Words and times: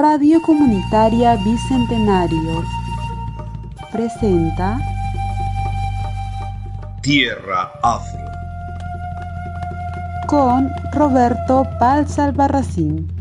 Radio 0.00 0.40
Comunitaria 0.40 1.36
Bicentenario 1.36 2.64
presenta 3.92 4.78
Tierra 7.02 7.70
Afro 7.82 8.24
con 10.26 10.70
Roberto 10.94 11.66
Paz 11.78 12.18
Albarracín. 12.18 13.12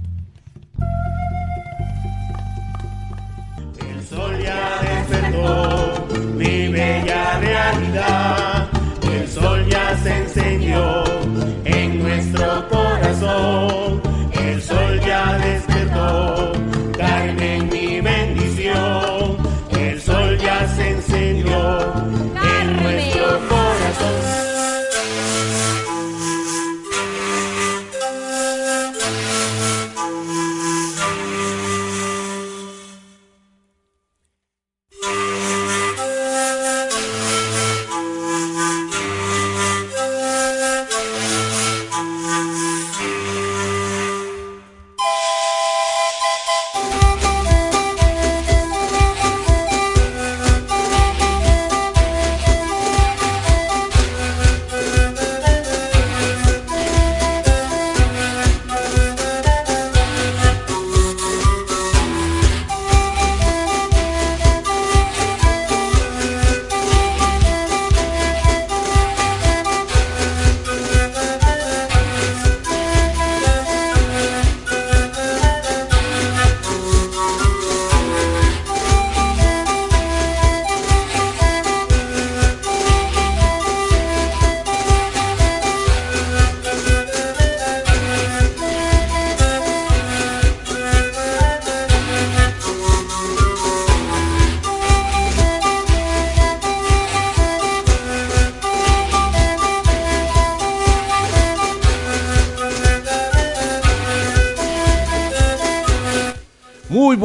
El 3.85 4.01
sol 4.07 4.39
ya 4.41 4.79
despertó 4.81 6.07
mi 6.37 6.69
bella 6.69 7.39
realidad. 7.39 8.69
El 9.03 9.27
sol 9.27 9.67
ya 9.67 9.97
se 9.97 10.17
encendió 10.17 11.03
en 11.65 12.01
nuestro 12.01 12.68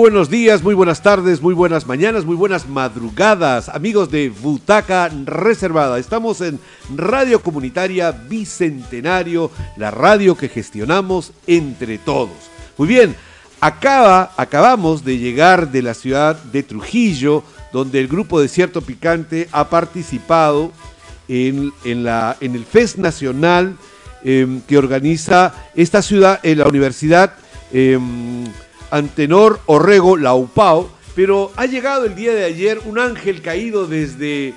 buenos 0.05 0.29
días, 0.29 0.63
muy 0.63 0.75
buenas 0.75 1.03
tardes, 1.03 1.41
muy 1.41 1.55
buenas 1.55 1.87
mañanas, 1.87 2.27
muy 2.27 2.37
buenas 2.37 2.69
madrugadas, 2.69 3.71
amigos 3.71 4.11
de 4.11 4.29
Butaca 4.29 5.11
Reservada. 5.25 5.99
Estamos 5.99 6.43
en 6.43 6.61
Radio 6.95 7.41
Comunitaria 7.41 8.11
Bicentenario, 8.13 9.51
la 9.79 9.91
radio 9.91 10.37
que 10.37 10.51
gestionamos 10.51 11.33
entre 11.47 11.97
todos. 11.97 12.37
Muy 12.77 12.87
bien, 12.87 13.17
acaba, 13.63 14.35
acabamos 14.37 15.07
de 15.07 15.17
llegar 15.17 15.73
de 15.73 15.81
la 15.81 15.95
ciudad 15.95 16.37
de 16.37 16.63
Trujillo, 16.63 17.43
donde 17.73 17.99
el 17.99 18.09
grupo 18.09 18.43
Desierto 18.43 18.83
Picante 18.83 19.49
ha 19.53 19.71
participado 19.71 20.71
en, 21.29 21.73
en 21.87 22.05
la, 22.05 22.37
en 22.43 22.55
el 22.55 22.67
Fest 22.67 22.99
Nacional 22.99 23.79
eh, 24.23 24.61
que 24.69 24.77
organiza 24.77 25.55
esta 25.75 26.03
ciudad, 26.03 26.41
en 26.43 26.59
la 26.59 26.69
Universidad. 26.69 27.33
eh, 27.73 27.99
Antenor 28.95 29.59
Orrego 29.67 30.17
Laupao, 30.17 30.89
pero 31.17 31.51
ha 31.57 31.67
llegado 31.67 32.05
el 32.05 32.15
día 32.15 32.33
de 32.33 32.45
ayer 32.45 32.81
un 32.85 33.01
ángel 33.01 33.43
caído 33.43 33.89
desde 33.89 34.55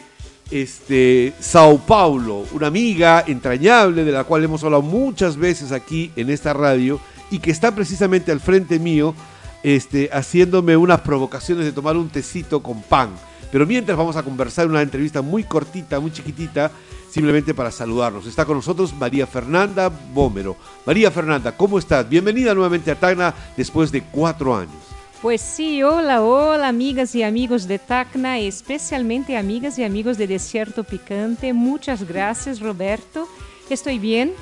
este, 0.52 1.34
Sao 1.40 1.80
Paulo, 1.80 2.46
una 2.52 2.68
amiga 2.68 3.24
entrañable 3.26 4.04
de 4.04 4.12
la 4.12 4.26
cual 4.26 4.44
hemos 4.44 4.64
hablado 4.64 4.84
muchas 4.84 5.38
veces 5.38 5.72
aquí 5.72 6.12
en 6.16 6.30
esta 6.30 6.54
radio 6.54 7.00
y 7.32 7.40
que 7.40 7.50
está 7.50 7.74
precisamente 7.74 8.32
al 8.32 8.40
frente 8.40 8.78
mío 8.78 9.16
este, 9.64 10.08
haciéndome 10.14 10.78
unas 10.78 11.02
provocaciones 11.02 11.66
de 11.66 11.72
tomar 11.72 11.98
un 11.98 12.10
tecito 12.10 12.62
con 12.62 12.84
pan. 12.84 13.10
Pero 13.52 13.66
mientras 13.66 13.98
vamos 13.98 14.18
a 14.18 14.24
conversar 14.24 14.68
una 14.68 14.84
entrevista 14.84 15.24
muy 15.24 15.46
cortita, 15.46 16.00
muy 16.00 16.12
chiquitita, 16.12 16.70
simplemente 17.10 17.54
para 17.54 17.72
saludarnos. 17.72 18.26
Está 18.26 18.46
con 18.46 18.58
nosotros 18.58 18.94
María 18.94 19.28
Fernanda 19.28 19.90
Bómero. 20.14 20.56
María 20.86 21.12
Fernanda, 21.12 21.56
¿cómo 21.56 21.80
estás? 21.80 22.08
Bienvenida 22.08 22.54
nuevamente 22.54 22.92
a 22.92 22.96
Tacna 22.96 23.34
después 23.56 23.92
de 23.92 24.04
cuatro 24.04 24.56
años. 24.56 24.76
Pues 25.22 25.42
sí, 25.42 25.82
hola, 25.82 26.22
hola 26.22 26.68
amigas 26.68 27.16
y 27.16 27.24
amigos 27.24 27.68
de 27.68 27.80
Tacna, 27.80 28.38
especialmente 28.38 29.36
amigas 29.36 29.80
y 29.80 29.84
amigos 29.84 30.18
de 30.18 30.28
Desierto 30.28 30.84
Picante. 30.84 31.54
Muchas 31.54 32.08
gracias 32.08 32.60
Roberto. 32.60 33.28
Estoy 33.70 33.98
bien. 33.98 34.34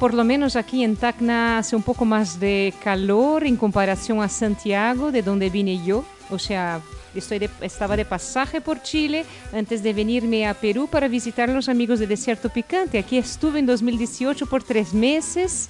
Por 0.00 0.12
lo 0.12 0.24
menos 0.24 0.56
aquí 0.56 0.84
en 0.84 0.96
Tacna 0.96 1.58
hace 1.58 1.76
un 1.76 1.82
poco 1.82 2.04
más 2.04 2.38
de 2.38 2.74
calor 2.82 3.44
en 3.44 3.56
comparación 3.56 4.20
a 4.20 4.28
Santiago, 4.28 5.10
de 5.10 5.22
donde 5.22 5.48
vine 5.48 5.82
yo. 5.82 6.04
O 6.28 6.38
sea, 6.38 6.82
estoy 7.20 7.38
de- 7.38 7.50
estaba 7.60 7.96
de 7.96 8.04
pasaje 8.04 8.60
por 8.60 8.82
Chile 8.82 9.24
antes 9.52 9.82
de 9.82 9.92
venirme 9.92 10.46
a 10.46 10.54
Perú 10.54 10.88
para 10.90 11.08
visitar 11.08 11.50
a 11.50 11.52
los 11.52 11.68
amigos 11.68 11.98
de 11.98 12.06
Desierto 12.06 12.48
Picante. 12.48 12.98
Aquí 12.98 13.18
estuve 13.18 13.58
en 13.58 13.66
2018 13.66 14.46
por 14.46 14.62
tres 14.62 14.92
meses 14.94 15.68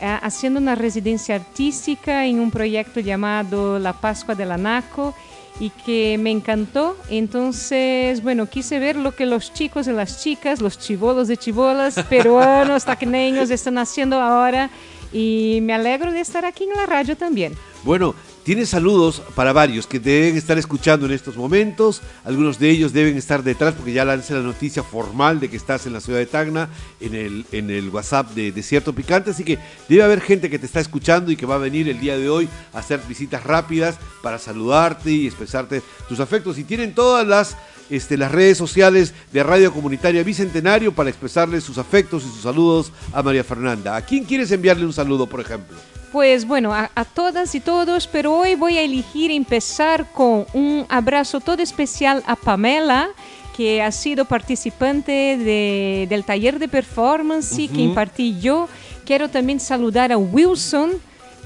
ah, 0.00 0.18
haciendo 0.22 0.60
una 0.60 0.74
residencia 0.74 1.34
artística 1.36 2.26
en 2.26 2.40
un 2.40 2.50
proyecto 2.50 3.00
llamado 3.00 3.78
La 3.78 3.92
Pascua 3.92 4.34
del 4.34 4.52
Anaco 4.52 5.14
y 5.58 5.70
que 5.70 6.16
me 6.18 6.30
encantó. 6.30 6.96
Entonces, 7.10 8.22
bueno, 8.22 8.46
quise 8.46 8.78
ver 8.78 8.96
lo 8.96 9.14
que 9.14 9.26
los 9.26 9.52
chicos 9.52 9.86
y 9.86 9.92
las 9.92 10.22
chicas, 10.22 10.60
los 10.60 10.78
chivolos 10.78 11.28
y 11.30 11.36
chivolas, 11.36 11.94
peruanos, 12.08 12.84
tacneños 12.84 13.50
están 13.50 13.78
haciendo 13.78 14.20
ahora 14.20 14.70
y 15.12 15.58
me 15.62 15.72
alegro 15.74 16.12
de 16.12 16.20
estar 16.20 16.44
aquí 16.44 16.64
en 16.64 16.70
la 16.76 16.86
radio 16.86 17.16
también. 17.16 17.54
Bueno, 17.82 18.14
tienes 18.50 18.70
saludos 18.70 19.22
para 19.36 19.52
varios 19.52 19.86
que 19.86 20.00
deben 20.00 20.36
estar 20.36 20.58
escuchando 20.58 21.06
en 21.06 21.12
estos 21.12 21.36
momentos. 21.36 22.02
Algunos 22.24 22.58
de 22.58 22.68
ellos 22.68 22.92
deben 22.92 23.16
estar 23.16 23.44
detrás 23.44 23.74
porque 23.74 23.92
ya 23.92 24.04
lancé 24.04 24.34
la 24.34 24.40
noticia 24.40 24.82
formal 24.82 25.38
de 25.38 25.48
que 25.48 25.56
estás 25.56 25.86
en 25.86 25.92
la 25.92 26.00
ciudad 26.00 26.18
de 26.18 26.26
Tacna 26.26 26.68
en 26.98 27.14
el, 27.14 27.46
en 27.52 27.70
el 27.70 27.90
WhatsApp 27.90 28.32
de 28.32 28.50
Desierto 28.50 28.92
Picante. 28.92 29.30
Así 29.30 29.44
que 29.44 29.60
debe 29.88 30.02
haber 30.02 30.20
gente 30.20 30.50
que 30.50 30.58
te 30.58 30.66
está 30.66 30.80
escuchando 30.80 31.30
y 31.30 31.36
que 31.36 31.46
va 31.46 31.54
a 31.54 31.58
venir 31.58 31.88
el 31.88 32.00
día 32.00 32.18
de 32.18 32.28
hoy 32.28 32.48
a 32.72 32.80
hacer 32.80 32.98
visitas 33.08 33.44
rápidas 33.44 34.00
para 34.20 34.36
saludarte 34.36 35.12
y 35.12 35.28
expresarte 35.28 35.80
tus 36.08 36.18
afectos. 36.18 36.58
Y 36.58 36.64
tienen 36.64 36.92
todas 36.92 37.24
las, 37.24 37.56
este, 37.88 38.16
las 38.16 38.32
redes 38.32 38.58
sociales 38.58 39.14
de 39.32 39.44
Radio 39.44 39.72
Comunitaria 39.72 40.24
Bicentenario 40.24 40.92
para 40.92 41.08
expresarle 41.08 41.60
sus 41.60 41.78
afectos 41.78 42.24
y 42.24 42.26
sus 42.26 42.42
saludos 42.42 42.90
a 43.12 43.22
María 43.22 43.44
Fernanda. 43.44 43.94
¿A 43.94 44.02
quién 44.04 44.24
quieres 44.24 44.50
enviarle 44.50 44.86
un 44.86 44.92
saludo, 44.92 45.28
por 45.28 45.40
ejemplo? 45.40 45.76
Pues 46.12 46.44
bueno, 46.46 46.72
a, 46.74 46.90
a 46.94 47.04
todas 47.04 47.54
y 47.54 47.60
todos, 47.60 48.08
pero 48.08 48.34
hoy 48.36 48.56
voy 48.56 48.78
a 48.78 48.82
elegir 48.82 49.30
empezar 49.30 50.10
con 50.12 50.44
un 50.54 50.84
abrazo 50.88 51.38
todo 51.40 51.62
especial 51.62 52.22
a 52.26 52.34
Pamela, 52.34 53.10
que 53.56 53.80
ha 53.80 53.92
sido 53.92 54.24
participante 54.24 55.12
de- 55.36 56.06
del 56.08 56.24
taller 56.24 56.58
de 56.58 56.66
performance 56.66 57.54
que 57.68 57.80
impartí 57.82 58.40
yo. 58.40 58.68
Quiero 59.04 59.28
también 59.28 59.60
saludar 59.60 60.10
a 60.10 60.16
Wilson, 60.18 60.92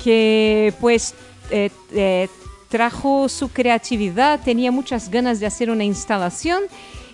que 0.03 0.73
pues 0.81 1.15
eh, 1.51 1.71
eh, 1.93 2.29
trajo 2.71 3.29
su 3.29 3.49
creatividad, 3.51 4.41
tenía 4.43 4.71
muchas 4.73 5.11
ganas 5.11 5.41
de 5.41 5.47
hacer 5.47 5.69
una 5.71 5.85
instalación. 5.85 6.63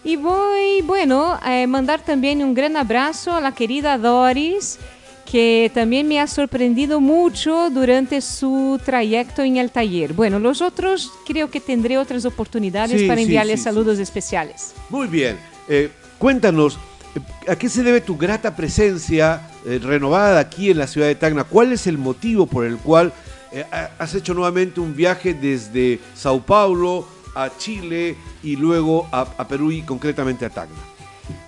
Y 0.04 0.16
voy, 0.16 0.82
bueno, 0.82 1.38
a 1.42 1.66
mandar 1.66 2.00
también 2.04 2.42
un 2.44 2.54
gran 2.54 2.76
abrazo 2.76 3.34
a 3.34 3.40
la 3.40 3.52
querida 3.52 3.98
Doris, 3.98 4.78
que 5.24 5.70
también 5.74 6.08
me 6.08 6.20
ha 6.20 6.26
sorprendido 6.26 7.00
mucho 7.00 7.70
durante 7.70 8.20
su 8.20 8.80
trayecto 8.84 9.42
en 9.42 9.56
el 9.56 9.70
taller. 9.70 10.12
Bueno, 10.12 10.38
los 10.38 10.60
otros 10.60 11.10
creo 11.26 11.50
que 11.50 11.60
tendré 11.60 11.98
otras 11.98 12.24
oportunidades 12.24 13.00
Sí, 13.00 13.06
para 13.06 13.20
enviarles 13.20 13.60
sí, 13.60 13.64
saludos 13.64 13.98
especiales. 13.98 14.74
Muy 14.88 15.06
bien. 15.06 15.36
Eh, 15.68 15.90
cuéntanos, 16.18 16.78
eh, 17.14 17.50
¿a 17.50 17.56
qué 17.56 17.68
se 17.68 17.82
debe 17.82 18.00
tu 18.00 18.16
grata 18.16 18.56
presencia 18.56 19.48
eh, 19.66 19.78
renovada 19.82 20.40
aquí 20.40 20.70
en 20.70 20.78
la 20.78 20.86
ciudad 20.86 21.06
de 21.06 21.14
Tacna? 21.14 21.44
¿Cuál 21.44 21.72
es 21.72 21.86
el 21.86 21.98
motivo 21.98 22.46
por 22.46 22.64
el 22.64 22.76
cual 22.78 23.12
eh, 23.52 23.64
has 23.98 24.14
hecho 24.14 24.32
nuevamente 24.34 24.80
un 24.80 24.94
viaje 24.94 25.34
desde 25.34 25.98
Sao 26.14 26.40
Paulo 26.40 27.06
a 27.34 27.50
Chile 27.58 28.16
y 28.42 28.56
luego 28.56 29.08
a, 29.12 29.22
a 29.38 29.48
Perú 29.48 29.72
y 29.72 29.82
concretamente 29.82 30.44
a 30.44 30.50
Tacna. 30.50 30.76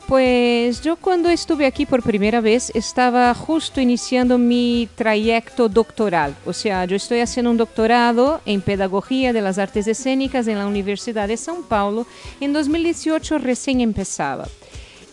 Pues 0.07 0.83
yo 0.83 0.97
cuando 0.97 1.29
estuve 1.31 1.65
aquí 1.65 1.87
por 1.87 2.03
primera 2.03 2.41
vez 2.41 2.71
estaba 2.75 3.33
justo 3.35 3.81
iniciando 3.81 4.37
mi 4.37 4.89
trayecto 4.95 5.69
doctoral. 5.69 6.35
O 6.45 6.53
sea, 6.53 6.85
yo 6.85 6.97
estoy 6.97 7.21
haciendo 7.21 7.51
un 7.51 7.57
doctorado 7.57 8.41
en 8.45 8.61
Pedagogía 8.61 9.33
de 9.33 9.41
las 9.41 9.59
Artes 9.59 9.87
Escénicas 9.87 10.49
en 10.49 10.59
la 10.59 10.67
Universidad 10.67 11.29
de 11.29 11.35
São 11.35 11.63
Paulo. 11.63 12.07
En 12.41 12.53
2018 12.53 13.39
recién 13.39 13.81
empezaba. 13.81 14.49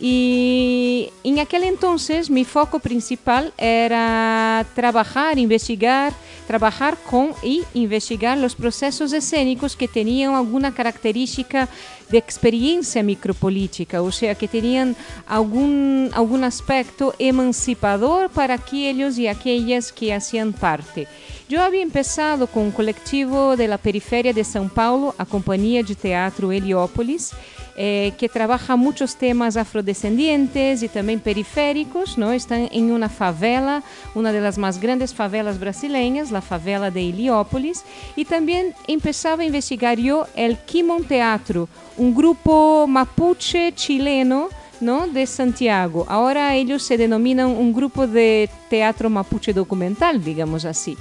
Y 0.02 1.10
en 1.24 1.38
aquel 1.40 1.62
entonces 1.64 2.30
mi 2.30 2.44
foco 2.44 2.78
principal 2.78 3.52
era 3.58 4.64
trabajar, 4.74 5.38
investigar, 5.38 6.14
trabajar 6.46 6.96
con 7.08 7.34
y 7.42 7.64
investigar 7.74 8.38
los 8.38 8.54
procesos 8.54 9.12
escénicos 9.12 9.76
que 9.76 9.88
tenían 9.88 10.34
alguna 10.34 10.72
característica 10.72 11.68
de 12.08 12.16
experiencia 12.16 13.02
micropolítica, 13.02 14.00
o 14.00 14.10
sea, 14.10 14.34
que 14.34 14.48
tenían 14.48 14.96
algún, 15.26 16.10
algún 16.14 16.44
aspecto 16.44 17.14
emancipador 17.18 18.30
para 18.30 18.54
aquellos 18.54 19.18
y 19.18 19.28
aquellas 19.28 19.92
que 19.92 20.14
hacían 20.14 20.54
parte. 20.54 21.06
Yo 21.50 21.64
había 21.64 21.82
empezado 21.82 22.46
con 22.46 22.62
un 22.62 22.70
colectivo 22.70 23.56
de 23.56 23.76
periferia 23.76 24.32
de 24.32 24.42
São 24.42 24.70
Paulo, 24.70 25.12
a 25.18 25.26
Compañía 25.26 25.82
de 25.82 25.96
Teatro 25.96 26.52
Heliópolis, 26.52 27.32
eh, 27.76 28.12
que 28.16 28.28
trabaja 28.28 28.76
muchos 28.76 29.16
temas 29.16 29.56
afrodescendientes 29.56 30.84
y 30.84 30.88
también 30.88 31.18
periféricos, 31.18 32.16
¿no? 32.16 32.30
Están 32.30 32.68
en 32.70 32.92
una 32.92 33.08
favela, 33.08 33.82
una 34.14 34.30
de 34.30 34.40
las 34.40 34.58
más 34.58 34.80
grandes 34.80 35.12
favelas 35.12 35.58
brasileñas, 35.58 36.30
la 36.30 36.40
favela 36.40 36.88
de 36.88 37.08
Heliópolis, 37.08 37.82
y 38.14 38.24
también 38.24 38.72
empezaba 38.86 39.42
a 39.42 39.46
investigar 39.46 39.98
yo 39.98 40.28
el 40.36 40.56
Kimon 40.56 41.02
Teatro, 41.02 41.68
un 41.96 42.14
grupo 42.14 42.86
mapuche 42.86 43.72
chileno, 43.74 44.50
¿no? 44.80 45.06
de 45.06 45.26
Santiago. 45.26 46.06
Ahora 46.08 46.54
ellos 46.54 46.82
se 46.82 46.96
denominan 46.96 47.48
un 47.48 47.72
grupo 47.72 48.06
de 48.06 48.48
teatro 48.68 49.10
mapuche 49.10 49.52
documental, 49.52 50.22
digamos 50.22 50.64
así. 50.64 50.96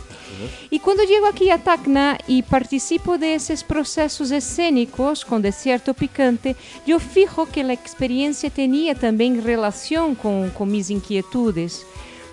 Y 0.69 0.79
cuando 0.79 1.03
llego 1.03 1.27
aquí 1.27 1.49
a 1.49 1.57
Tacna 1.57 2.17
y 2.27 2.43
participo 2.43 3.17
de 3.17 3.35
esos 3.35 3.63
procesos 3.63 4.31
escénicos 4.31 5.25
con 5.25 5.41
Desierto 5.41 5.93
Picante, 5.93 6.55
yo 6.85 6.99
fijo 6.99 7.45
que 7.45 7.63
la 7.63 7.73
experiencia 7.73 8.49
tenía 8.49 8.95
también 8.95 9.43
relación 9.43 10.15
con, 10.15 10.49
con 10.51 10.71
mis 10.71 10.89
inquietudes 10.89 11.85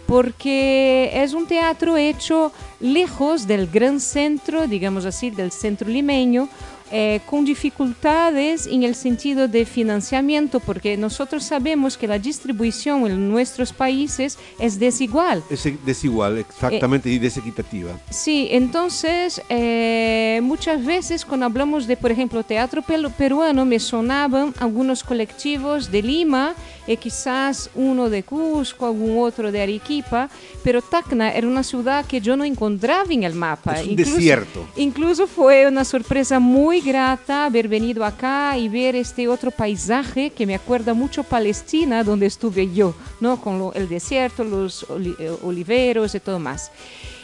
porque 0.06 1.10
es 1.12 1.34
un 1.34 1.46
teatro 1.46 1.96
hecho 1.96 2.52
lejos 2.78 3.46
del 3.46 3.66
gran 3.66 3.98
centro, 3.98 4.68
digamos 4.68 5.04
así, 5.04 5.30
del 5.30 5.50
centro 5.50 5.88
limeño, 5.88 6.48
eh, 6.92 7.20
con 7.26 7.44
dificultades 7.44 8.66
en 8.66 8.84
el 8.84 8.94
sentido 8.94 9.48
de 9.48 9.64
financiamiento, 9.64 10.60
porque 10.60 10.96
nosotros 10.96 11.42
sabemos 11.42 11.96
que 11.96 12.06
la 12.06 12.18
distribución 12.18 13.06
en 13.06 13.28
nuestros 13.28 13.72
países 13.72 14.38
es 14.60 14.78
desigual. 14.78 15.42
Es 15.50 15.68
desigual, 15.84 16.38
exactamente, 16.38 17.10
y 17.10 17.18
desequitativa. 17.18 17.90
Sí, 18.10 18.48
entonces 18.50 19.42
eh, 19.48 20.40
muchas 20.42 20.84
veces 20.84 21.24
cuando 21.24 21.46
hablamos 21.46 21.86
de, 21.86 21.96
por 21.96 22.10
ejemplo, 22.10 22.44
teatro 22.44 22.82
peruano, 22.82 23.64
me 23.64 23.80
sonaban 23.80 24.54
algunos 24.58 25.02
colectivos 25.02 25.90
de 25.90 26.02
Lima 26.02 26.54
y 26.86 26.96
quizás 26.96 27.68
uno 27.74 28.08
de 28.08 28.22
Cusco, 28.22 28.86
algún 28.86 29.18
otro 29.18 29.50
de 29.50 29.60
Arequipa, 29.60 30.30
pero 30.62 30.82
Tacna 30.82 31.32
era 31.32 31.48
una 31.48 31.62
ciudad 31.62 32.06
que 32.06 32.20
yo 32.20 32.36
no 32.36 32.44
encontraba 32.44 33.12
en 33.12 33.24
el 33.24 33.34
mapa. 33.34 33.80
Es 33.80 33.88
un 33.88 33.96
desierto. 33.96 34.66
Incluso 34.76 35.26
fue 35.26 35.66
una 35.66 35.84
sorpresa 35.84 36.38
muy 36.38 36.75
grata 36.80 37.46
haber 37.46 37.68
venido 37.68 38.04
acá 38.04 38.56
y 38.56 38.68
ver 38.68 38.96
este 38.96 39.28
otro 39.28 39.50
paisaje 39.50 40.30
que 40.30 40.46
me 40.46 40.54
acuerda 40.54 40.94
mucho 40.94 41.24
Palestina, 41.24 42.04
donde 42.04 42.26
estuve 42.26 42.72
yo, 42.72 42.94
¿no? 43.20 43.40
con 43.40 43.72
el 43.74 43.88
desierto, 43.88 44.44
los 44.44 44.86
eh, 45.18 45.36
oliveros 45.42 46.14
y 46.14 46.20
todo 46.20 46.38
más. 46.38 46.70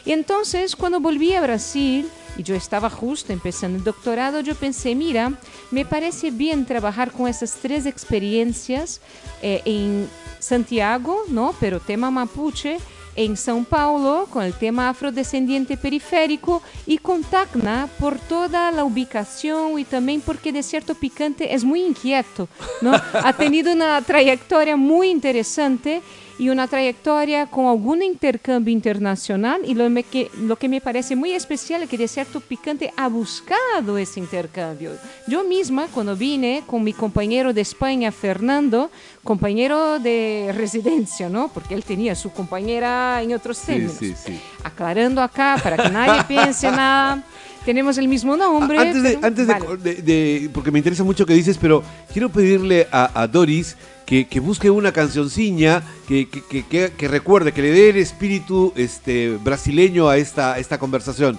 Y 0.04 0.12
entonces, 0.12 0.74
cuando 0.74 1.00
volví 1.00 1.32
a 1.32 1.40
Brasil, 1.40 2.08
y 2.36 2.42
yo 2.42 2.54
estaba 2.54 2.90
justo 2.90 3.32
empezando 3.32 3.78
el 3.78 3.84
doctorado, 3.84 4.40
yo 4.40 4.54
pensé, 4.54 4.94
mira, 4.94 5.32
me 5.70 5.84
parece 5.84 6.30
bien 6.30 6.64
trabajar 6.64 7.12
con 7.12 7.28
esas 7.28 7.54
tres 7.60 7.86
experiencias 7.86 9.00
eh, 9.42 9.62
en 9.64 10.08
Santiago, 10.38 11.22
¿no? 11.28 11.54
Pero 11.60 11.78
tema 11.78 12.10
mapuche, 12.10 12.78
en 13.16 13.36
São 13.36 13.64
Paulo 13.64 14.26
con 14.30 14.42
el 14.42 14.54
tema 14.54 14.88
afrodescendiente 14.88 15.76
periférico 15.76 16.62
y 16.86 16.98
con 16.98 17.22
Tacna 17.22 17.88
por 17.98 18.18
toda 18.18 18.70
la 18.70 18.84
ubicación 18.84 19.78
y 19.78 19.84
también 19.84 20.20
porque 20.20 20.52
Desierto 20.52 20.94
Picante 20.94 21.54
es 21.54 21.64
muy 21.64 21.82
inquieto, 21.82 22.48
¿no? 22.80 22.92
ha 23.12 23.32
tenido 23.34 23.72
una 23.72 24.00
trayectoria 24.02 24.76
muy 24.76 25.10
interesante 25.10 26.02
y 26.38 26.48
una 26.48 26.66
trayectoria 26.66 27.46
con 27.46 27.66
algún 27.66 28.02
intercambio 28.02 28.72
internacional 28.72 29.60
y 29.64 29.74
lo, 29.74 29.88
me, 29.90 30.02
que, 30.02 30.30
lo 30.40 30.56
que 30.56 30.68
me 30.68 30.80
parece 30.80 31.14
muy 31.16 31.32
especial 31.32 31.82
es 31.82 31.88
que 31.88 31.98
Desierto 31.98 32.40
Picante 32.40 32.92
ha 32.96 33.08
buscado 33.08 33.98
ese 33.98 34.20
intercambio. 34.20 34.92
Yo 35.26 35.44
misma 35.44 35.86
cuando 35.92 36.16
vine 36.16 36.62
con 36.66 36.82
mi 36.82 36.92
compañero 36.92 37.52
de 37.52 37.60
España, 37.60 38.10
Fernando, 38.12 38.90
compañero 39.24 39.98
de 39.98 40.52
residencia, 40.56 41.28
¿no? 41.28 41.48
Porque 41.48 41.74
él 41.74 41.84
tenía 41.84 42.14
su 42.14 42.30
compañera 42.32 43.22
en 43.22 43.34
otros 43.34 43.58
términos. 43.60 43.94
Sí, 43.98 44.14
sí, 44.14 44.32
sí. 44.32 44.40
Aclarando 44.64 45.20
acá 45.22 45.58
para 45.62 45.76
que 45.76 45.90
nadie 45.90 46.22
piense 46.28 46.70
nada. 46.70 47.22
Tenemos 47.64 47.96
el 47.98 48.08
mismo 48.08 48.36
nombre. 48.36 48.76
Antes, 48.78 49.02
de, 49.02 49.10
pero- 49.10 49.26
antes 49.26 49.46
de- 49.46 49.52
vale. 49.52 49.76
de- 49.76 49.94
de- 50.02 50.50
porque 50.52 50.72
me 50.72 50.78
interesa 50.80 51.04
mucho 51.04 51.24
que 51.24 51.34
dices, 51.34 51.56
pero 51.60 51.82
quiero 52.12 52.28
pedirle 52.28 52.88
a, 52.90 53.22
a 53.22 53.28
Doris 53.28 53.76
que, 54.12 54.26
que 54.26 54.40
busque 54.40 54.68
una 54.68 54.92
cancioncilla 54.92 55.82
que, 56.06 56.28
que, 56.28 56.42
que- 56.42 56.66
que- 56.66 56.92
que 56.92 57.08
recuerde, 57.08 57.52
que 57.52 57.62
le 57.62 57.70
dé 57.70 57.88
el 57.88 57.96
espíritu 57.96 58.70
este, 58.76 59.38
brasileño 59.42 60.06
a 60.10 60.18
esta, 60.18 60.58
esta 60.58 60.76
conversación. 60.78 61.38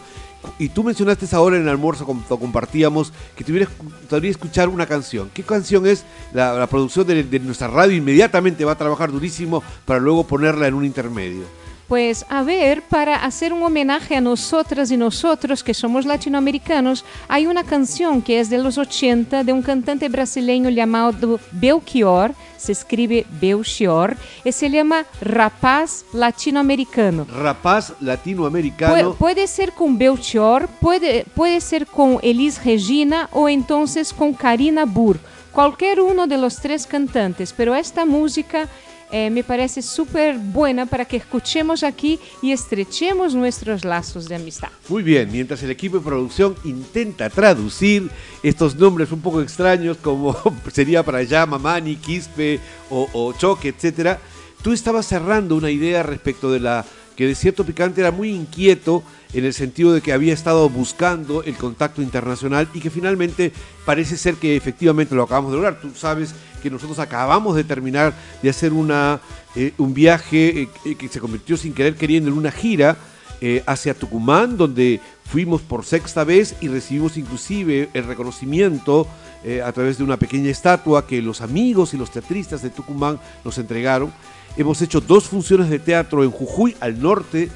Y 0.58 0.70
tú 0.70 0.84
mencionaste 0.84 1.28
ahora 1.36 1.58
en 1.58 1.62
el 1.62 1.70
almuerzo 1.70 2.04
cuando 2.04 2.40
compartíamos 2.40 3.14
que 3.36 3.44
tuviera 3.44 3.68
gustaría 4.02 4.31
escuchar 4.31 4.70
una 4.70 4.88
canción. 4.88 5.30
¿Qué 5.36 5.44
canción 5.44 5.86
es? 5.86 6.04
La, 6.34 6.66
producción 6.66 7.06
de 7.06 7.40
nuestra 7.42 7.68
radio 7.68 7.96
inmediatamente 7.96 8.66
va 8.66 8.72
a 8.72 8.78
trabajar 8.78 9.12
durísimo 9.12 9.62
para 9.86 10.00
luego 10.00 10.25
ponerla 10.25 10.68
en 10.68 10.74
un 10.74 10.84
intermedio. 10.84 11.44
Pues 11.94 12.26
a 12.28 12.42
ver, 12.42 12.82
para 12.82 13.18
hacer 13.18 13.54
un 13.54 13.62
homenaje 13.62 14.16
a 14.16 14.20
nosotras 14.20 14.90
y 14.90 14.98
nosotros 14.98 15.64
que 15.64 15.76
somos 15.76 16.08
latinoamericanos, 16.08 17.06
hay 17.28 17.46
una 17.46 17.64
canción 17.64 18.24
que 18.24 18.40
es 18.40 18.50
de 18.50 18.58
los 18.58 18.80
80 18.80 19.44
de 19.44 19.54
un 19.54 19.62
cantante 19.62 20.10
brasileño 20.10 20.72
llamado 20.72 21.40
Belchior, 21.52 22.34
se 22.58 22.72
escribe 22.72 23.28
Belchior, 23.40 24.18
y 24.44 24.52
se 24.52 24.72
llama 24.72 25.06
Rapaz 25.22 26.04
Latinoamericano. 26.14 27.28
Rapaz 27.32 27.92
Pu- 27.92 27.96
latinoamericano. 28.00 29.14
puede 29.14 29.46
ser 29.46 29.72
con 29.74 29.96
Belchior, 29.96 30.68
puede, 30.82 31.26
puede 31.36 31.62
ser 31.62 31.86
con 31.86 32.18
Elis 32.24 32.66
Regina 32.66 33.30
o 33.34 33.48
entonces 33.48 34.14
con 34.14 34.34
Karina 34.34 34.86
Burr, 34.86 35.20
cualquier 35.52 36.02
uno 36.02 36.26
de 36.26 36.40
los 36.40 36.56
tres 36.56 36.88
cantantes, 36.88 37.54
pero 37.56 37.76
esta 37.76 38.04
música 38.04 38.68
eh, 39.15 39.29
me 39.29 39.43
parece 39.43 39.84
súper 39.84 40.39
buena 40.39 40.88
para 40.88 41.05
que 41.05 41.17
escuchemos 41.17 41.84
aquí 41.84 42.20
y 42.41 42.51
estrechemos 42.51 43.36
nuestros 43.36 43.86
lazos 43.86 44.27
de 44.27 44.34
amistad. 44.34 44.70
Muy 44.89 45.03
bien, 45.03 45.32
mientras 45.32 45.62
el 45.62 45.70
equipo 45.70 46.00
de 46.00 46.03
producción 46.03 46.55
intenta 46.63 47.29
traducir 47.29 48.10
estos 48.41 48.75
nombres 48.75 49.12
un 49.12 49.22
poco 49.22 49.39
extraños 49.43 49.98
como 49.98 50.36
sería 50.74 51.03
para 51.03 51.20
allá 51.20 51.46
Mamani, 51.46 51.98
Quispe 51.98 52.60
o, 52.89 53.08
o 53.13 53.34
Choque, 53.34 53.67
etcétera, 53.67 54.20
tú 54.63 54.74
estabas 54.74 55.05
cerrando 55.05 55.55
una 55.58 55.70
idea 55.70 56.01
respecto 56.01 56.51
de 56.51 56.62
la 56.62 56.84
que 57.15 57.27
Desierto 57.27 57.63
Picante 57.63 58.01
era 58.01 58.10
muy 58.10 58.32
inquieto 58.32 59.03
en 59.34 59.46
el 59.46 59.53
sentido 59.53 59.93
de 59.93 60.01
que 60.01 60.13
había 60.13 60.34
estado 60.34 60.67
buscando 60.70 61.43
el 61.43 61.53
contacto 61.55 62.01
internacional 62.01 62.67
y 62.74 62.79
que 62.79 62.89
finalmente 62.89 63.51
parece 63.86 64.17
ser 64.17 64.36
que 64.36 64.55
efectivamente 64.55 65.13
lo 65.13 65.22
acabamos 65.22 65.51
de 65.51 65.58
lograr. 65.58 65.79
Tú 65.79 65.91
sabes 65.96 66.34
que 66.63 66.70
nosotros 66.70 66.98
acabamos 66.98 67.58
de 67.58 67.65
terminar 67.65 68.13
de 68.41 68.50
hacer 68.50 68.72
una, 68.72 69.20
eh, 69.53 69.74
un 69.77 69.93
viaje 69.93 70.70
eh, 70.86 70.96
que 70.96 71.10
se 71.10 71.20
convirtió 71.20 71.58
sin 71.58 71.74
querer 71.74 71.96
queriendo 71.96 72.32
en 72.32 72.38
una 72.38 72.51
gira 72.51 72.96
eh, 73.41 73.62
hacia 73.67 73.93
Tucumán, 73.93 74.55
donde 74.55 75.01
fuimos 75.25 75.62
por 75.62 75.84
sexta 75.84 76.24
vez 76.24 76.55
y 76.62 76.70
recibimos 76.70 77.17
inclusive 77.17 77.89
el 77.93 78.05
reconocimiento 78.05 79.08
a 79.65 79.74
través 79.74 79.98
de 79.98 80.05
una 80.05 80.15
pequeña 80.15 80.50
estatua 80.50 81.05
que 81.05 81.22
los 81.22 81.41
amigos 81.41 81.93
y 81.93 81.98
los 81.98 82.12
teatristas 82.12 82.62
de 82.62 82.70
Tucumán 82.70 83.20
nos 83.43 83.58
entregaron. 83.58 84.13
Hemos 84.55 84.82
hecho 84.82 85.01
dos 85.01 85.25
funciones 85.25 85.70
de 85.70 85.79
teatro 85.79 86.24
en 86.24 86.32
Jujuy, 86.32 86.77
al 86.79 87.01
norte 87.01 87.50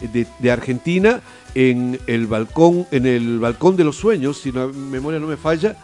de, 0.00 0.26
de 0.38 0.50
Argentina, 0.50 1.20
en 1.54 2.00
el 2.06 2.26
balcón, 2.28 2.86
en 2.90 3.04
el 3.04 3.40
balcón 3.40 3.76
de 3.76 3.84
los 3.84 3.96
sueños, 3.96 4.38
si 4.38 4.52
la 4.52 4.68
memoria 4.68 5.20
no 5.20 5.26
me 5.26 5.36
falla, 5.36 5.76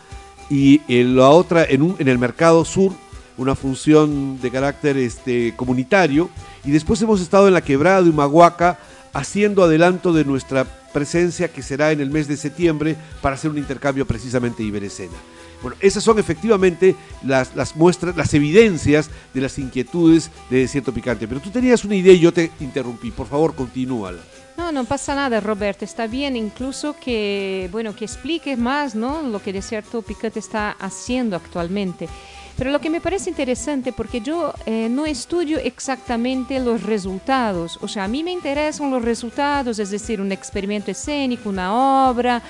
y 0.51 0.83
en 0.89 1.17
la 1.17 1.31
otra 1.31 1.65
en, 1.65 1.81
un- 1.83 1.97
en 1.99 2.09
el 2.09 2.19
mercado 2.19 2.65
sur, 2.67 2.93
una 3.39 3.55
función 3.55 4.39
de 4.43 4.51
carácter 4.51 4.99
este, 4.99 5.55
comunitario, 5.57 6.29
y 6.65 6.73
después 6.73 7.01
hemos 7.01 7.23
estado 7.23 7.49
en 7.49 7.55
la 7.55 7.63
quebrada 7.63 8.03
de 8.03 8.11
Humahuaca 8.11 8.79
haciendo 9.15 9.63
adelanto 9.65 10.13
de 10.13 10.25
nuestra 10.27 10.65
presencia 10.93 11.49
que 11.49 11.63
será 11.63 11.93
en 11.93 12.01
el 12.01 12.11
mes 12.11 12.29
de 12.29 12.37
septiembre 12.37 12.97
para 13.23 13.37
hacer 13.37 13.51
un 13.51 13.59
intercambio 13.59 14.07
precisamente 14.07 14.63
Iberescena. 14.63 15.17
Bueno, 15.63 15.77
esas 15.81 16.03
son 16.03 16.19
efectivamente 16.19 16.97
las, 17.23 17.55
las, 17.55 17.77
muestras, 17.77 18.17
las 18.17 18.33
evidencias 18.35 19.11
de 19.35 19.41
las 19.43 19.59
inquietudes 19.59 20.31
de 20.49 20.61
Desierto 20.61 20.93
Picante. 20.93 21.29
Pero 21.29 21.41
tú 21.41 21.51
tenías 21.51 21.85
una 21.85 21.95
idea 21.97 22.15
y 22.15 22.19
yo 22.21 22.33
te 22.33 22.51
interrumpí. 22.61 23.11
Por 23.11 23.27
favor, 23.27 23.55
continúala. 23.55 24.21
No, 24.61 24.73
no 24.73 24.85
pasa 24.85 25.15
nada, 25.15 25.41
Roberto. 25.41 25.87
Está 25.87 26.07
bien 26.07 26.37
incluso 26.37 26.95
que, 26.95 27.71
bueno, 27.73 27.97
que 27.97 28.05
expliques 28.05 28.59
más, 28.59 28.95
¿no? 28.95 29.23
Lo 29.23 29.41
que 29.41 29.55
Desierto 29.55 30.03
Picante 30.03 30.39
está 30.39 30.73
haciendo 30.73 31.35
actualmente. 31.35 32.11
Pero 32.59 32.71
lo 32.71 32.79
que 32.79 32.91
me 32.91 33.01
parece 33.01 33.31
interesante, 33.31 33.91
porque 33.91 34.21
yo 34.21 34.53
eh, 34.67 34.89
no 34.91 35.07
estudio 35.07 35.59
exactamente 35.59 36.61
los 36.61 36.83
resultados, 36.83 37.79
o 37.81 37.89
sea, 37.89 38.05
a 38.05 38.09
mí 38.09 38.23
me 38.23 38.33
interesan 38.33 38.91
los 38.91 39.03
resultados, 39.03 39.79
es 39.79 39.91
decir, 39.91 40.21
un 40.21 40.31
experimento 40.31 40.91
escénico, 40.91 41.49
una 41.49 42.11
obra, 42.11 42.43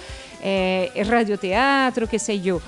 eh, 0.42 0.90
radioteatro, 1.06 2.08
qué 2.08 2.18
sé 2.18 2.40
yo. 2.40 2.60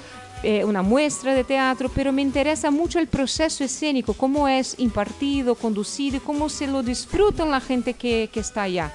Eh, 0.45 0.65
una 0.65 0.83
muestra 0.83 1.35
de 1.35 1.43
teatro, 1.43 1.91
pero 1.93 2.13
me 2.13 2.23
interesa 2.23 2.71
mucho 2.71 3.01
el 3.01 3.09
proceso 3.09 3.65
escénico, 3.65 4.15
cómo 4.15 4.47
es 4.47 4.77
impartido, 4.79 5.57
conducido 5.57 6.19
y 6.19 6.21
cómo 6.21 6.49
se 6.49 6.69
lo 6.69 6.85
disfrutan 6.85 7.51
la 7.51 7.61
gente 7.61 7.95
que 7.95 8.31
está 8.35 8.63
allá. 8.63 8.93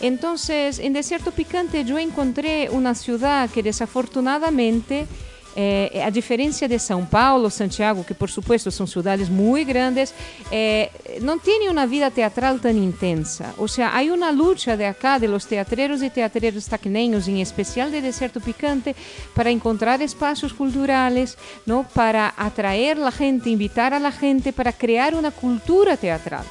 Entonces, 0.00 0.78
en 0.78 0.92
Desierto 0.92 1.32
Picante 1.32 1.84
yo 1.84 1.98
encontré 1.98 2.68
una 2.70 2.94
ciudad 2.94 3.50
que 3.50 3.62
desafortunadamente 3.62 5.06
eh, 5.60 6.02
a 6.04 6.10
diferencia 6.10 6.68
de 6.68 6.76
São 6.78 7.04
Paulo, 7.04 7.50
Santiago, 7.50 8.06
que 8.06 8.14
por 8.14 8.30
supuesto 8.30 8.70
son 8.70 8.86
ciudades 8.86 9.28
muy 9.28 9.64
grandes, 9.64 10.14
eh, 10.52 10.88
no 11.20 11.38
tiene 11.38 11.68
una 11.68 11.84
vida 11.84 12.12
teatral 12.12 12.60
tan 12.60 12.76
intensa. 12.76 13.54
O 13.58 13.66
sea, 13.66 13.96
hay 13.96 14.10
una 14.10 14.30
lucha 14.30 14.76
de 14.76 14.86
acá, 14.86 15.18
de 15.18 15.26
los 15.26 15.46
teatreros 15.46 16.00
y 16.04 16.10
teatreros 16.10 16.66
tacneños, 16.66 17.26
en 17.26 17.38
especial 17.38 17.90
de 17.90 18.02
Desierto 18.02 18.38
Picante, 18.38 18.94
para 19.34 19.50
encontrar 19.50 20.00
espacios 20.00 20.54
culturales, 20.54 21.36
¿no? 21.66 21.82
para 21.92 22.32
atraer 22.36 22.96
a 22.98 23.06
la 23.06 23.10
gente, 23.10 23.50
invitar 23.50 23.92
a 23.92 23.98
la 23.98 24.12
gente, 24.12 24.52
para 24.52 24.72
crear 24.72 25.16
una 25.16 25.32
cultura 25.32 25.96
teatral. 25.96 26.44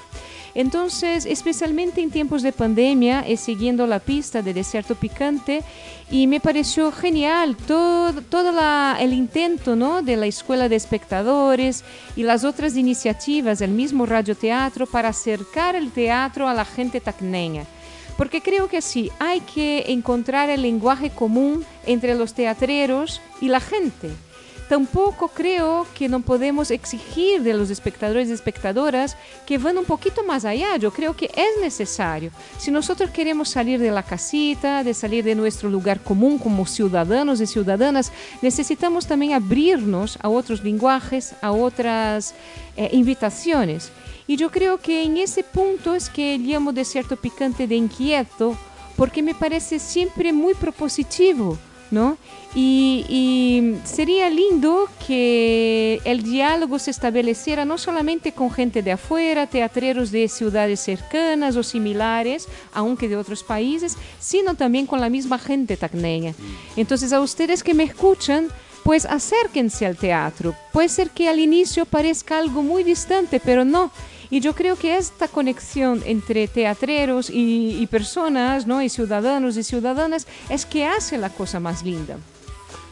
Entonces, 0.57 1.27
especialmente 1.27 2.01
en 2.01 2.09
tiempos 2.09 2.41
de 2.41 2.51
pandemia, 2.51 3.21
he 3.27 3.37
siguiendo 3.37 3.85
la 3.85 3.99
pista 3.99 4.41
de 4.41 4.55
Desierto 4.55 4.95
Picante 4.95 5.61
y 6.09 6.25
me 6.25 6.39
pareció 6.39 6.91
genial 6.91 7.55
todo, 7.55 8.11
el 8.99 9.13
intento 9.13 9.75
¿no? 9.75 10.01
de 10.01 10.17
la 10.17 10.25
Escuela 10.25 10.67
de 10.67 10.75
Espectadores 10.75 11.83
y 12.15 12.23
las 12.23 12.43
otras 12.43 12.75
iniciativas 12.75 13.59
del 13.59 13.69
mismo 13.69 14.07
radioteatro 14.07 14.87
para 14.87 15.09
acercar 15.09 15.75
el 15.75 15.91
teatro 15.91 16.47
a 16.47 16.55
la 16.55 16.65
gente 16.65 17.01
tacneña. 17.01 17.65
Porque 18.17 18.41
creo 18.41 18.67
que 18.67 18.81
sí, 18.81 19.11
hay 19.19 19.41
que 19.41 19.83
encontrar 19.89 20.49
el 20.49 20.63
lenguaje 20.63 21.11
común 21.11 21.63
entre 21.85 22.15
los 22.15 22.33
teatreros 22.33 23.21
y 23.41 23.49
la 23.49 23.59
gente 23.59 24.09
tampoco 24.67 25.29
creo 25.29 25.87
que 25.93 26.09
no 26.09 26.21
podemos 26.21 26.71
exigir 26.71 27.41
de 27.41 27.53
los 27.53 27.69
espectadores 27.69 28.29
y 28.29 28.33
espectadoras 28.33 29.17
que 29.45 29.57
van 29.57 29.77
un 29.77 29.85
poquito 29.85 30.23
más 30.23 30.45
allá. 30.45 30.77
Yo 30.77 30.91
creo 30.91 31.15
que 31.15 31.25
es 31.25 31.61
necesario. 31.61 32.31
Si 32.57 32.71
nosotros 32.71 33.09
queremos 33.11 33.49
salir 33.49 33.79
de 33.79 33.91
la 33.91 34.03
casita, 34.03 34.83
de 34.83 34.93
salir 34.93 35.23
de 35.23 35.35
nuestro 35.35 35.69
lugar 35.69 36.01
común 36.01 36.37
como 36.37 36.65
ciudadanos 36.65 37.41
y 37.41 37.47
ciudadanas, 37.47 38.11
necesitamos 38.41 39.07
también 39.07 39.33
abrirnos 39.33 40.17
a 40.21 40.29
otros 40.29 40.63
lenguajes, 40.63 41.33
a 41.41 41.51
otras 41.51 42.33
eh, 42.75 42.89
invitaciones. 42.91 43.91
Y 44.27 44.35
yo 44.35 44.51
creo 44.51 44.77
que 44.77 45.03
en 45.03 45.17
ese 45.17 45.43
punto 45.43 45.95
es 45.95 46.09
que 46.09 46.37
llamo 46.37 46.73
de 46.73 46.83
cierto 46.83 47.15
picante 47.15 47.65
de 47.65 47.75
inquieto, 47.75 48.57
porque 48.97 49.23
me 49.23 49.33
parece 49.33 49.79
siempre 49.79 50.33
muy 50.33 50.53
propositivo 50.53 51.57
¿no? 51.91 52.17
Y, 52.55 53.75
sería 53.83 54.29
lindo 54.29 54.89
que 55.05 56.01
el 56.05 56.23
diálogo 56.23 56.79
se 56.79 56.91
estableciera 56.91 57.65
no 57.65 57.77
solamente 57.77 58.31
con 58.31 58.51
gente 58.51 58.81
de 58.81 58.93
afuera, 58.93 59.47
teatreros 59.47 60.11
de 60.11 60.27
ciudades 60.27 60.79
cercanas 60.79 61.55
o 61.55 61.63
similares, 61.63 62.47
aunque 62.73 63.09
de 63.09 63.15
otros 63.15 63.43
países, 63.43 63.97
sino 64.19 64.55
también 64.55 64.87
con 64.87 65.01
la 65.01 65.09
misma 65.09 65.37
gente 65.37 65.77
tacneña. 65.77 66.33
Entonces, 66.75 67.13
a 67.13 67.21
ustedes 67.21 67.63
que 67.63 67.73
me 67.73 67.83
escuchan, 67.83 68.47
pues 68.83 69.05
acérquense 69.05 69.85
al 69.85 69.97
teatro. 69.97 70.55
Puede 70.71 70.89
ser 70.89 71.09
que 71.09 71.27
al 71.27 71.39
inicio 71.39 71.85
parezca 71.85 72.37
algo 72.37 72.63
muy 72.63 72.83
distante, 72.83 73.41
pero 73.43 73.65
no. 73.65 73.91
Y 74.29 74.39
yo 74.41 74.53
creo 74.53 74.75
que 74.75 74.97
esta 74.97 75.27
conexión 75.27 76.01
entre 76.05 76.47
teatreros 76.47 77.29
y, 77.31 77.87
personas, 77.87 78.67
¿no? 78.67 78.81
y 78.81 78.89
ciudadanos 78.89 79.57
y 79.57 79.63
ciudadanas, 79.63 80.27
es 80.49 80.65
que 80.65 80.85
hace 80.85 81.17
la 81.17 81.29
cosa 81.29 81.59
más 81.59 81.83
linda. 81.83 82.17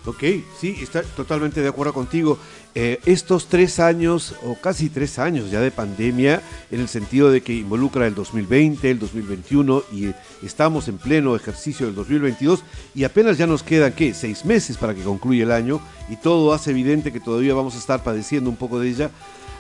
Ok, 0.05 0.23
sí, 0.59 0.77
está 0.81 1.01
totalmente 1.01 1.61
de 1.61 1.67
acuerdo 1.67 1.91
contigo. 1.91 2.37
Eh, 2.75 2.99
estos 3.05 3.47
tres 3.47 3.79
años, 3.79 4.35
o 4.43 4.53
casi 4.55 4.89
tres 4.89 5.17
años 5.17 5.49
ya 5.49 5.61
de 5.61 5.71
pandemia, 5.71 6.43
en 6.69 6.79
el 6.79 6.87
sentido 6.87 7.31
de 7.31 7.41
que 7.41 7.53
involucra 7.53 8.05
el 8.05 8.13
2020, 8.13 8.91
el 8.91 8.99
2021 8.99 9.83
y 9.91 10.13
estamos 10.45 10.87
en 10.89 10.99
pleno 10.99 11.35
ejercicio 11.35 11.87
del 11.87 11.95
2022 11.95 12.63
y 12.93 13.03
apenas 13.03 13.39
ya 13.39 13.47
nos 13.47 13.63
quedan, 13.63 13.93
¿qué? 13.93 14.13
Seis 14.13 14.45
meses 14.45 14.77
para 14.77 14.93
que 14.93 15.01
concluya 15.01 15.43
el 15.43 15.51
año 15.51 15.81
y 16.07 16.17
todo 16.17 16.53
hace 16.53 16.69
evidente 16.69 17.11
que 17.11 17.19
todavía 17.19 17.55
vamos 17.55 17.73
a 17.73 17.79
estar 17.79 18.03
padeciendo 18.03 18.49
un 18.49 18.57
poco 18.57 18.79
de 18.79 18.89
ella 18.89 19.11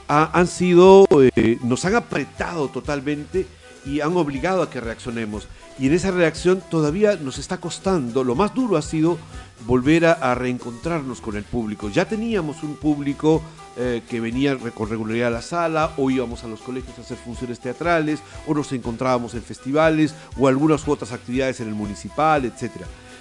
han 0.07 0.47
sido, 0.47 1.07
eh, 1.11 1.57
nos 1.63 1.85
han 1.85 1.95
apretado 1.95 2.69
totalmente 2.69 3.47
y 3.85 4.01
han 4.01 4.15
obligado 4.17 4.61
a 4.61 4.69
que 4.69 4.81
reaccionemos. 4.81 5.47
Y 5.77 5.87
en 5.87 5.93
esa 5.93 6.11
reacción 6.11 6.61
todavía 6.69 7.17
nos 7.17 7.37
está 7.37 7.57
costando, 7.57 8.23
lo 8.23 8.35
más 8.35 8.53
duro 8.53 8.77
ha 8.77 8.81
sido 8.81 9.17
volver 9.65 10.05
a, 10.05 10.35
reencontrarnos 10.35 11.21
con 11.21 11.35
el 11.35 11.43
público. 11.43 11.89
Ya 11.89 12.05
teníamos 12.05 12.63
un 12.63 12.75
público 12.75 13.41
eh, 13.77 14.01
que 14.09 14.19
venía 14.21 14.57
con 14.57 14.89
regularidad 14.89 15.27
a 15.27 15.31
la 15.31 15.41
sala, 15.41 15.91
o 15.97 16.09
íbamos 16.09 16.43
a 16.43 16.47
los 16.47 16.61
colegios 16.61 16.97
a 16.97 17.01
hacer 17.01 17.17
funciones 17.17 17.59
teatrales, 17.59 18.21
o 18.47 18.53
nos 18.53 18.71
encontrábamos 18.71 19.33
en 19.33 19.43
festivales, 19.43 20.13
o 20.37 20.47
algunas 20.47 20.87
otras 20.87 21.11
actividades 21.11 21.59
en 21.59 21.67
el 21.67 21.75
municipal, 21.75 22.45
etc. 22.45 22.71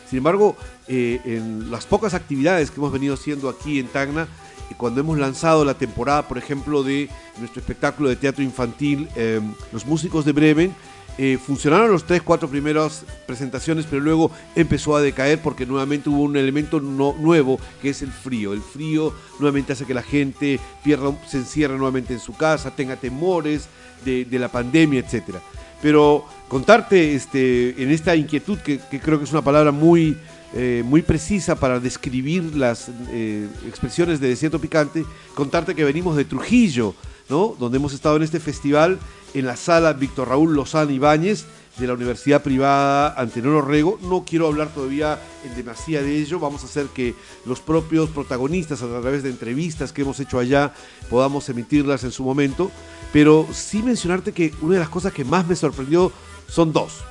Sin 0.08 0.18
embargo, 0.18 0.56
eh, 0.86 1.20
en 1.24 1.70
las 1.70 1.86
pocas 1.86 2.14
actividades 2.14 2.70
que 2.70 2.76
hemos 2.78 2.92
venido 2.92 3.14
haciendo 3.14 3.48
aquí 3.48 3.80
en 3.80 3.88
Tacna, 3.88 4.28
cuando 4.76 5.00
hemos 5.00 5.18
lanzado 5.18 5.64
la 5.64 5.74
temporada, 5.74 6.26
por 6.26 6.38
ejemplo, 6.38 6.82
de 6.82 7.08
nuestro 7.38 7.60
espectáculo 7.60 8.08
de 8.08 8.16
teatro 8.16 8.42
infantil, 8.42 9.08
em, 9.16 9.52
Los 9.72 9.86
Músicos 9.86 10.24
de 10.24 10.32
Bremen, 10.32 10.74
eh, 11.16 11.38
funcionaron 11.38 11.92
los 11.92 12.04
tres, 12.04 12.22
cuatro 12.22 12.48
primeras 12.48 13.04
presentaciones, 13.24 13.86
pero 13.88 14.02
luego 14.02 14.32
empezó 14.56 14.96
a 14.96 15.00
decaer 15.00 15.40
porque 15.40 15.64
nuevamente 15.64 16.10
hubo 16.10 16.22
un 16.22 16.36
elemento 16.36 16.80
nuevo 16.80 17.60
que 17.80 17.90
es 17.90 18.02
el 18.02 18.10
frío. 18.10 18.52
El 18.52 18.62
frío 18.62 19.14
nuevamente 19.38 19.74
hace 19.74 19.84
que 19.84 19.94
la 19.94 20.02
gente 20.02 20.58
pierda, 20.82 21.16
se 21.28 21.36
encierre 21.36 21.76
nuevamente 21.76 22.14
en 22.14 22.20
su 22.20 22.36
casa, 22.36 22.74
tenga 22.74 22.96
temores 22.96 23.68
de, 24.04 24.26
la 24.32 24.48
pandemia, 24.48 25.00
etc. 25.00 25.36
Pero 25.80 26.24
contarte 26.48 27.14
este, 27.14 27.80
en 27.80 27.92
esta 27.92 28.16
inquietud, 28.16 28.58
que 28.58 28.80
creo 29.00 29.18
que 29.18 29.24
es 29.24 29.32
una 29.32 29.42
palabra 29.42 29.70
muy, 29.70 30.16
eh, 30.52 30.82
muy 30.84 31.02
precisa 31.02 31.56
para 31.56 31.80
describir 31.80 32.54
las 32.54 32.90
eh, 33.10 33.48
expresiones 33.66 34.20
de 34.20 34.28
Desierto 34.28 34.60
Picante, 34.60 35.04
contarte 35.34 35.74
que 35.74 35.84
venimos 35.84 36.16
de 36.16 36.24
Trujillo, 36.24 36.94
¿no? 37.28 37.56
donde 37.58 37.78
hemos 37.78 37.92
estado 37.92 38.16
en 38.16 38.22
este 38.22 38.38
festival 38.38 38.98
en 39.34 39.46
la 39.46 39.56
sala 39.56 39.92
Víctor 39.94 40.28
Raúl 40.28 40.54
Lozano 40.54 40.92
Ibáñez 40.92 41.46
de 41.76 41.86
la 41.88 41.94
Universidad 41.94 42.42
Privada 42.42 43.14
Antenor 43.20 43.64
Orrego. 43.64 43.98
No 44.02 44.24
quiero 44.24 44.46
hablar 44.46 44.72
todavía 44.72 45.18
en 45.44 45.56
demasía 45.56 46.02
de 46.02 46.18
ello, 46.18 46.38
vamos 46.38 46.62
a 46.62 46.66
hacer 46.66 46.86
que 46.86 47.14
los 47.44 47.60
propios 47.60 48.10
protagonistas 48.10 48.82
a 48.82 48.88
través 48.88 49.22
de 49.22 49.30
entrevistas 49.30 49.92
que 49.92 50.02
hemos 50.02 50.20
hecho 50.20 50.38
allá 50.38 50.72
podamos 51.10 51.48
emitirlas 51.48 52.04
en 52.04 52.12
su 52.12 52.22
momento, 52.22 52.70
pero 53.12 53.46
sí 53.52 53.82
mencionarte 53.82 54.32
que 54.32 54.52
una 54.60 54.74
de 54.74 54.80
las 54.80 54.88
cosas 54.88 55.12
que 55.12 55.24
más 55.24 55.46
me 55.46 55.56
sorprendió 55.56 56.12
son 56.48 56.72
dos. 56.72 57.02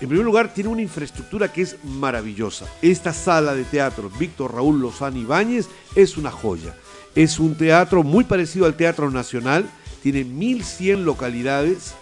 En 0.00 0.08
primer 0.08 0.24
lugar, 0.24 0.54
tiene 0.54 0.70
una 0.70 0.80
infraestructura 0.80 1.52
que 1.52 1.60
es 1.60 1.76
maravillosa. 1.84 2.66
Esta 2.80 3.12
sala 3.12 3.54
de 3.54 3.64
teatro, 3.64 4.10
Víctor 4.18 4.54
Raúl 4.54 4.80
Lozano 4.80 5.18
Ibáñez, 5.18 5.68
es 5.94 6.16
una 6.16 6.30
joya. 6.30 6.74
Es 7.14 7.38
un 7.38 7.54
teatro 7.54 8.02
muy 8.02 8.24
parecido 8.24 8.64
al 8.64 8.76
Teatro 8.76 9.10
Nacional, 9.10 9.68
tiene 10.02 10.24
1100 10.24 11.04
localidades, 11.04 11.94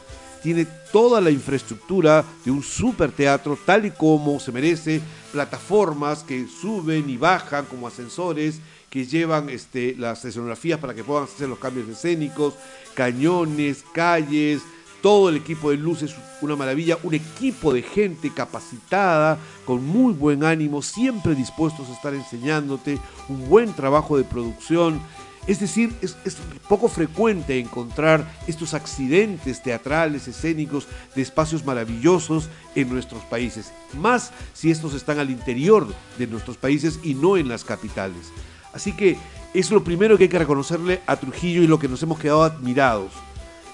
tiene 0.45 0.65
toda 0.93 1.21
la 1.21 1.31
infraestructura 1.31 2.25
de 2.45 2.53
un 2.53 2.63
super 2.63 3.11
teatro, 3.11 3.59
tal 3.67 3.87
y 3.87 3.91
como 3.91 4.39
se 4.39 4.53
merece, 4.53 5.01
plataformas 5.33 6.23
que 6.23 6.47
suben 6.47 7.11
y 7.11 7.17
bajan 7.17 7.65
como 7.65 7.89
ascensores, 7.89 8.61
que 8.91 9.07
llevan 9.07 9.49
este, 9.49 9.97
las 9.99 10.25
escenografías 10.25 10.79
para 10.79 10.95
que 10.95 11.03
puedan 11.03 11.25
hacer 11.25 11.49
los 11.49 11.59
cambios 11.59 11.89
escénicos, 11.89 12.55
cañones, 12.95 13.85
calles, 13.93 14.63
todo 15.03 15.29
el 15.29 15.37
equipo 15.37 15.71
de 15.71 15.77
luz 15.77 16.03
es 16.03 16.15
una 16.41 16.57
maravilla, 16.57 16.99
un 17.03 17.15
equipo 17.15 17.73
de 17.73 17.83
gente 17.83 18.33
capacitada, 18.33 19.39
con 19.65 19.85
muy 19.85 20.13
buen 20.13 20.45
ánimo, 20.45 20.83
siempre 20.83 21.35
dispuestos 21.35 21.89
a 21.89 21.93
estar 21.93 22.15
enseñándote, 22.15 22.99
un 23.29 23.49
buen 23.49 23.73
trabajo 23.73 24.17
de 24.17 24.25
producción. 24.25 25.01
Es 25.47 25.61
decir, 25.61 25.95
es, 26.03 26.17
es, 26.25 26.37
poco 26.69 26.89
frecuente 26.89 27.59
encontrar 27.59 28.31
estos 28.47 28.75
accidentes 28.75 29.63
teatrales, 29.63 30.29
escénicos, 30.29 30.87
de 31.15 31.23
espacios 31.23 31.65
maravillosos 31.65 32.49
en 32.75 32.91
nuestros 32.91 33.23
países, 33.25 33.73
más 33.95 34.33
si 34.53 34.71
estos 34.71 34.95
están 34.95 35.19
al 35.19 35.31
interior 35.31 35.87
de 36.19 36.27
nuestros 36.27 36.57
países 36.59 37.01
y 37.03 37.15
no 37.15 37.37
en 37.37 37.49
las 37.49 37.65
capitales. 37.65 38.31
Así 38.75 38.93
que 38.93 39.17
es 39.55 39.71
lo 39.71 39.83
primero 39.83 40.19
que 40.19 40.25
hay 40.25 40.29
que 40.29 40.39
reconocerle 40.39 41.01
a 41.07 41.17
Trujillo 41.17 41.63
y 41.63 41.67
lo 41.67 41.79
que 41.79 41.89
nos 41.89 42.03
hemos 42.03 42.19
quedado 42.19 42.43
admirados. 42.43 43.13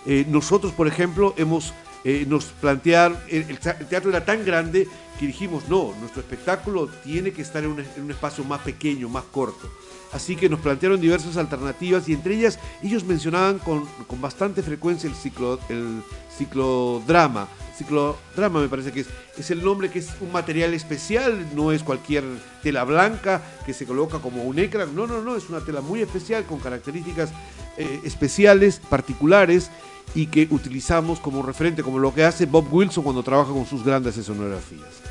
Eh, 0.06 0.26
nosotros, 0.28 0.72
por 0.72 0.86
ejemplo, 0.86 1.34
hemos 1.36 1.72
eh, 2.06 2.26
nos 2.28 2.44
plantear, 2.44 3.24
el, 3.30 3.46
el, 3.48 3.58
teatro 3.58 4.10
era 4.10 4.26
tan 4.26 4.44
grande 4.44 4.86
que 5.18 5.26
dijimos, 5.26 5.70
no, 5.70 5.94
nuestro 6.00 6.20
espectáculo 6.20 6.86
tiene 7.02 7.32
que 7.32 7.40
estar 7.40 7.64
en 7.64 7.70
un, 7.70 7.80
en 7.80 8.02
un, 8.02 8.10
espacio 8.10 8.44
más 8.44 8.60
pequeño, 8.60 9.08
más 9.08 9.24
corto. 9.24 9.70
Así 10.12 10.36
que 10.36 10.50
nos 10.50 10.60
plantearon 10.60 11.00
diversas 11.00 11.38
alternativas 11.38 12.06
y 12.08 12.12
entre 12.12 12.34
ellas 12.34 12.58
ellos 12.82 13.04
mencionaban 13.04 13.58
con, 13.58 13.86
con 14.06 14.20
bastante 14.20 14.62
frecuencia 14.62 15.08
el, 15.08 15.16
ciclo, 15.16 15.58
el 15.70 16.02
ciclodrama. 16.36 17.48
Ciclodrama 17.74 18.60
me 18.60 18.68
parece 18.68 18.92
que 18.92 19.00
es, 19.00 19.08
es 19.38 19.50
el 19.50 19.64
nombre 19.64 19.90
que 19.90 20.00
es 20.00 20.10
un 20.20 20.30
material 20.30 20.74
especial, 20.74 21.46
no 21.56 21.72
es 21.72 21.82
cualquier 21.82 22.22
tela 22.62 22.84
blanca 22.84 23.40
que 23.64 23.72
se 23.72 23.86
coloca 23.86 24.18
como 24.18 24.44
un 24.44 24.58
ecran, 24.58 24.94
no, 24.94 25.06
no, 25.06 25.22
no, 25.22 25.36
es 25.36 25.48
una 25.48 25.60
tela 25.60 25.80
muy 25.80 26.02
especial 26.02 26.44
con 26.44 26.60
características 26.60 27.30
eh, 27.78 28.00
especiales, 28.04 28.78
particulares 28.78 29.70
y 30.14 30.26
que 30.26 30.46
utilizamos 30.50 31.20
como 31.20 31.42
referente, 31.42 31.82
como 31.82 31.98
lo 31.98 32.14
que 32.14 32.24
hace 32.24 32.46
Bob 32.46 32.72
Wilson 32.72 33.04
cuando 33.04 33.22
trabaja 33.22 33.52
con 33.52 33.66
sus 33.66 33.84
grandes 33.84 34.16
escenografías. 34.16 35.02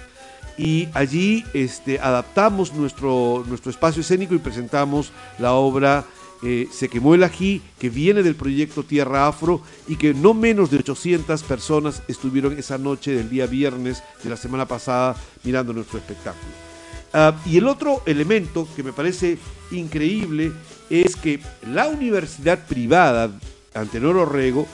Y 0.58 0.88
allí 0.94 1.44
este, 1.54 2.00
adaptamos 2.00 2.74
nuestro, 2.74 3.44
nuestro 3.48 3.72
espacio 3.72 4.02
escénico 4.02 4.36
y 4.36 4.40
presentamos 4.40 5.12
la 5.40 5.54
obra 5.54 6.06
eh, 6.46 6.68
Se 6.74 6.90
quemó 6.90 7.16
el 7.16 7.24
ají, 7.24 7.62
que 7.80 7.90
viene 7.90 8.22
del 8.22 8.36
proyecto 8.36 8.84
Tierra 8.84 9.28
Afro 9.28 9.62
y 9.88 9.96
que 9.96 10.14
no 10.14 10.34
menos 10.34 10.70
de 10.70 10.78
800 10.78 11.42
personas 11.44 12.04
estuvieron 12.10 12.60
esa 12.60 12.78
noche 12.78 13.12
del 13.14 13.30
día 13.30 13.46
viernes 13.46 14.04
de 14.22 14.30
la 14.30 14.36
semana 14.36 14.68
pasada 14.68 15.16
mirando 15.44 15.72
nuestro 15.72 16.00
espectáculo. 16.00 16.52
Uh, 17.14 17.32
y 17.48 17.58
el 17.58 17.68
otro 17.68 18.02
elemento 18.06 18.68
que 18.76 18.84
me 18.84 18.92
parece 18.92 19.38
increíble 19.72 20.52
es 20.90 21.16
que 21.16 21.40
la 21.72 21.88
universidad 21.88 22.68
privada, 22.68 23.32
Antenor 23.74 24.18
Orrego, 24.18 24.68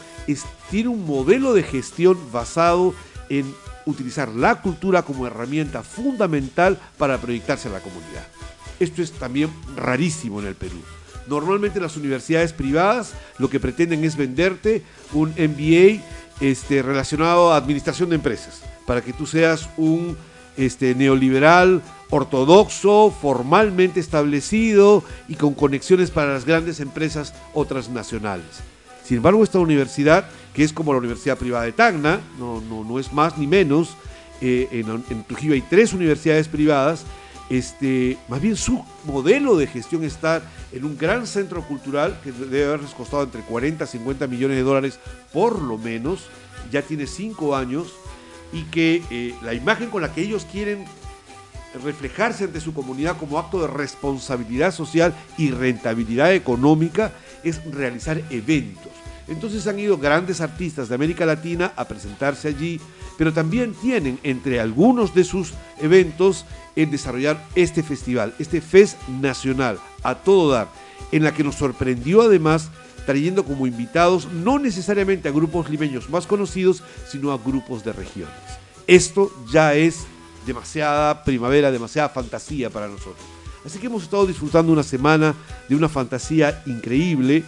tiene 0.69 0.89
un 0.89 1.05
modelo 1.05 1.53
de 1.53 1.63
gestión 1.63 2.17
basado 2.31 2.93
en 3.29 3.53
utilizar 3.85 4.29
la 4.29 4.61
cultura 4.61 5.03
como 5.03 5.27
herramienta 5.27 5.83
fundamental 5.83 6.79
para 6.97 7.17
proyectarse 7.17 7.67
a 7.67 7.71
la 7.71 7.79
comunidad. 7.79 8.27
Esto 8.79 9.01
es 9.01 9.11
también 9.11 9.49
rarísimo 9.75 10.39
en 10.39 10.47
el 10.47 10.55
Perú. 10.55 10.79
Normalmente 11.27 11.79
las 11.79 11.97
universidades 11.97 12.53
privadas 12.53 13.13
lo 13.37 13.49
que 13.49 13.59
pretenden 13.59 14.03
es 14.03 14.15
venderte 14.15 14.83
un 15.13 15.29
MBA 15.29 16.01
este, 16.39 16.81
relacionado 16.81 17.51
a 17.51 17.57
administración 17.57 18.09
de 18.09 18.15
empresas, 18.15 18.61
para 18.87 19.01
que 19.01 19.13
tú 19.13 19.25
seas 19.25 19.69
un 19.77 20.17
este, 20.57 20.95
neoliberal 20.95 21.81
ortodoxo, 22.09 23.13
formalmente 23.21 23.99
establecido 23.99 25.03
y 25.27 25.35
con 25.35 25.53
conexiones 25.53 26.09
para 26.09 26.33
las 26.33 26.45
grandes 26.45 26.79
empresas 26.79 27.33
otras 27.53 27.89
nacionales. 27.89 28.61
Sin 29.09 29.17
embargo, 29.17 29.43
esta 29.43 29.57
universidad, 29.57 30.29
que 30.53 30.63
es 30.63 30.71
como 30.71 30.93
la 30.93 30.99
Universidad 30.99 31.35
Privada 31.35 31.65
de 31.65 31.71
Tacna, 31.71 32.21
no, 32.37 32.61
no, 32.61 32.83
no 32.83 32.99
es 32.99 33.11
más 33.11 33.39
ni 33.39 33.47
menos, 33.47 33.95
eh, 34.39 34.67
en, 34.69 35.03
en, 35.09 35.23
Trujillo 35.23 35.55
hay 35.55 35.61
tres 35.61 35.93
universidades 35.93 36.47
privadas, 36.47 37.05
este, 37.49 38.19
más 38.27 38.39
bien 38.39 38.55
su 38.55 38.85
modelo 39.05 39.57
de 39.57 39.65
gestión 39.65 40.03
está 40.03 40.43
en 40.71 40.85
un 40.85 40.95
gran 40.95 41.25
centro 41.25 41.63
cultural 41.63 42.19
que 42.23 42.31
debe 42.31 42.65
haberles 42.65 42.91
costado 42.91 43.23
entre 43.23 43.41
40 43.41 43.83
y 43.83 43.87
50 43.87 44.27
millones 44.27 44.57
de 44.57 44.63
dólares 44.63 44.99
por 45.33 45.59
lo 45.59 45.79
menos, 45.79 46.29
ya 46.71 46.83
tiene 46.83 47.07
cinco 47.07 47.55
años, 47.55 47.87
y 48.53 48.61
que 48.65 49.01
eh, 49.09 49.33
la 49.41 49.55
imagen 49.55 49.89
con 49.89 50.03
la 50.03 50.13
que 50.13 50.21
ellos 50.21 50.45
quieren 50.51 50.85
reflejarse 51.83 52.45
ante 52.45 52.61
su 52.61 52.73
comunidad 52.73 53.17
como 53.17 53.39
acto 53.39 53.61
de 53.61 53.67
responsabilidad 53.67 54.73
social 54.73 55.13
y 55.37 55.51
rentabilidad 55.51 56.33
económica 56.33 57.11
es 57.43 57.63
realizar 57.71 58.21
eventos. 58.29 58.91
Entonces 59.27 59.67
han 59.67 59.77
ido 59.77 59.97
grandes 59.97 60.41
artistas 60.41 60.89
de 60.89 60.95
América 60.95 61.25
Latina 61.25 61.71
a 61.75 61.87
presentarse 61.87 62.47
allí, 62.47 62.81
pero 63.17 63.31
también 63.31 63.73
tienen 63.73 64.19
entre 64.23 64.59
algunos 64.59 65.13
de 65.13 65.23
sus 65.23 65.53
eventos 65.79 66.45
en 66.75 66.89
desarrollar 66.89 67.45
este 67.53 67.83
festival, 67.83 68.33
este 68.39 68.59
Fest 68.59 68.97
Nacional, 69.07 69.77
a 70.01 70.15
todo 70.15 70.51
dar, 70.51 70.69
en 71.11 71.23
la 71.23 71.33
que 71.33 71.43
nos 71.43 71.55
sorprendió 71.55 72.23
además 72.23 72.71
trayendo 73.05 73.43
como 73.45 73.67
invitados 73.67 74.27
no 74.31 74.59
necesariamente 74.59 75.29
a 75.29 75.31
grupos 75.31 75.69
limeños 75.69 76.09
más 76.09 76.25
conocidos, 76.25 76.83
sino 77.07 77.31
a 77.31 77.37
grupos 77.37 77.83
de 77.83 77.93
regiones. 77.93 78.35
Esto 78.87 79.31
ya 79.51 79.75
es 79.75 80.05
demasiada 80.45 81.23
primavera, 81.23 81.71
demasiada 81.71 82.09
fantasía 82.09 82.69
para 82.69 82.87
nosotros. 82.87 83.25
Así 83.65 83.79
que 83.79 83.87
hemos 83.87 84.03
estado 84.03 84.25
disfrutando 84.25 84.71
una 84.71 84.83
semana 84.83 85.35
de 85.67 85.75
una 85.75 85.89
fantasía 85.89 86.63
increíble 86.65 87.43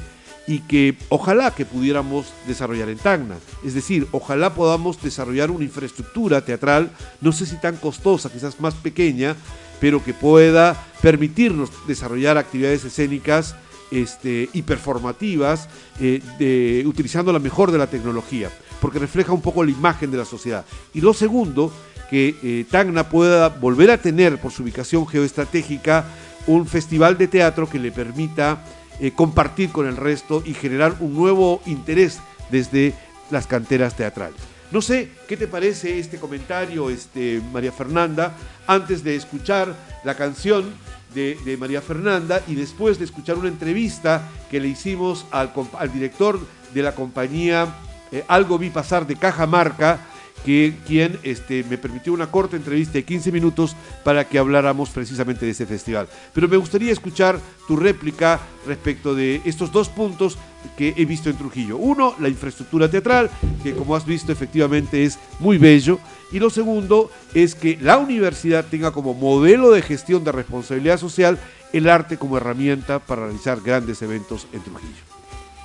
y 0.47 0.60
que 0.60 0.97
ojalá 1.10 1.51
que 1.51 1.65
pudiéramos 1.65 2.34
desarrollar 2.47 2.89
en 2.89 2.97
Tacna. 2.97 3.38
Es 3.63 3.73
decir, 3.73 4.08
ojalá 4.12 4.54
podamos 4.54 5.01
desarrollar 5.01 5.51
una 5.51 5.63
infraestructura 5.63 6.43
teatral, 6.43 6.91
no 7.21 7.32
sé 7.32 7.45
si 7.45 7.56
tan 7.58 7.77
costosa, 7.77 8.32
quizás 8.32 8.60
más 8.60 8.73
pequeña, 8.73 9.36
pero 9.80 10.04
que 10.04 10.13
pueda 10.13 10.75
permitirnos 11.01 11.69
desarrollar 11.88 12.38
actividades 12.38 12.84
escénicas 12.84 13.56
este, 13.91 14.49
y 14.54 14.62
performativas 14.62 15.67
eh, 15.99 16.84
utilizando 16.86 17.34
la 17.34 17.39
mejor 17.39 17.71
de 17.71 17.77
la 17.77 17.88
tecnología, 17.88 18.49
porque 18.80 18.99
refleja 18.99 19.34
un 19.34 19.41
poco 19.41 19.63
la 19.63 19.71
imagen 19.71 20.12
de 20.12 20.17
la 20.17 20.25
sociedad. 20.25 20.65
Y 20.93 21.01
lo 21.01 21.13
segundo, 21.13 21.71
que 22.12 22.36
eh, 22.43 22.65
Tacna 22.69 23.08
pueda 23.08 23.47
volver 23.47 23.89
a 23.89 23.97
tener 23.97 24.38
por 24.38 24.52
su 24.52 24.63
ubicación 24.63 25.08
geoestratégica 25.08 26.04
un 26.45 26.67
festival 26.67 27.17
de 27.17 27.30
teatro 27.30 27.69
que 27.69 27.80
le 27.80 27.91
permita 27.91 28.63
eh, 29.00 29.12
compartir 29.12 29.71
con 29.71 29.88
el 29.88 29.95
resto 29.95 30.43
y 30.45 30.54
generar 30.54 30.95
un 31.00 31.15
nuevo 31.15 31.62
interés 31.65 32.19
desde 32.52 32.93
las 33.32 33.47
canteras 33.47 33.95
teatrales. 33.95 34.36
No 34.71 34.82
sé 34.82 35.10
qué 35.28 35.38
te 35.38 35.47
parece 35.47 36.00
este 36.00 36.17
comentario, 36.17 36.89
este, 36.89 37.41
María 37.54 37.71
Fernanda, 37.71 38.36
antes 38.67 39.04
de 39.04 39.15
escuchar 39.15 39.74
la 40.04 40.15
canción 40.15 40.65
de, 41.13 41.58
María 41.60 41.82
Fernanda 41.82 42.41
y 42.47 42.56
después 42.56 43.00
de 43.00 43.06
escuchar 43.06 43.38
una 43.38 43.47
entrevista 43.47 44.30
que 44.50 44.60
le 44.60 44.67
hicimos 44.67 45.26
al, 45.32 45.52
al 45.78 45.93
director 45.93 46.39
de 46.74 46.84
la 46.84 46.93
compañía 46.93 47.74
eh, 48.12 48.26
Algo 48.28 48.58
Vi 48.58 48.69
Pasar 48.69 49.08
de 49.08 49.15
Cajamarca, 49.15 50.00
que, 50.45 50.75
quien 50.88 51.19
este, 51.23 51.63
me 51.69 51.77
permitió 51.77 52.13
una 52.13 52.32
corta 52.32 52.56
entrevista 52.56 52.93
de 52.93 53.04
15 53.04 53.32
minutos 53.32 53.75
para 54.04 54.27
que 54.27 54.39
habláramos 54.39 54.89
precisamente 54.89 55.45
de 55.45 55.51
ese 55.51 55.65
festival. 55.65 56.08
Pero 56.34 56.47
me 56.47 56.58
gustaría 56.58 56.91
escuchar 56.91 57.39
tu 57.67 57.75
réplica 57.75 58.39
respecto 58.65 59.15
de 59.15 59.41
estos 59.45 59.71
dos 59.71 59.89
puntos 59.89 60.38
que 60.77 60.93
he 60.97 61.06
visto 61.06 61.30
en 61.30 61.38
Trujillo. 61.38 61.77
Uno, 61.77 62.15
la 62.19 62.30
infraestructura 62.30 62.89
teatral, 62.89 63.30
que 63.63 63.73
como 63.73 63.95
has 63.95 64.06
visto 64.06 64.32
efectivamente 64.32 65.04
es 65.04 65.19
muy 65.39 65.58
bello. 65.58 65.99
Y 66.32 66.39
lo 66.39 66.49
segundo 66.49 67.12
es 67.34 67.56
que 67.56 67.77
la 67.82 67.97
universidad 67.97 68.65
tenga 68.65 68.91
como 68.91 69.13
modelo 69.13 69.71
de 69.71 69.82
gestión 69.82 70.23
de 70.23 70.32
responsabilidad 70.32 70.97
social 70.97 71.39
el 71.73 71.89
arte 71.89 72.17
como 72.17 72.38
herramienta 72.38 72.99
para 72.99 73.25
realizar 73.25 73.62
grandes 73.62 74.01
eventos 74.01 74.47
en 74.54 74.62
Trujillo. 74.62 75.11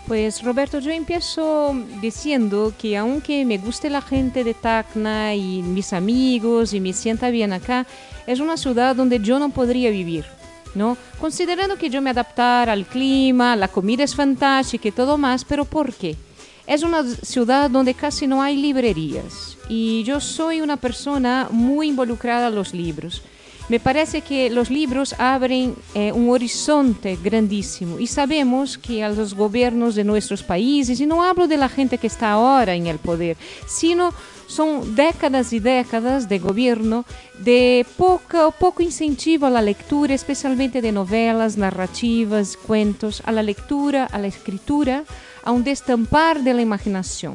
Pues 0.07 0.45
Roberto, 0.45 0.79
yo 0.79 0.93
empiezo 0.93 1.75
diciendo 2.01 2.73
que 2.79 2.97
aunque 2.97 3.45
me 3.45 3.59
guste 3.59 3.91
la 3.91 4.01
gente 4.01 4.45
de 4.45 4.55
Tacna 4.55 5.35
y 5.35 5.63
mis 5.63 5.93
amigos 5.93 6.73
y 6.73 6.81
me 6.81 6.93
sienta 6.93 7.31
bien 7.31 7.53
acá, 7.53 7.87
es 8.25 8.39
una 8.39 8.57
ciudad 8.57 8.95
donde 8.95 9.19
yo 9.19 9.41
no 9.41 9.49
podría 9.51 9.91
vivir. 9.91 10.25
¿no? 10.77 10.97
Considerando 11.19 11.77
que 11.77 11.91
yo 11.91 12.01
me 12.03 12.11
adaptar 12.11 12.71
al 12.71 12.85
clima, 12.85 13.57
la 13.57 13.69
comida 13.69 14.05
es 14.05 14.15
fantástica 14.15 14.89
y 14.89 14.93
todo 14.93 15.19
más, 15.19 15.45
pero 15.45 15.65
¿por 15.65 15.93
qué? 15.93 16.15
Es 16.67 16.83
una 16.83 17.03
ciudad 17.03 17.71
donde 17.71 17.95
casi 17.95 18.27
no 18.27 18.43
hay 18.43 18.57
librerías 18.57 19.57
y 19.69 20.05
yo 20.05 20.21
soy 20.21 20.61
una 20.61 20.77
persona 20.77 21.49
muy 21.51 21.89
involucrada 21.89 22.49
en 22.49 22.55
los 22.55 22.75
libros. 22.75 23.23
Me 23.69 23.81
parece 23.81 24.21
que 24.21 24.49
los 24.49 24.71
libros 24.71 25.15
abren 25.19 25.75
eh, 25.95 26.13
un 26.13 26.31
horizonte 26.31 27.19
grandísimo 27.21 27.99
y 27.99 28.07
sabemos 28.07 28.79
que 28.79 29.03
a 29.03 29.09
los 29.09 29.35
gobiernos 29.35 29.97
de 29.97 30.05
nuestros 30.05 30.45
países, 30.45 31.01
y 31.01 31.07
no 31.07 31.25
hablo 31.25 31.49
de 31.49 31.57
la 31.57 31.69
gente 31.69 31.99
que 31.99 32.07
está 32.07 32.33
ahora 32.33 32.75
en 32.75 32.87
el 32.87 32.99
poder, 32.99 33.37
sino 33.67 34.15
son 34.47 34.95
décadas 34.95 35.53
y 35.53 35.59
décadas 35.59 36.29
de 36.29 36.39
gobierno 36.39 37.05
de 37.41 37.85
poco, 37.97 38.53
poco 38.53 38.85
incentivo 38.85 39.47
a 39.47 39.51
la 39.51 39.63
lectura, 39.63 40.15
especialmente 40.15 40.81
de 40.81 40.93
novelas, 40.93 41.57
narrativas, 41.57 42.57
cuentos, 42.57 43.21
a 43.25 43.33
la 43.33 43.43
lectura, 43.43 44.05
a 44.05 44.19
la 44.19 44.29
escritura, 44.29 45.03
a 45.43 45.51
un 45.51 45.65
destampar 45.65 46.43
de 46.45 46.55
la 46.55 46.63
imaginación. 46.63 47.35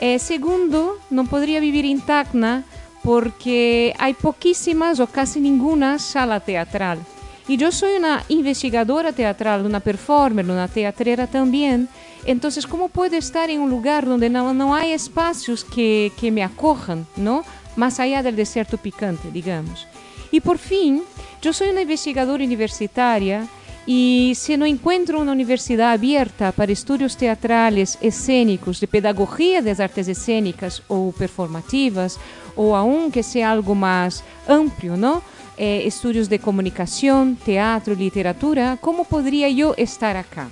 Eh, 0.00 0.20
segundo, 0.20 0.98
no 1.10 1.24
podría 1.24 1.58
vivir 1.58 1.84
en 1.86 2.00
Tacna 2.00 2.64
porque 3.04 3.94
hay 3.98 4.14
poquísimas 4.14 4.98
o 4.98 5.06
casi 5.06 5.38
ninguna 5.38 5.98
sala 5.98 6.40
teatral. 6.40 6.98
Y 7.46 7.58
yo 7.58 7.70
soy 7.70 7.98
una 7.98 8.24
investigadora 8.28 9.12
teatral, 9.12 9.66
una 9.66 9.78
performer, 9.78 10.46
una 10.46 10.66
teatrera 10.66 11.26
también. 11.26 11.86
Entonces, 12.24 12.66
¿cómo 12.66 12.88
puedo 12.88 13.14
estar 13.16 13.50
en 13.50 13.60
un 13.60 13.68
lugar 13.68 14.06
donde 14.06 14.30
no, 14.30 14.54
no 14.54 14.74
hay 14.74 14.92
espacios 14.92 15.62
que, 15.62 16.10
que 16.18 16.30
me 16.30 16.42
acojan, 16.42 17.06
¿no? 17.16 17.44
Más 17.76 18.00
allá 18.00 18.22
del 18.22 18.36
desierto 18.36 18.78
picante, 18.78 19.30
digamos. 19.30 19.86
Y 20.30 20.40
por 20.40 20.56
fin, 20.56 21.02
yo 21.42 21.52
soy 21.52 21.68
una 21.68 21.82
investigadora 21.82 22.42
universitaria 22.42 23.46
y 23.86 24.32
si 24.36 24.56
no 24.56 24.64
encuentro 24.64 25.20
una 25.20 25.32
universidad 25.32 25.92
abierta 25.92 26.52
para 26.52 26.72
estudios 26.72 27.16
teatrales, 27.16 27.98
escénicos, 28.00 28.80
de 28.80 28.88
pedagogía 28.88 29.60
de 29.60 29.70
las 29.70 29.80
artes 29.80 30.08
escénicas 30.08 30.82
o 30.88 31.12
performativas, 31.12 32.18
o 32.56 32.76
aún 32.76 33.10
que 33.10 33.22
sea 33.22 33.50
algo 33.50 33.74
más 33.74 34.24
amplio, 34.48 34.96
¿no? 34.96 35.22
Eh, 35.56 35.88
de 36.28 36.38
comunicación, 36.38 37.36
teatro, 37.36 37.94
literatura, 37.94 38.78
¿cómo 38.80 39.04
podría 39.04 39.48
yo 39.50 39.74
estar 39.76 40.16
acá? 40.16 40.48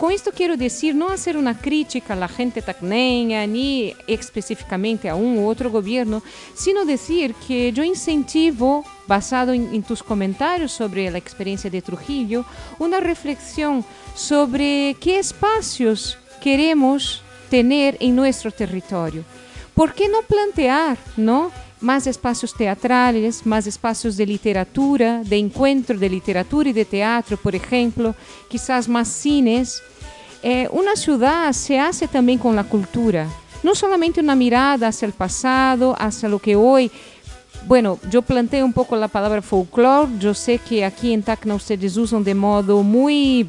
Con 0.00 0.12
esto 0.12 0.32
quiero 0.34 0.56
decir 0.56 0.94
no 0.94 1.10
hacer 1.10 1.36
una 1.36 1.58
crítica 1.58 2.14
a 2.14 2.16
la 2.16 2.26
gente 2.26 2.62
tacneña 2.62 3.46
ni 3.46 3.94
específicamente 4.06 5.10
a 5.10 5.14
un 5.14 5.36
u 5.36 5.46
otro 5.46 5.70
gobierno, 5.70 6.22
sino 6.54 6.86
decir 6.86 7.34
que 7.46 7.70
yo 7.70 7.84
incentivo, 7.84 8.82
basado 9.06 9.52
en, 9.52 9.74
en 9.74 9.82
tus 9.82 10.02
comentarios 10.02 10.72
sobre 10.72 11.10
la 11.10 11.18
experiencia 11.18 11.68
de 11.68 11.82
Trujillo, 11.82 12.46
una 12.78 12.98
reflexión 12.98 13.84
sobre 14.14 14.96
qué 14.98 15.18
espacios 15.18 16.16
queremos 16.40 17.20
tener 17.50 17.98
en 18.00 18.16
nuestro 18.16 18.50
territorio. 18.50 19.22
¿Por 19.74 19.92
qué 19.92 20.08
no 20.08 20.22
plantear, 20.22 20.96
no? 21.18 21.50
Más 21.80 22.06
espacios 22.06 22.54
teatrales, 22.54 23.46
más 23.46 23.66
espacios 23.66 24.16
de 24.16 24.26
literatura, 24.26 25.22
de 25.24 25.36
encuentro 25.38 25.98
de 25.98 26.08
literatura 26.08 26.70
y 26.70 26.72
de 26.72 26.84
teatro, 26.84 27.36
por 27.36 27.54
ejemplo, 27.54 28.14
quizás 28.48 28.88
más 28.88 29.08
cines. 29.08 29.82
Eh, 30.42 30.68
una 30.72 30.96
ciudad 30.96 31.52
se 31.52 31.78
hace 31.78 32.08
también 32.08 32.38
con 32.38 32.56
la 32.56 32.64
cultura, 32.64 33.26
no 33.62 33.74
solamente 33.74 34.20
una 34.20 34.34
mirada 34.34 34.88
hacia 34.88 35.06
el 35.06 35.12
pasado, 35.12 35.94
hacia 35.98 36.28
lo 36.28 36.38
que 36.38 36.56
hoy 36.56 36.90
bueno, 37.66 37.98
yo 38.10 38.22
planteo 38.22 38.64
un 38.64 38.72
poco 38.72 38.96
la 38.96 39.08
palabra 39.08 39.42
folclore. 39.42 40.10
Yo 40.18 40.34
sé 40.34 40.58
que 40.58 40.84
aquí 40.84 41.12
en 41.12 41.22
Tacna 41.22 41.54
ustedes 41.54 41.96
usan 41.96 42.24
de 42.24 42.34
modo 42.34 42.82
muy 42.82 43.48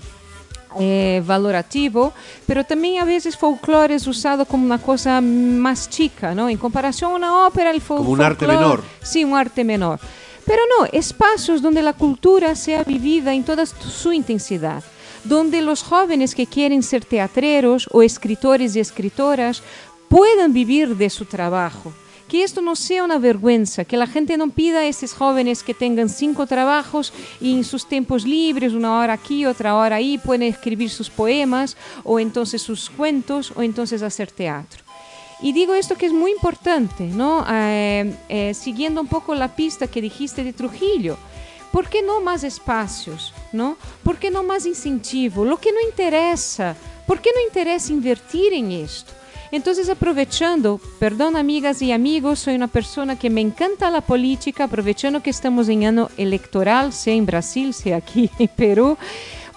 eh, 0.80 1.22
valorativo, 1.26 2.14
pero 2.46 2.64
también 2.64 3.02
a 3.02 3.06
veces 3.06 3.38
folclore 3.38 3.96
es 3.96 4.08
usado 4.08 4.46
como 4.46 4.66
una 4.66 4.78
cosa 4.78 5.20
más 5.22 5.90
chica, 5.90 6.34
¿no? 6.34 6.50
En 6.50 6.58
comparación 6.58 7.12
a 7.12 7.16
una 7.16 7.48
ópera, 7.48 7.72
el 7.72 7.82
fol 7.82 7.98
Como 7.98 8.12
un 8.12 8.22
arte 8.22 8.48
menor. 8.48 8.84
Sí, 9.02 9.24
un 9.24 9.36
arte 9.36 9.64
menor. 9.64 10.00
Pero 10.46 10.62
no, 10.78 10.86
espacios 10.92 11.62
donde 11.62 11.82
la 11.82 11.94
cultura 11.94 12.56
sea 12.56 12.84
vivida 12.84 13.34
en 13.34 13.44
toda 13.44 13.66
su 13.66 14.12
intensidad, 14.12 14.84
donde 15.24 15.62
los 15.62 15.84
jóvenes 15.84 16.34
que 16.34 16.48
quieren 16.48 16.84
ser 16.84 17.06
teatreros 17.06 17.88
o 17.92 18.02
escritores 18.02 18.76
y 18.76 18.80
escritoras 18.80 19.62
puedan 20.10 20.52
vivir 20.52 20.96
de 20.98 21.10
su 21.10 21.26
trabajo 21.26 21.94
que 22.32 22.44
esto 22.44 22.62
no 22.62 22.78
sea 22.78 23.04
una 23.04 23.18
vergüenza, 23.18 23.84
que 23.84 23.98
la 23.98 24.08
gente 24.08 24.38
no 24.38 24.52
pida 24.52 24.80
a 24.80 24.86
esos 24.86 25.12
jóvenes 25.12 25.64
que 25.64 25.74
tengan 25.74 26.08
cinco 26.08 26.48
trabajos 26.48 27.12
y 27.42 27.52
en 27.52 27.66
sus 27.66 27.86
tiempos 27.86 28.24
libres, 28.24 28.72
una 28.72 29.00
hora 29.00 29.12
aquí, 29.12 29.46
otra 29.46 29.76
hora 29.76 29.98
ahí, 29.98 30.18
pueden 30.18 30.44
escribir 30.44 30.90
sus 30.90 31.10
poemas 31.10 31.76
o 32.06 32.22
entonces 32.22 32.62
sus 32.62 32.90
cuentos 32.90 33.52
o 33.54 33.62
entonces 33.62 34.02
hacer 34.02 34.32
teatro. 34.32 34.82
Y 35.42 35.52
digo 35.52 35.74
esto 35.74 35.96
que 35.96 36.06
es 36.06 36.14
muy 36.14 36.32
importante, 36.32 37.04
¿no? 37.04 37.46
Eh, 37.52 38.16
eh, 38.30 38.54
siguiendo 38.54 39.02
un 39.02 39.08
poco 39.08 39.36
la 39.36 39.54
pista 39.54 39.88
que 39.88 40.02
dijiste 40.02 40.46
de 40.46 40.54
Trujillo. 40.54 41.18
¿Por 41.74 41.90
qué 41.90 42.02
no 42.02 42.22
más 42.22 42.46
espacios? 42.46 43.34
¿no? 43.52 43.76
¿Por 44.04 44.18
qué 44.18 44.32
no 44.32 44.42
más 44.42 44.66
incentivo? 44.66 45.44
Lo 45.44 45.58
que 45.58 45.74
no 45.74 45.82
interesa, 45.82 46.78
¿por 47.06 47.20
qué 47.22 47.32
no 47.36 47.42
interesa 47.42 47.92
invertir 47.92 48.54
en 48.54 48.72
esto? 48.72 49.12
Entonces, 49.52 49.90
aprovechando, 49.90 50.80
perdón 50.98 51.36
amigas 51.36 51.82
y 51.82 51.92
amigos, 51.92 52.40
soy 52.40 52.56
una 52.56 52.70
persona 52.70 53.20
que 53.20 53.30
me 53.30 53.42
encanta 53.42 53.90
la 53.90 54.00
política, 54.00 54.64
aprovechando 54.64 55.22
que 55.22 55.30
estamos 55.30 55.68
en 55.68 55.84
año 55.84 56.10
electoral, 56.16 56.94
sea 56.94 57.14
en 57.14 57.26
Brasil, 57.26 57.74
sea 57.74 57.98
aquí 57.98 58.30
en 58.40 58.48
Perú, 58.48 58.98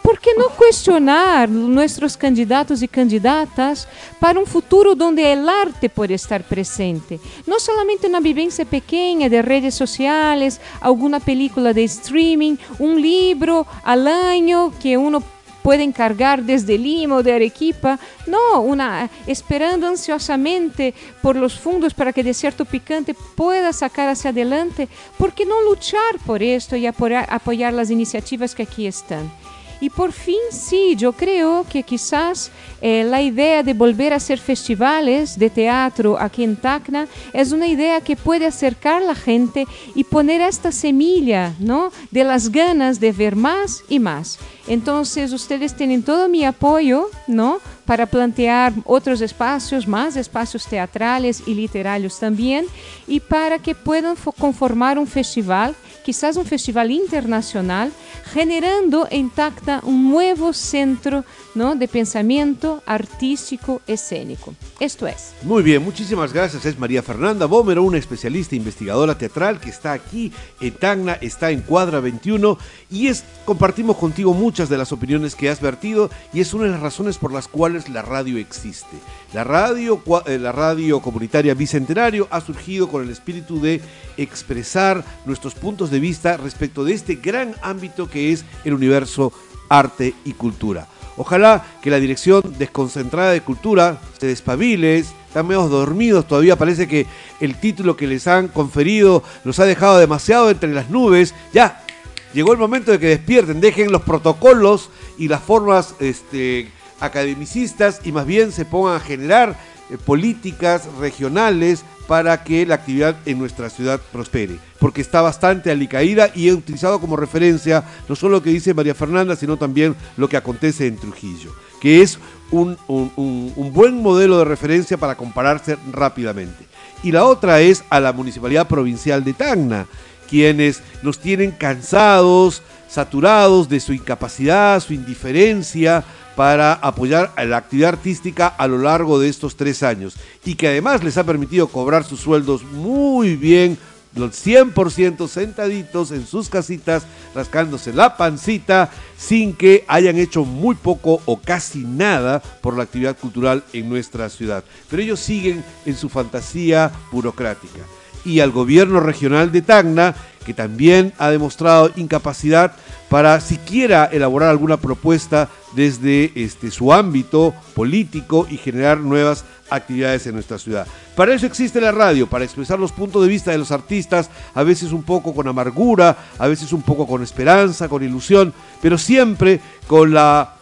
¿por 0.02 0.18
qué 0.18 0.30
no 0.36 0.48
cuestionar 0.48 1.48
nuestros 1.48 2.16
candidatos 2.16 2.82
y 2.82 2.88
candidatas 2.88 3.86
para 4.18 4.40
un 4.40 4.46
futuro 4.46 4.96
donde 4.96 5.32
el 5.32 5.48
arte 5.48 5.88
puede 5.88 6.14
estar 6.14 6.42
presente? 6.42 7.20
No 7.46 7.60
solamente 7.60 8.08
una 8.08 8.18
vivencia 8.18 8.64
pequeña 8.64 9.28
de 9.28 9.42
redes 9.42 9.76
sociales, 9.76 10.60
alguna 10.80 11.20
película 11.20 11.72
de 11.72 11.84
streaming, 11.84 12.56
un 12.80 13.00
libro 13.00 13.64
al 13.84 14.08
año 14.08 14.72
que 14.82 14.98
uno 14.98 15.22
pueden 15.64 15.92
cargar 15.92 16.42
desde 16.42 16.76
Lima 16.76 17.16
o 17.16 17.22
de 17.22 17.32
Arequipa, 17.32 17.98
no, 18.26 18.60
una, 18.60 19.08
esperando 19.26 19.88
ansiosamente 19.88 20.92
por 21.22 21.36
los 21.36 21.58
fondos 21.58 21.94
para 21.94 22.12
que 22.12 22.22
Desierto 22.22 22.66
Picante 22.66 23.14
pueda 23.34 23.72
sacar 23.72 24.10
hacia 24.10 24.28
adelante, 24.28 24.88
¿por 25.16 25.32
qué 25.32 25.46
no 25.46 25.62
luchar 25.62 26.18
por 26.26 26.42
esto 26.42 26.76
y 26.76 26.86
apoyar, 26.86 27.26
apoyar 27.30 27.72
las 27.72 27.90
iniciativas 27.90 28.54
que 28.54 28.64
aquí 28.64 28.86
están? 28.86 29.32
Y 29.80 29.90
por 29.90 30.12
fin, 30.12 30.38
sí, 30.50 30.94
yo 30.96 31.12
creo 31.12 31.64
que 31.68 31.82
quizás 31.82 32.50
eh, 32.80 33.04
la 33.04 33.20
idea 33.22 33.62
de 33.62 33.74
volver 33.74 34.12
a 34.12 34.16
hacer 34.16 34.38
festivales 34.38 35.38
de 35.38 35.50
teatro 35.50 36.18
aquí 36.18 36.44
en 36.44 36.56
Tacna 36.56 37.06
es 37.32 37.52
una 37.52 37.66
idea 37.66 38.00
que 38.00 38.16
puede 38.16 38.46
acercar 38.46 39.02
a 39.02 39.06
la 39.06 39.14
gente 39.14 39.66
y 39.94 40.04
poner 40.04 40.40
esta 40.40 40.72
semilla, 40.72 41.54
¿no? 41.58 41.90
De 42.10 42.24
las 42.24 42.50
ganas 42.50 43.00
de 43.00 43.12
ver 43.12 43.36
más 43.36 43.82
y 43.88 43.98
más. 43.98 44.38
Entonces, 44.66 45.32
ustedes 45.32 45.74
tienen 45.74 46.02
todo 46.02 46.28
mi 46.28 46.44
apoyo, 46.44 47.10
¿no? 47.26 47.60
Para 47.84 48.06
plantear 48.06 48.72
otros 48.84 49.20
espacios, 49.20 49.86
más 49.86 50.16
espacios 50.16 50.66
teatrales 50.66 51.42
y 51.46 51.54
literarios 51.54 52.18
también, 52.18 52.64
y 53.06 53.20
para 53.20 53.58
que 53.58 53.74
puedan 53.74 54.16
conformar 54.38 54.98
un 54.98 55.06
festival, 55.06 55.74
quizás 56.04 56.36
un 56.36 56.44
festival 56.44 56.90
internacional, 56.90 57.90
generando 58.32 59.08
en 59.10 59.30
Tacna 59.30 59.80
un 59.82 60.10
nuevo 60.10 60.52
centro 60.52 61.24
¿no? 61.54 61.74
de 61.74 61.88
pensamiento 61.88 62.82
artístico 62.86 63.80
escénico. 63.86 64.54
Esto 64.78 65.06
es. 65.06 65.32
Muy 65.42 65.62
bien, 65.62 65.82
muchísimas 65.82 66.32
gracias. 66.32 66.64
Es 66.66 66.78
María 66.78 67.02
Fernanda 67.02 67.46
Bómero, 67.46 67.82
una 67.82 67.98
especialista 67.98 68.54
investigadora 68.54 69.16
teatral 69.16 69.58
que 69.60 69.70
está 69.70 69.92
aquí 69.92 70.30
en 70.60 70.74
Tacna, 70.74 71.14
está 71.14 71.50
en 71.50 71.62
Cuadra 71.62 72.00
21 72.00 72.58
y 72.90 73.06
es, 73.08 73.24
compartimos 73.44 73.96
contigo 73.96 74.34
muchas 74.34 74.68
de 74.68 74.78
las 74.78 74.92
opiniones 74.92 75.34
que 75.34 75.48
has 75.48 75.60
vertido 75.60 76.10
y 76.32 76.40
es 76.40 76.52
una 76.52 76.64
de 76.64 76.70
las 76.72 76.80
razones 76.80 77.16
por 77.16 77.32
las 77.32 77.48
cuales 77.48 77.88
la 77.88 78.02
radio 78.02 78.36
existe. 78.36 78.98
La 79.32 79.42
radio, 79.42 80.02
eh, 80.26 80.38
la 80.38 80.52
radio 80.52 81.00
comunitaria 81.00 81.54
Bicentenario 81.54 82.28
ha 82.30 82.40
surgido 82.40 82.88
con 82.88 83.02
el 83.02 83.10
espíritu 83.10 83.60
de 83.60 83.80
expresar 84.16 85.04
nuestros 85.24 85.54
puntos 85.54 85.90
de 85.90 85.93
vista 86.00 86.36
respecto 86.36 86.84
de 86.84 86.94
este 86.94 87.16
gran 87.16 87.54
ámbito 87.62 88.08
que 88.08 88.32
es 88.32 88.44
el 88.64 88.74
universo 88.74 89.32
arte 89.68 90.14
y 90.24 90.32
cultura. 90.32 90.88
Ojalá 91.16 91.64
que 91.80 91.90
la 91.90 92.00
dirección 92.00 92.42
desconcentrada 92.58 93.30
de 93.30 93.40
cultura 93.40 94.00
se 94.18 94.26
despabile, 94.26 94.98
están 94.98 95.46
medio 95.46 95.68
dormidos 95.68 96.26
todavía, 96.26 96.56
parece 96.56 96.88
que 96.88 97.06
el 97.40 97.56
título 97.56 97.96
que 97.96 98.06
les 98.06 98.26
han 98.26 98.48
conferido 98.48 99.22
los 99.44 99.60
ha 99.60 99.64
dejado 99.64 99.98
demasiado 99.98 100.50
entre 100.50 100.72
las 100.72 100.90
nubes. 100.90 101.34
Ya, 101.52 101.84
llegó 102.32 102.52
el 102.52 102.58
momento 102.58 102.90
de 102.90 102.98
que 102.98 103.08
despierten, 103.08 103.60
dejen 103.60 103.92
los 103.92 104.02
protocolos 104.02 104.90
y 105.16 105.28
las 105.28 105.40
formas 105.40 105.94
este, 106.00 106.68
academicistas 106.98 108.00
y 108.04 108.10
más 108.10 108.26
bien 108.26 108.50
se 108.50 108.64
pongan 108.64 108.96
a 108.96 109.00
generar 109.00 109.56
eh, 109.90 109.98
políticas 109.98 110.86
regionales 110.98 111.84
para 112.06 112.44
que 112.44 112.66
la 112.66 112.76
actividad 112.76 113.16
en 113.26 113.38
nuestra 113.38 113.70
ciudad 113.70 114.00
prospere, 114.12 114.58
porque 114.78 115.00
está 115.00 115.22
bastante 115.22 115.70
alicaída 115.70 116.30
y 116.34 116.48
he 116.48 116.52
utilizado 116.52 117.00
como 117.00 117.16
referencia 117.16 117.84
no 118.08 118.16
solo 118.16 118.36
lo 118.36 118.42
que 118.42 118.50
dice 118.50 118.74
María 118.74 118.94
Fernanda, 118.94 119.36
sino 119.36 119.56
también 119.56 119.94
lo 120.16 120.28
que 120.28 120.36
acontece 120.36 120.86
en 120.86 120.96
Trujillo, 120.96 121.54
que 121.80 122.02
es 122.02 122.18
un, 122.50 122.76
un 122.88 123.72
buen 123.72 124.02
modelo 124.02 124.38
de 124.38 124.44
referencia 124.44 124.96
para 124.96 125.16
compararse 125.16 125.76
rápidamente. 125.90 126.66
Y 127.02 127.12
la 127.12 127.24
otra 127.24 127.60
es 127.60 127.84
a 127.90 128.00
la 128.00 128.12
Municipalidad 128.12 128.68
Provincial 128.68 129.24
de 129.24 129.32
Tacna, 129.32 129.86
quienes 130.28 130.82
nos 131.02 131.18
tienen 131.18 131.50
cansados, 131.52 132.62
saturados 132.94 133.68
de 133.68 133.80
su 133.80 133.92
incapacidad, 133.92 134.78
su 134.78 134.94
indiferencia, 134.94 136.04
para 136.36 136.74
apoyar 136.74 137.32
la 137.36 137.56
actividad 137.56 137.90
artística 137.90 138.46
a 138.46 138.68
lo 138.68 138.78
largo 138.78 139.18
de 139.18 139.28
estos 139.28 139.56
tres 139.56 139.82
años 139.82 140.14
y 140.44 140.54
que 140.54 140.68
además 140.68 141.02
les 141.02 141.18
ha 141.18 141.24
permitido 141.24 141.68
cobrar 141.68 142.04
sus 142.04 142.20
sueldos 142.20 142.62
muy 142.62 143.36
bien, 143.36 143.78
los 144.14 144.30
100% 144.46 145.26
sentaditos 145.26 146.12
en 146.12 146.24
sus 146.24 146.48
casitas, 146.48 147.04
rascándose 147.34 147.92
la 147.92 148.16
pancita, 148.16 148.90
sin 149.18 149.54
que 149.54 149.84
hayan 149.88 150.18
hecho 150.18 150.44
muy 150.44 150.76
poco 150.76 151.20
o 151.24 151.40
casi 151.40 151.80
nada 151.80 152.40
por 152.60 152.76
la 152.76 152.84
actividad 152.84 153.16
cultural 153.16 153.64
en 153.72 153.88
nuestra 153.88 154.28
ciudad. 154.28 154.62
Pero 154.88 155.02
ellos 155.02 155.18
siguen 155.18 155.64
en 155.84 155.96
su 155.96 156.08
fantasía 156.08 156.92
burocrática. 157.10 157.80
Y 158.24 158.40
al 158.40 158.50
gobierno 158.50 159.00
regional 159.00 159.52
de 159.52 159.62
Tacna, 159.62 160.14
que 160.44 160.54
también 160.54 161.12
ha 161.18 161.30
demostrado 161.30 161.90
incapacidad 161.96 162.72
para 163.08 163.40
siquiera 163.40 164.06
elaborar 164.06 164.50
alguna 164.50 164.76
propuesta 164.76 165.48
desde 165.74 166.32
este, 166.34 166.70
su 166.70 166.92
ámbito 166.92 167.54
político 167.74 168.46
y 168.50 168.56
generar 168.56 168.98
nuevas 169.00 169.44
actividades 169.70 170.26
en 170.26 170.34
nuestra 170.34 170.58
ciudad. 170.58 170.86
Para 171.16 171.34
eso 171.34 171.46
existe 171.46 171.80
la 171.80 171.92
radio, 171.92 172.28
para 172.28 172.44
expresar 172.44 172.78
los 172.78 172.92
puntos 172.92 173.22
de 173.22 173.28
vista 173.28 173.50
de 173.50 173.58
los 173.58 173.72
artistas, 173.72 174.30
a 174.54 174.62
veces 174.62 174.92
un 174.92 175.02
poco 175.02 175.34
con 175.34 175.48
amargura, 175.48 176.16
a 176.38 176.46
veces 176.46 176.72
un 176.72 176.82
poco 176.82 177.06
con 177.06 177.22
esperanza, 177.22 177.88
con 177.88 178.02
ilusión, 178.02 178.52
pero 178.82 178.98
siempre 178.98 179.60
con 179.86 180.12
la 180.12 180.54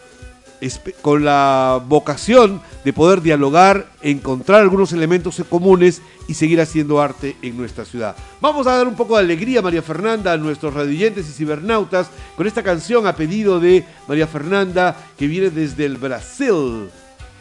con 1.01 1.25
la 1.25 1.83
vocación 1.87 2.61
de 2.85 2.92
poder 2.92 3.22
dialogar, 3.22 3.87
encontrar 4.01 4.61
algunos 4.61 4.92
elementos 4.92 5.42
comunes 5.48 6.03
y 6.29 6.35
seguir 6.35 6.61
haciendo 6.61 7.01
arte 7.01 7.37
en 7.42 7.57
nuestra 7.57 7.85
ciudad. 7.85 8.16
Vamos 8.40 8.66
a 8.66 8.77
dar 8.77 8.87
un 8.87 8.94
poco 8.94 9.16
de 9.16 9.25
alegría, 9.25 9.62
María 9.62 9.83
Fernanda, 9.83 10.33
a 10.33 10.37
nuestros 10.37 10.75
radioyentes 10.75 11.29
y 11.29 11.33
cibernautas 11.33 12.11
con 12.37 12.46
esta 12.46 12.62
canción 12.62 13.07
a 13.07 13.16
pedido 13.16 13.61
de 13.61 13.85
María 14.07 14.27
Fernanda 14.27 14.96
que 15.16 15.27
viene 15.27 15.51
desde 15.51 15.85
el 15.85 15.96
Brasil. 15.96 16.88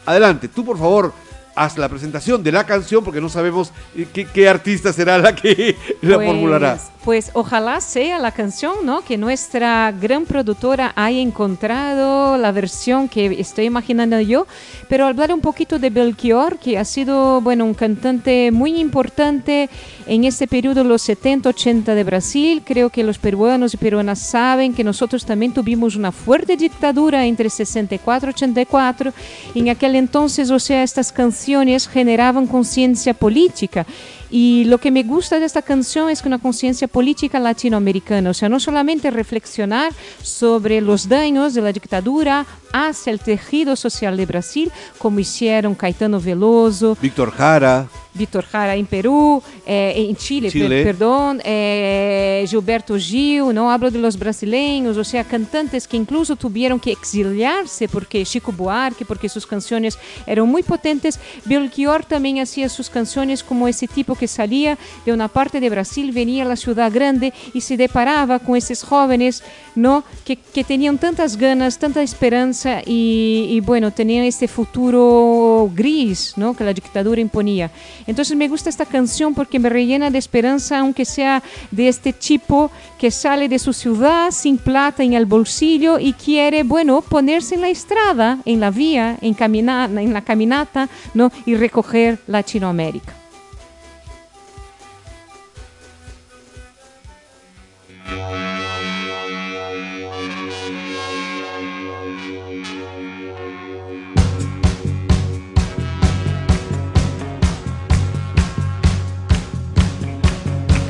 Adelante, 0.06 0.48
tú 0.48 0.66
por 0.66 0.78
favor, 0.78 1.14
haz 1.56 1.78
la 1.78 1.90
presentación 1.90 2.44
de 2.44 2.52
la 2.52 2.66
canción 2.66 3.04
porque 3.04 3.22
no 3.22 3.30
sabemos 3.30 3.72
eh, 3.96 4.08
qué, 4.34 4.50
artista 4.50 4.94
será 4.94 5.18
la 5.18 5.36
que 5.36 5.76
la 6.02 6.16
pues, 6.16 6.28
formulará. 6.28 6.80
Pues 7.04 7.32
ojalá 7.34 7.82
sea 7.82 8.20
la 8.20 8.32
canción, 8.32 8.86
¿no? 8.86 9.02
Que 9.02 9.18
nuestra 9.18 9.92
gran 9.92 10.26
productora 10.26 10.94
haya 10.96 11.20
encontrado 11.20 12.38
la 12.38 12.52
versión 12.52 13.10
que 13.10 13.40
estoy 13.40 13.66
imaginando 13.66 14.22
yo. 14.22 14.46
Pero 14.88 15.08
hablar 15.08 15.34
un 15.34 15.42
poquito 15.42 15.80
de 15.80 15.90
Belchior, 15.90 16.60
que 16.60 16.78
ha 16.78 16.86
sido, 16.86 17.42
bueno, 17.42 17.66
un 17.66 17.74
cantante 17.74 18.52
muy 18.52 18.80
importante 18.80 19.68
en 20.06 20.26
este 20.26 20.46
periodo, 20.46 20.84
los 20.84 21.10
70-80 21.10 21.96
de 21.96 22.04
Brasil. 22.04 22.62
Creo 22.64 22.92
que 22.92 23.04
los 23.04 23.18
peruanos 23.18 23.74
y 23.74 23.78
peruanas 23.78 24.20
saben 24.20 24.76
que 24.76 24.84
nosotros 24.84 25.26
también 25.26 25.56
tuvimos 25.56 25.96
una 25.96 26.12
fuerte 26.12 26.56
dictadura 26.56 27.26
entre 27.26 27.50
64 27.50 28.30
y 28.30 28.34
84. 28.34 29.14
En 29.56 29.70
aquel 29.70 29.96
entonces, 29.96 30.52
o 30.52 30.60
sea, 30.60 30.84
estas 30.84 31.12
canciones 31.12 31.88
generaban 31.88 32.46
conciencia 32.46 33.16
política. 33.16 33.88
Y 34.32 34.64
lo 34.64 34.78
que 34.78 34.92
me 34.92 35.04
gusta 35.04 35.40
de 35.40 35.46
esta 35.46 35.62
canción 35.62 36.10
es 36.10 36.22
que 36.22 36.30
una 36.30 36.40
conciencia 36.40 36.88
política 36.88 37.38
latinoamericana, 37.38 38.30
o 38.30 38.34
sea, 38.34 38.48
no 38.48 38.62
solamente 38.62 39.12
reflexionar 39.12 39.92
sobre 40.24 40.80
los 40.80 41.10
daños 41.10 41.54
de 41.54 41.62
la 41.62 41.74
dictadura 41.74 42.46
hacia 42.72 43.12
el 43.12 43.20
tejido 43.20 43.76
social 43.76 44.16
de 44.16 44.26
Brasil, 44.26 44.72
como 44.98 45.20
hicieron 45.20 45.76
Caetano 45.76 46.22
Veloso, 46.22 46.98
Víctor 47.02 47.32
Jara, 47.32 47.90
Vitor 48.14 48.46
Jara 48.52 48.78
em 48.78 48.86
Peru, 48.86 49.42
eh, 49.66 49.94
em 50.02 50.16
Chile, 50.16 50.50
Chile. 50.50 50.68
Per, 50.68 50.84
perdão, 50.84 51.38
eh, 51.44 52.44
Gilberto 52.46 52.98
Gil, 53.00 53.54
não 53.54 53.70
hablo 53.70 53.90
de 53.90 53.98
los 53.98 54.16
brasileiros, 54.16 54.98
ou 54.98 55.04
seja, 55.04 55.24
cantantes 55.24 55.86
que 55.86 55.96
incluso 55.96 56.36
tiveram 56.36 56.78
que 56.78 56.92
exiliar-se 56.92 57.88
porque 57.88 58.26
Chico 58.26 58.52
Buarque, 58.52 59.06
porque 59.06 59.30
suas 59.30 59.46
canções 59.46 59.98
eram 60.28 60.46
muito 60.46 60.66
potentes. 60.66 61.18
Belchior 61.46 62.04
também 62.04 62.38
fazia 62.38 62.68
suas 62.68 62.90
canções 62.90 63.42
como 63.42 63.68
esse 63.68 63.88
tipo 63.88 64.16
que 64.16 64.28
saía 64.28 64.78
de 65.06 65.12
uma 65.12 65.30
parte 65.30 65.60
de 65.60 65.70
Brasil, 65.70 66.12
venia 66.12 66.52
à 66.52 66.56
cidade 66.56 66.94
grande 66.94 67.34
e 67.56 67.62
se 67.62 67.78
deparava 67.78 68.40
com 68.40 68.56
esses 68.56 68.82
jovens, 68.82 69.42
não, 69.76 70.04
que, 70.26 70.36
que 70.36 70.64
tinham 70.64 70.98
tantas 70.98 71.36
ganas, 71.36 71.78
tanta 71.78 72.04
esperança 72.04 72.82
e, 72.86 73.56
e 73.56 73.62
bueno, 73.62 73.90
tinham 73.92 74.26
este 74.26 74.48
futuro 74.48 75.72
gris, 75.74 76.34
não, 76.36 76.54
que 76.54 76.64
a 76.64 76.74
ditadura 76.74 77.22
imponia. 77.22 77.72
Entonces 78.08 78.36
me 78.36 78.48
gusta 78.48 78.70
esta 78.70 78.86
canción 78.86 79.34
porque 79.34 79.60
me 79.60 79.70
rellena 79.70 80.10
de 80.10 80.18
esperanza, 80.18 80.80
aunque 80.80 81.06
sea 81.06 81.44
de 81.72 81.88
este 81.88 82.14
tipo 82.14 82.72
que 83.00 83.12
sale 83.12 83.50
de 83.50 83.60
su 83.60 83.74
ciudad 83.74 84.32
sin 84.32 84.58
plata 84.58 85.04
en 85.04 85.14
el 85.14 85.26
bolsillo 85.26 86.00
y 86.00 86.14
quiere, 86.14 86.64
bueno, 86.64 87.02
ponerse 87.02 87.56
en 87.56 87.62
la 87.62 87.70
estrada, 87.70 88.40
en 88.46 88.60
la 88.60 88.72
vía, 88.72 89.18
en, 89.22 89.36
en 89.40 90.14
la 90.14 90.22
caminata, 90.22 90.90
¿no? 91.14 91.32
y 91.46 91.56
recoger 91.56 92.20
Latinoamérica. 92.28 93.14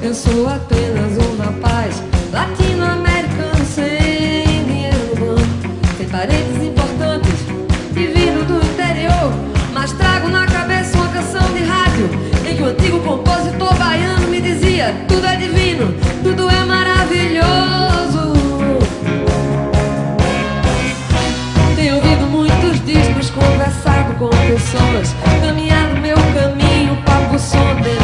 Eu 0.03 0.15
sou 0.15 0.47
apenas 0.49 1.15
um 1.15 1.37
rapaz 1.37 2.01
latino-americano 2.33 3.63
sem 3.63 4.65
dinheiro 4.65 4.97
no 5.09 5.15
banco, 5.15 5.45
sem 5.95 6.07
parentes 6.09 6.57
importantes 6.57 7.45
e 7.95 8.07
vindo 8.07 8.43
do 8.47 8.65
interior. 8.65 9.31
Mas 9.71 9.91
trago 9.91 10.27
na 10.29 10.47
cabeça 10.47 10.97
uma 10.97 11.07
canção 11.09 11.53
de 11.53 11.63
rádio 11.63 12.09
em 12.49 12.55
que 12.55 12.63
o 12.63 12.65
antigo 12.65 12.99
compositor 13.01 13.75
baiano 13.75 14.27
me 14.27 14.41
dizia: 14.41 14.95
tudo 15.07 15.23
é 15.23 15.35
divino, 15.35 15.93
tudo 16.23 16.49
é 16.49 16.65
maravilhoso. 16.65 18.33
Tenho 21.75 21.97
ouvido 21.97 22.25
muitos 22.25 22.83
discos, 22.83 23.29
conversado 23.29 24.15
com 24.15 24.29
pessoas, 24.29 25.13
caminhado 25.45 26.01
meu 26.01 26.17
caminho, 26.33 26.97
papo 27.05 27.37
som 27.37 27.75
dentro 27.83 28.00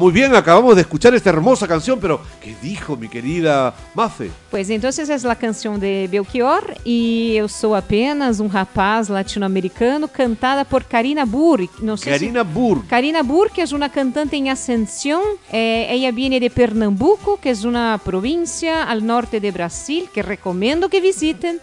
muy 0.00 0.12
bien, 0.12 0.34
acabamos 0.34 0.74
de 0.74 0.80
escuchar 0.80 1.14
esta 1.14 1.28
hermosa 1.28 1.68
canción, 1.68 2.00
pero 2.00 2.20
¿qué 2.40 2.56
dijo 2.62 2.96
mi 2.96 3.06
querida 3.08 3.74
Mafe? 3.94 4.30
Pois 4.50 4.70
então, 4.70 4.88
essa 4.88 5.02
é 5.02 5.30
a 5.30 5.34
canção 5.34 5.78
de 5.78 6.08
Belchior 6.10 6.64
e 6.86 7.34
eu 7.36 7.46
sou 7.48 7.74
apenas 7.74 8.40
um 8.40 8.48
rapaz 8.48 9.08
latino-americano 9.10 10.08
cantada 10.08 10.64
por 10.64 10.84
Karina 10.84 11.26
Burr. 11.26 11.68
Sei 11.78 11.96
se- 11.98 12.10
Karina 12.10 12.42
Burg. 12.42 12.86
Karina 12.88 13.22
Burr, 13.22 13.50
que 13.50 13.60
es 13.60 13.72
una 13.72 13.90
cantante 13.90 14.36
en 14.36 14.48
ascensión. 14.48 15.20
Eh, 15.52 15.86
ella 15.90 16.10
viene 16.12 16.40
de 16.40 16.48
Pernambuco, 16.48 17.38
que 17.38 17.50
es 17.50 17.64
una 17.64 18.00
provincia 18.02 18.84
al 18.84 19.04
norte 19.06 19.38
de 19.38 19.50
Brasil, 19.50 20.08
que 20.14 20.22
recomiendo 20.22 20.88
que 20.88 21.00
visiten. 21.02 21.60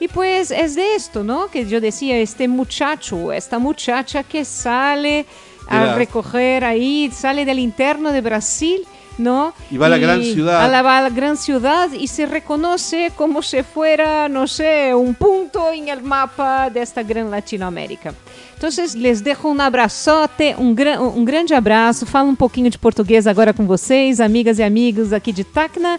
Y 0.00 0.06
pues 0.06 0.52
es 0.52 0.76
de 0.76 0.94
esto, 0.94 1.24
¿no? 1.24 1.48
Que 1.50 1.66
yo 1.66 1.80
decía, 1.80 2.18
este 2.18 2.46
muchacho, 2.46 3.32
esta 3.32 3.58
muchacha 3.58 4.22
que 4.22 4.44
sale 4.44 5.26
a 5.68 5.94
recoger 5.94 6.64
ahí, 6.64 7.10
sale 7.12 7.44
del 7.44 7.58
interno 7.58 8.10
de 8.12 8.20
Brasil, 8.20 8.80
¿no? 9.18 9.52
Y 9.70 9.76
va 9.76 9.86
a 9.86 9.88
la 9.88 9.98
gran 9.98 10.22
ciudad. 10.22 10.62
A 10.64 10.68
la, 10.68 10.80
va 10.82 10.98
a 10.98 11.02
la 11.02 11.10
gran 11.10 11.36
ciudad 11.36 11.90
y 11.92 12.06
se 12.06 12.26
reconoce 12.26 13.12
como 13.16 13.42
si 13.42 13.62
fuera, 13.62 14.28
no 14.28 14.46
sé, 14.46 14.94
un 14.94 15.14
punto 15.14 15.72
en 15.72 15.88
el 15.88 16.02
mapa 16.02 16.70
de 16.70 16.80
esta 16.82 17.02
gran 17.02 17.30
Latinoamérica. 17.30 18.14
Entonces, 18.54 18.94
les 18.94 19.20
dejo 19.22 19.48
um 19.50 19.60
abraçote, 19.60 20.54
um, 20.58 20.74
gran, 20.74 21.00
um 21.00 21.24
grande 21.24 21.54
abraço. 21.54 22.06
Falo 22.06 22.28
um 22.28 22.34
pouquinho 22.36 22.70
de 22.70 22.78
português 22.78 23.26
agora 23.26 23.52
com 23.52 23.66
vocês, 23.66 24.20
amigas 24.20 24.58
e 24.58 24.62
amigos 24.64 25.12
aqui 25.12 25.32
de 25.32 25.44
Tacna. 25.44 25.98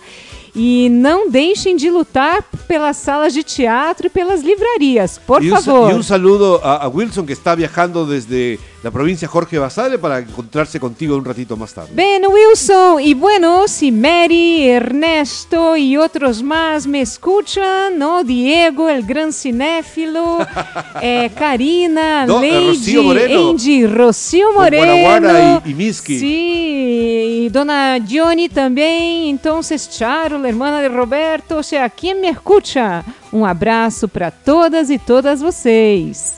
E 0.55 0.89
não 0.89 1.29
deixem 1.29 1.75
de 1.77 1.89
lutar 1.91 2.41
pelas 2.67 2.97
salas 2.97 3.34
de 3.34 3.43
teatro 3.43 4.08
e 4.08 4.10
pelas 4.10 4.41
livrarias, 4.41 5.19
por 5.19 5.41
un, 5.43 5.49
sa- 5.51 5.62
favor. 5.62 5.91
y 5.91 5.93
un 5.93 6.03
saludo 6.03 6.60
a, 6.63 6.86
a 6.86 6.88
Wilson 6.89 7.23
que 7.25 7.34
está 7.34 7.53
viajando 7.53 8.03
desde 8.05 8.60
la 8.81 8.91
provincia 8.91 9.27
Jorge 9.27 9.57
Basale 9.59 9.97
para 9.99 10.19
encontrarse 10.19 10.79
contigo 10.79 11.17
un 11.17 11.25
ratito 11.25 11.57
más 11.57 11.73
tarde. 11.73 11.89
Bem, 11.93 12.21
Wilson, 12.31 13.01
y 13.01 13.13
bueno, 13.13 13.67
si 13.67 13.91
Mary, 13.91 14.69
Ernesto 14.69 15.75
y 15.75 15.97
otros 15.97 16.41
más 16.41 16.87
me 16.87 17.01
escuchan, 17.01 17.97
¿no? 17.97 18.23
Diego, 18.23 18.87
el 18.87 19.03
gran 19.05 19.33
cinéfilo, 19.33 20.37
eh, 21.01 21.29
Karina, 21.37 22.25
Do- 22.25 22.41
eh, 22.41 22.51
Lady, 22.53 22.67
Rocío 22.67 23.03
Moreno. 23.03 23.49
Angie, 23.49 23.87
Rocío 23.87 24.53
Moreno. 24.53 24.85
Guanaguara 24.85 25.61
y- 25.65 25.71
y 25.71 25.73
Miski. 25.73 26.19
Sí, 26.19 27.41
y 27.45 27.49
dona 27.49 27.97
Johnny 28.09 28.47
también, 28.47 29.25
entonces 29.29 29.89
Charo, 29.89 30.37
la 30.37 30.47
hermana 30.47 30.81
de 30.81 30.87
Roberto, 30.87 31.57
o 31.57 31.63
sea, 31.63 31.89
¿quién 31.89 32.21
me 32.21 32.29
escucha? 32.29 33.03
Un 33.31 33.45
abrazo 33.45 34.07
para 34.07 34.31
todas 34.31 34.89
y 34.89 34.97
todas 34.97 35.41
vocês. 35.43 36.35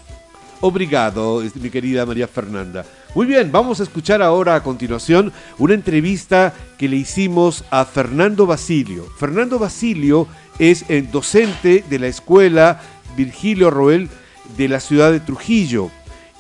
Obrigado, 0.62 1.42
mi 1.56 1.72
querida 1.72 2.06
María 2.06 2.28
Fernanda. 2.28 2.86
Muy 3.16 3.26
bien, 3.26 3.52
vamos 3.52 3.80
a 3.80 3.84
escuchar 3.84 4.22
ahora 4.22 4.54
a 4.54 4.62
continuación 4.62 5.34
una 5.58 5.74
entrevista 5.74 6.54
que 6.78 6.88
le 6.88 6.98
hicimos 6.98 7.66
a 7.72 7.84
Fernando 7.84 8.46
Basilio. 8.46 9.08
Fernando 9.18 9.58
Basilio 9.58 10.28
es 10.60 10.86
el 10.88 11.10
docente 11.10 11.84
de 11.90 11.98
la 11.98 12.08
escuela 12.08 12.80
Virgilio 13.18 13.72
Roel 13.72 14.08
de 14.56 14.68
la 14.70 14.80
ciudad 14.80 15.12
de 15.12 15.20
Trujillo, 15.20 15.90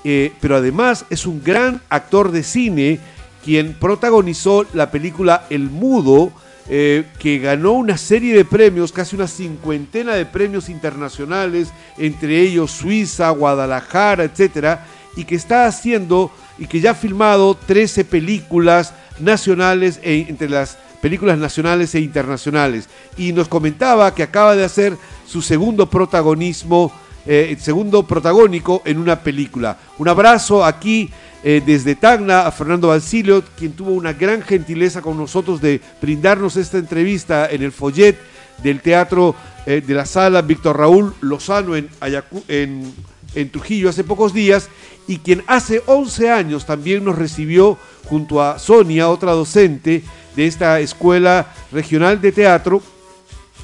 eh, 0.04 0.32
pero 0.40 0.58
además 0.58 1.06
es 1.10 1.26
un 1.26 1.44
gran 1.44 1.82
actor 1.90 2.32
de 2.32 2.44
cine 2.44 3.00
quien 3.44 3.74
protagonizó 3.74 4.68
la 4.74 4.92
película 4.92 5.46
El 5.50 5.72
Mudo, 5.72 6.32
eh, 6.70 7.06
que 7.20 7.40
ganó 7.40 7.74
una 7.74 7.98
serie 7.98 8.36
de 8.36 8.46
premios, 8.46 8.92
casi 8.92 9.16
una 9.16 9.28
cincuentena 9.28 10.14
de 10.14 10.26
premios 10.26 10.70
internacionales, 10.70 11.70
entre 11.98 12.40
ellos 12.40 12.72
Suiza, 12.72 13.30
Guadalajara, 13.32 14.24
etcétera, 14.24 14.86
y 15.16 15.26
que 15.26 15.36
está 15.36 15.66
haciendo 15.66 16.32
y 16.58 16.68
que 16.68 16.80
ya 16.80 16.92
ha 16.92 16.96
filmado 16.96 17.56
13 17.56 18.06
películas 18.06 18.94
nacionales 19.20 20.00
e- 20.04 20.28
entre 20.30 20.50
las 20.50 20.78
películas 21.02 21.38
nacionales 21.38 21.96
e 21.96 22.00
internacionales. 22.00 22.88
Y 23.18 23.34
nos 23.34 23.48
comentaba 23.48 24.14
que 24.14 24.24
acaba 24.24 24.56
de 24.56 24.64
hacer 24.64 24.96
su 25.28 25.42
segundo 25.42 25.90
protagonismo, 25.90 26.92
eh, 27.26 27.58
segundo 27.60 28.04
protagónico 28.04 28.82
en 28.86 29.00
una 29.00 29.20
película. 29.20 29.78
Un 29.98 30.08
abrazo 30.08 30.64
aquí 30.64 31.10
eh, 31.44 31.62
desde 31.66 31.96
Tacna 31.96 32.46
a 32.46 32.52
Fernando 32.52 32.90
Basilio, 32.90 33.44
quien 33.58 33.74
tuvo 33.74 33.92
una 33.92 34.14
gran 34.14 34.44
gentileza 34.44 35.02
con 35.02 35.18
nosotros 35.18 35.60
de 35.60 35.82
brindarnos 36.02 36.56
esta 36.56 36.78
entrevista 36.78 37.50
en 37.50 37.64
el 37.64 37.72
follet 37.72 38.16
del 38.62 38.82
teatro 38.82 39.36
eh, 39.66 39.82
de 39.86 39.94
la 39.94 40.06
sala 40.06 40.44
Víctor 40.44 40.78
Raúl 40.78 41.16
Lozano 41.22 41.76
en, 41.76 41.90
Ayacu- 42.00 42.44
en, 42.48 43.50
Trujillo 43.50 43.90
hace 43.90 44.04
pocos 44.04 44.34
días 44.34 44.70
y 45.08 45.18
quien 45.18 45.44
hace 45.48 45.82
11 45.88 46.30
años 46.30 46.66
también 46.66 47.04
nos 47.04 47.18
recibió 47.18 47.78
junto 48.06 48.42
a 48.42 48.60
Sonia, 48.60 49.10
otra 49.10 49.32
docente 49.32 50.04
de 50.36 50.48
esta 50.48 50.80
escuela 50.80 51.54
regional 51.72 52.22
de 52.22 52.34
teatro, 52.34 52.84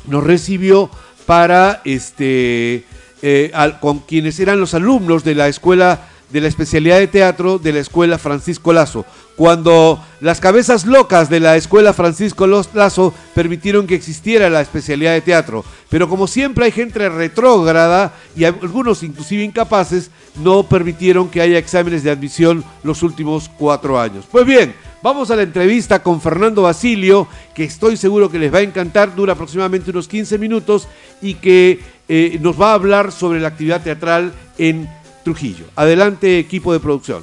nos 0.08 0.24
recibió 0.24 0.90
para 1.26 1.82
este 1.84 2.86
eh, 3.22 3.52
con 3.82 4.00
quienes 4.00 4.40
eran 4.40 4.60
los 4.60 4.74
alumnos 4.74 5.24
de 5.24 5.36
la 5.36 5.48
escuela 5.48 6.08
de 6.30 6.42
la 6.42 6.48
especialidad 6.48 7.00
de 7.00 7.08
teatro 7.08 7.58
de 7.58 7.74
la 7.74 7.80
escuela 7.80 8.18
Francisco 8.18 8.74
Lazo. 8.74 9.06
Cuando 9.36 10.04
las 10.20 10.40
cabezas 10.40 10.86
locas 10.86 11.30
de 11.30 11.40
la 11.40 11.56
escuela 11.56 11.94
Francisco 11.94 12.48
Lazo 12.48 13.14
permitieron 13.36 13.86
que 13.86 13.96
existiera 13.96 14.50
la 14.50 14.62
especialidad 14.62 15.14
de 15.14 15.22
teatro. 15.22 15.64
Pero 15.90 16.10
como 16.10 16.28
siempre 16.28 16.66
hay 16.66 16.72
gente 16.72 17.08
retrógrada 17.08 18.14
y 18.36 18.44
algunos 18.46 19.04
inclusive 19.04 19.44
incapaces, 19.44 20.10
no 20.44 20.64
permitieron 20.64 21.30
que 21.30 21.42
haya 21.42 21.58
exámenes 21.58 22.04
de 22.04 22.12
admisión 22.12 22.64
los 22.84 23.04
últimos 23.04 23.50
cuatro 23.58 24.00
años. 24.00 24.26
Pues 24.30 24.46
bien, 24.46 24.74
Vamos 25.04 25.30
a 25.30 25.36
la 25.36 25.44
entrevista 25.44 26.02
con 26.02 26.20
Fernando 26.20 26.64
Basilio, 26.64 27.28
que 27.54 27.64
estoy 27.64 27.98
seguro 27.98 28.32
que 28.32 28.40
les 28.40 28.52
va 28.52 28.58
a 28.58 28.64
encantar, 28.64 29.16
dura 29.16 29.34
aproximadamente 29.34 29.92
unos 29.92 30.08
15 30.08 30.40
minutos 30.40 30.88
y 31.22 31.36
que 31.36 31.80
eh, 32.10 32.40
nos 32.42 32.60
va 32.60 32.72
a 32.72 32.74
hablar 32.74 33.12
sobre 33.12 33.40
la 33.40 33.50
actividad 33.50 33.84
teatral 33.84 34.34
en 34.58 34.90
Trujillo. 35.28 35.66
Adelante, 35.76 36.40
equipo 36.40 36.72
de 36.72 36.80
producción. 36.80 37.22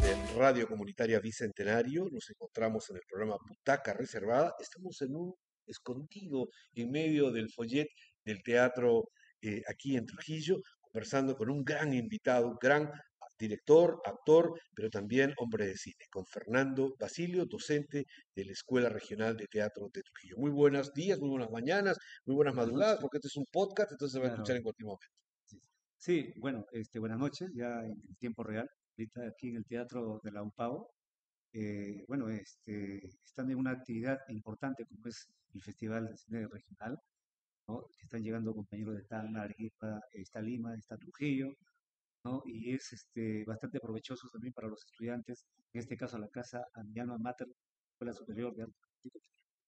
En 0.00 0.38
Radio 0.38 0.68
Comunitaria 0.68 1.18
Bicentenario 1.18 2.06
nos 2.12 2.30
encontramos 2.30 2.88
en 2.90 2.98
el 2.98 3.02
programa 3.10 3.36
Butaca 3.44 3.94
Reservada. 3.94 4.54
Estamos 4.60 5.02
en 5.02 5.16
un 5.16 5.34
escondido 5.66 6.50
en 6.74 6.92
medio 6.92 7.32
del 7.32 7.50
follet 7.50 7.88
del 8.24 8.44
teatro 8.44 9.08
eh, 9.42 9.60
aquí 9.66 9.96
en 9.96 10.06
Trujillo, 10.06 10.60
conversando 10.80 11.34
con 11.34 11.50
un 11.50 11.64
gran 11.64 11.92
invitado, 11.92 12.46
un 12.46 12.58
gran 12.62 12.88
director, 13.36 14.00
actor, 14.04 14.52
pero 14.76 14.90
también 14.90 15.34
hombre 15.36 15.66
de 15.66 15.76
cine, 15.76 16.04
con 16.12 16.24
Fernando 16.26 16.94
Basilio, 16.96 17.44
docente 17.44 18.04
de 18.36 18.44
la 18.44 18.52
Escuela 18.52 18.88
Regional 18.88 19.36
de 19.36 19.48
Teatro 19.48 19.88
de 19.92 20.02
Trujillo. 20.02 20.36
Muy 20.36 20.52
buenos 20.52 20.92
días, 20.92 21.18
muy 21.18 21.30
buenas 21.30 21.50
mañanas, 21.50 21.98
muy 22.24 22.36
buenas 22.36 22.54
madrugadas, 22.54 22.98
porque 23.00 23.16
este 23.16 23.26
es 23.26 23.36
un 23.36 23.46
podcast, 23.50 23.90
entonces 23.90 24.12
se 24.12 24.20
va 24.20 24.26
a 24.26 24.34
escuchar 24.34 24.54
en 24.54 24.62
cualquier 24.62 24.86
momento. 24.86 25.18
Sí, 25.98 26.32
bueno, 26.36 26.64
este, 26.72 26.98
buenas 26.98 27.18
noches, 27.18 27.50
ya 27.54 27.80
en 27.84 28.00
tiempo 28.18 28.42
real, 28.44 28.68
ahorita 28.96 29.20
aquí 29.28 29.48
en 29.50 29.56
el 29.56 29.66
Teatro 29.66 30.20
de 30.22 30.30
la 30.32 30.42
UPAO. 30.42 30.90
eh, 31.52 32.04
bueno, 32.08 32.28
este, 32.30 33.06
están 33.24 33.50
en 33.50 33.58
una 33.58 33.72
actividad 33.72 34.18
importante 34.28 34.86
como 34.86 35.06
es 35.08 35.28
el 35.54 35.62
Festival 35.62 36.06
de 36.08 36.16
Cine 36.16 36.48
Regional, 36.48 36.98
¿no? 37.68 37.86
Están 38.02 38.22
llegando 38.22 38.54
compañeros 38.54 38.96
de 38.96 39.04
Tacna, 39.04 39.42
Arequipa, 39.42 40.00
está 40.12 40.40
Lima, 40.42 40.74
está 40.76 40.96
Trujillo, 40.98 41.50
¿no? 42.24 42.42
Y 42.46 42.74
es 42.74 42.92
este, 42.92 43.44
bastante 43.44 43.80
provechoso 43.80 44.28
también 44.32 44.52
para 44.54 44.68
los 44.68 44.84
estudiantes, 44.84 45.46
en 45.72 45.80
este 45.80 45.96
caso 45.96 46.18
la 46.18 46.28
casa 46.28 46.64
a 46.74 47.18
mater, 47.18 47.48
Escuela 47.92 48.12
Superior 48.12 48.54
de 48.54 48.62
Arte 48.64 48.74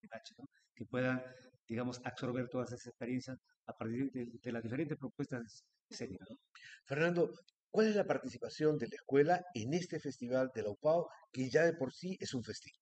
PNH, 0.01 0.35
¿no? 0.37 0.49
que 0.75 0.85
puedan, 0.85 1.21
digamos, 1.67 2.01
absorber 2.03 2.47
todas 2.49 2.71
esas 2.71 2.87
experiencias 2.87 3.37
a 3.65 3.73
partir 3.73 4.11
de, 4.11 4.25
de 4.41 4.51
las 4.51 4.63
diferentes 4.63 4.97
propuestas 4.97 5.63
escénicas. 5.89 6.29
¿no? 6.29 6.37
Fernando, 6.85 7.31
¿cuál 7.69 7.87
es 7.87 7.95
la 7.95 8.05
participación 8.05 8.77
de 8.77 8.87
la 8.87 8.95
escuela 8.95 9.43
en 9.53 9.73
este 9.73 9.99
festival 9.99 10.51
de 10.53 10.63
la 10.63 10.69
UPAO, 10.71 11.07
que 11.31 11.49
ya 11.49 11.63
de 11.63 11.73
por 11.73 11.93
sí 11.93 12.17
es 12.19 12.33
un 12.33 12.43
festival? 12.43 12.79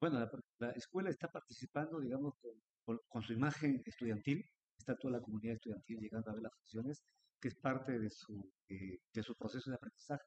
Bueno, 0.00 0.18
la, 0.20 0.30
la 0.58 0.70
escuela 0.72 1.10
está 1.10 1.28
participando, 1.28 2.00
digamos, 2.00 2.34
con, 2.84 2.98
con- 3.08 3.22
su 3.22 3.32
imagen 3.32 3.82
estudiantil, 3.84 4.42
está 4.78 4.96
toda 4.96 5.18
la 5.18 5.20
comunidad 5.20 5.54
estudiantil 5.56 5.98
llegando 6.00 6.30
a 6.30 6.34
ver 6.34 6.42
las 6.42 6.52
funciones, 6.54 7.02
que 7.40 7.48
es 7.48 7.54
parte 7.56 7.98
de 7.98 8.08
su, 8.10 8.50
eh, 8.68 8.98
de 9.12 9.22
su 9.22 9.34
proceso 9.34 9.70
de 9.70 9.76
aprendizaje. 9.76 10.24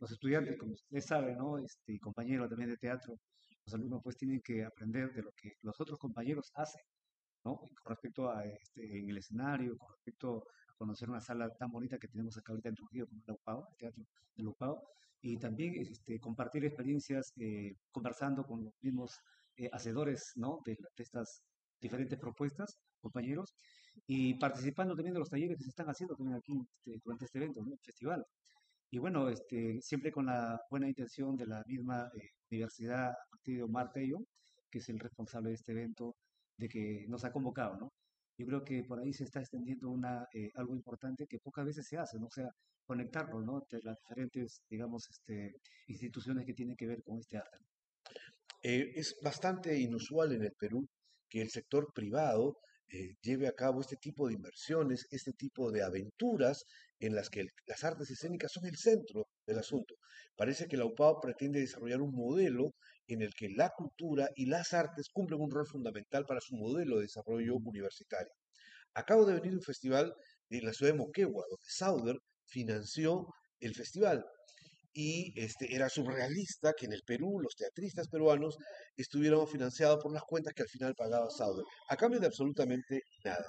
Los 0.00 0.10
estudiantes, 0.10 0.56
como 0.58 0.72
ustedes 0.72 1.06
saben, 1.06 1.36
¿no? 1.36 1.58
Este, 1.58 1.98
compañeros 2.00 2.48
también 2.48 2.70
de 2.70 2.76
teatro, 2.76 3.14
los 3.64 3.74
alumnos 3.74 4.00
pues 4.02 4.16
tienen 4.16 4.40
que 4.40 4.64
aprender 4.64 5.12
de 5.12 5.22
lo 5.22 5.30
que 5.36 5.52
los 5.62 5.80
otros 5.80 5.98
compañeros 6.00 6.50
hacen, 6.54 6.82
¿no? 7.44 7.58
Con 7.58 7.70
respecto 7.86 8.30
a 8.30 8.44
este, 8.44 8.98
en 8.98 9.10
el 9.10 9.18
escenario, 9.18 9.76
con 9.76 9.90
respecto 9.90 10.44
a 10.68 10.74
conocer 10.76 11.08
una 11.10 11.20
sala 11.20 11.48
tan 11.50 11.70
bonita 11.70 11.98
que 11.98 12.08
tenemos 12.08 12.36
acá 12.36 12.52
ahorita 12.52 12.68
en 12.68 12.74
Trujillo 12.74 13.06
como 13.08 13.22
la 13.26 13.34
UPAO, 13.34 13.68
el 13.70 13.76
Teatro 13.76 14.04
de 14.36 14.42
la 14.42 14.50
UPAO, 14.50 14.82
y 15.20 15.36
también 15.38 15.74
este, 15.76 16.18
compartir 16.18 16.64
experiencias 16.64 17.32
eh, 17.38 17.74
conversando 17.90 18.44
con 18.44 18.64
los 18.64 18.74
mismos 18.82 19.16
eh, 19.56 19.68
hacedores 19.72 20.32
¿no? 20.36 20.60
de, 20.64 20.76
de 20.96 21.02
estas 21.02 21.42
diferentes 21.80 22.18
propuestas, 22.18 22.78
compañeros, 23.00 23.54
y 24.06 24.34
participando 24.34 24.94
también 24.94 25.14
de 25.14 25.20
los 25.20 25.28
talleres 25.28 25.58
que 25.58 25.64
se 25.64 25.70
están 25.70 25.88
haciendo 25.88 26.14
también 26.16 26.38
aquí 26.38 26.52
este, 26.60 27.00
durante 27.04 27.26
este 27.26 27.38
evento, 27.38 27.62
¿no? 27.62 27.72
el 27.72 27.78
festival. 27.80 28.24
Y 28.90 28.98
bueno, 28.98 29.28
este, 29.28 29.80
siempre 29.80 30.12
con 30.12 30.26
la 30.26 30.60
buena 30.70 30.88
intención 30.88 31.36
de 31.36 31.46
la 31.46 31.62
misma 31.66 32.10
eh, 32.14 32.30
universidad, 32.50 33.10
a 33.10 33.26
partir 33.30 33.56
de 33.56 33.62
Omar 33.62 33.90
Tello, 33.92 34.18
que 34.70 34.78
es 34.78 34.88
el 34.88 34.98
responsable 34.98 35.50
de 35.50 35.54
este 35.54 35.72
evento, 35.72 36.14
de 36.62 36.68
que 36.68 37.04
nos 37.08 37.24
ha 37.24 37.32
convocado, 37.32 37.76
¿no? 37.76 37.92
Yo 38.38 38.46
creo 38.46 38.62
que 38.64 38.82
por 38.84 38.98
ahí 39.00 39.12
se 39.12 39.24
está 39.24 39.40
extendiendo 39.40 39.90
una, 39.90 40.26
eh, 40.32 40.50
algo 40.54 40.74
importante 40.74 41.26
que 41.26 41.38
pocas 41.38 41.64
veces 41.66 41.86
se 41.86 41.98
hace, 41.98 42.18
¿no? 42.18 42.26
O 42.26 42.30
sea, 42.30 42.48
conectarlo, 42.86 43.40
¿no? 43.42 43.58
Entre 43.62 43.80
las 43.82 43.96
diferentes, 44.02 44.62
digamos, 44.70 45.08
este, 45.10 45.54
instituciones 45.88 46.46
que 46.46 46.54
tienen 46.54 46.76
que 46.76 46.86
ver 46.86 47.02
con 47.02 47.18
este 47.18 47.36
arte. 47.36 47.58
Eh, 48.62 48.92
es 48.94 49.16
bastante 49.22 49.78
inusual 49.78 50.32
en 50.32 50.42
el 50.44 50.52
Perú 50.58 50.86
que 51.28 51.40
el 51.42 51.50
sector 51.50 51.92
privado 51.92 52.58
eh, 52.94 53.14
lleve 53.22 53.48
a 53.48 53.52
cabo 53.52 53.80
este 53.80 53.96
tipo 53.96 54.28
de 54.28 54.34
inversiones, 54.34 55.06
este 55.10 55.32
tipo 55.32 55.70
de 55.72 55.82
aventuras 55.82 56.64
en 57.00 57.14
las 57.14 57.30
que 57.30 57.40
el- 57.40 57.50
las 57.66 57.82
artes 57.84 58.10
escénicas 58.10 58.52
son 58.52 58.66
el 58.66 58.76
centro 58.76 59.28
del 59.46 59.58
asunto. 59.58 59.94
Parece 60.36 60.66
que 60.68 60.76
la 60.76 60.84
UPAO 60.84 61.18
pretende 61.20 61.60
desarrollar 61.60 62.02
un 62.02 62.12
modelo 62.14 62.74
en 63.08 63.22
el 63.22 63.34
que 63.34 63.48
la 63.50 63.70
cultura 63.70 64.28
y 64.36 64.46
las 64.46 64.72
artes 64.72 65.08
cumplen 65.12 65.40
un 65.40 65.50
rol 65.50 65.66
fundamental 65.66 66.24
para 66.26 66.40
su 66.40 66.56
modelo 66.56 66.96
de 66.96 67.02
desarrollo 67.02 67.56
universitario. 67.56 68.32
Acabo 68.94 69.24
de 69.24 69.34
venir 69.34 69.52
de 69.52 69.58
un 69.58 69.62
festival 69.62 70.14
en 70.50 70.64
la 70.64 70.72
ciudad 70.72 70.92
de 70.92 70.98
Moquegua, 70.98 71.44
donde 71.48 71.66
Sauder 71.66 72.16
financió 72.46 73.26
el 73.60 73.74
festival. 73.74 74.24
Y 74.94 75.32
este, 75.40 75.74
era 75.74 75.88
surrealista 75.88 76.74
que 76.76 76.84
en 76.84 76.92
el 76.92 77.02
Perú 77.06 77.40
los 77.40 77.54
teatristas 77.54 78.08
peruanos 78.08 78.56
estuvieran 78.94 79.46
financiados 79.46 80.02
por 80.02 80.12
las 80.12 80.22
cuentas 80.22 80.52
que 80.54 80.62
al 80.62 80.68
final 80.68 80.94
pagaba 80.94 81.30
Sauder, 81.30 81.64
a 81.88 81.96
cambio 81.96 82.20
de 82.20 82.26
absolutamente 82.26 83.00
nada. 83.24 83.46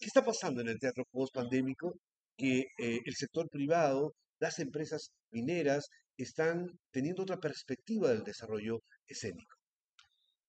¿Qué 0.00 0.06
está 0.06 0.24
pasando 0.24 0.62
en 0.62 0.68
el 0.68 0.78
teatro 0.78 1.04
post-pandémico? 1.10 1.92
Que 2.36 2.60
eh, 2.78 2.98
el 3.04 3.14
sector 3.14 3.48
privado, 3.50 4.14
las 4.38 4.58
empresas 4.60 5.10
mineras, 5.30 5.88
están 6.22 6.78
teniendo 6.90 7.22
otra 7.22 7.38
perspectiva 7.38 8.08
del 8.10 8.24
desarrollo 8.24 8.82
escénico. 9.06 9.56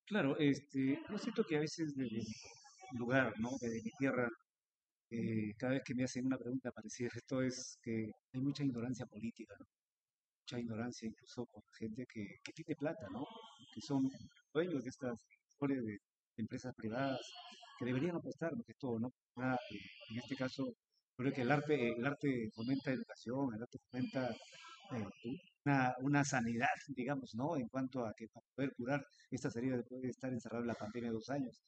Claro, 0.06 0.36
este, 0.40 1.00
yo 1.10 1.18
siento 1.18 1.44
que 1.44 1.58
a 1.58 1.60
veces 1.60 1.94
desde 1.96 2.18
mi 2.18 2.98
lugar, 2.98 3.32
¿no? 3.40 3.52
Desde 3.62 3.82
mi 3.84 3.92
tierra, 3.92 4.28
eh, 5.12 5.54
cada 5.58 5.74
vez 5.74 5.84
que 5.86 5.94
me 5.94 6.04
hacen 6.04 6.26
una 6.26 6.38
pregunta 6.38 6.72
parecida, 6.72 7.10
esto 7.16 7.42
es 7.42 7.78
que 7.84 8.12
hay 8.34 8.42
mucha 8.42 8.64
ignorancia 8.64 9.06
política, 9.06 9.56
¿no? 9.60 9.66
Mucha 10.42 10.60
ignorancia 10.60 11.08
incluso 11.08 11.46
con 11.46 11.62
gente 11.78 12.06
que, 12.12 12.26
que 12.44 12.54
tiene 12.54 12.76
plata, 12.76 13.08
¿no? 13.12 13.24
Que 13.74 13.82
son 13.82 14.10
dueños 14.52 14.84
de 14.84 14.90
estas 14.90 15.14
historias 15.48 15.86
de 15.86 16.00
empresas 16.38 16.74
privadas 16.76 17.20
que 17.78 17.86
deberían 17.86 18.16
apostar, 18.16 18.52
que 18.66 18.74
todo, 18.80 19.00
¿no? 19.00 19.08
Eh, 19.38 19.80
en 20.10 20.18
este 20.18 20.36
caso, 20.36 20.74
creo 21.16 21.32
que 21.32 21.42
el 21.42 21.52
arte, 21.52 21.94
el 21.98 22.06
arte 22.06 22.50
fomenta 22.56 22.92
educación, 22.92 23.54
el 23.54 23.62
arte 23.62 23.78
fomenta 23.92 24.36
eh, 24.92 25.40
una, 26.02 26.24
sanidad, 26.24 26.68
digamos, 26.88 27.36
¿no? 27.36 27.56
En 27.58 27.68
cuanto 27.68 28.06
a 28.06 28.14
que 28.14 28.28
para 28.28 28.46
poder 28.56 28.74
curar 28.76 29.06
estas 29.30 29.56
heridas 29.56 29.80
después 29.80 30.02
de 30.02 30.10
estar 30.10 30.32
encerrado 30.32 30.64
en 30.64 30.68
la 30.68 30.76
pandemia 30.76 31.10
de 31.10 31.16
dos 31.16 31.30
años, 31.30 31.62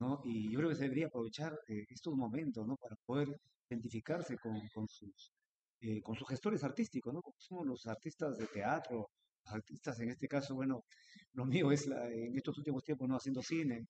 ¿no? 0.00 0.20
Y 0.24 0.50
yo 0.50 0.58
creo 0.58 0.70
que 0.70 0.76
se 0.76 0.84
debería 0.84 1.06
aprovechar 1.06 1.58
eh, 1.68 1.84
estos 1.90 2.14
momentos, 2.14 2.66
¿no? 2.66 2.76
Para 2.76 2.96
poder 3.06 3.28
identificarse 3.70 4.36
con, 4.38 4.56
eh, 4.56 6.02
sus 6.18 6.28
gestores 6.28 6.64
artísticos, 6.64 7.14
¿no? 7.14 7.20
Somos 7.38 7.66
los 7.66 7.86
artistas 7.86 8.36
de 8.38 8.46
teatro, 8.46 9.10
los 9.44 9.54
artistas 9.54 10.00
en 10.00 10.10
este 10.10 10.28
caso, 10.28 10.54
bueno, 10.54 10.84
lo 11.34 11.44
mío 11.44 11.70
es 11.72 11.86
la, 11.86 12.08
en 12.08 12.36
estos 12.36 12.58
últimos 12.58 12.82
tiempos, 12.82 13.08
¿no? 13.08 13.16
Haciendo 13.16 13.42
cine, 13.42 13.86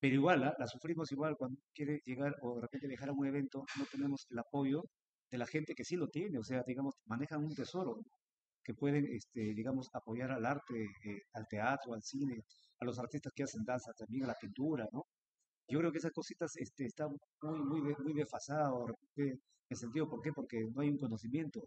pero 0.00 0.14
igual, 0.14 0.44
¿ah? 0.44 0.54
la 0.58 0.66
sufrimos 0.66 1.10
igual 1.12 1.36
cuando 1.36 1.58
quiere 1.74 2.00
llegar 2.04 2.34
o 2.42 2.56
de 2.56 2.62
repente 2.62 2.86
viajar 2.86 3.08
a 3.08 3.12
un 3.12 3.26
evento, 3.26 3.64
no 3.78 3.84
tenemos 3.90 4.26
el 4.30 4.38
apoyo 4.38 4.82
de 5.30 5.38
la 5.38 5.46
gente 5.46 5.74
que 5.74 5.84
sí 5.84 5.96
lo 5.96 6.08
tiene, 6.08 6.38
o 6.38 6.44
sea, 6.44 6.62
digamos, 6.66 6.94
manejan 7.06 7.44
un 7.44 7.54
tesoro 7.54 8.00
que 8.62 8.74
pueden, 8.74 9.06
este, 9.06 9.54
digamos, 9.54 9.88
apoyar 9.94 10.30
al 10.30 10.44
arte, 10.46 10.84
eh, 10.84 11.22
al 11.34 11.46
teatro, 11.48 11.94
al 11.94 12.02
cine, 12.02 12.44
a 12.80 12.84
los 12.84 12.98
artistas 12.98 13.32
que 13.34 13.44
hacen 13.44 13.64
danza, 13.64 13.92
también 13.94 14.24
a 14.24 14.28
la 14.28 14.34
pintura, 14.40 14.86
¿no? 14.92 15.06
Yo 15.68 15.78
creo 15.80 15.92
que 15.92 15.98
esas 15.98 16.12
cositas 16.12 16.56
este, 16.56 16.86
están 16.86 17.10
muy, 17.42 17.60
muy, 17.82 17.94
muy 17.98 18.14
desfasadas, 18.14 18.72
en 19.16 19.40
el 19.70 19.76
sentido, 19.76 20.08
¿por 20.08 20.22
qué? 20.22 20.32
Porque 20.32 20.64
no 20.74 20.80
hay 20.82 20.90
un 20.90 20.98
conocimiento, 20.98 21.60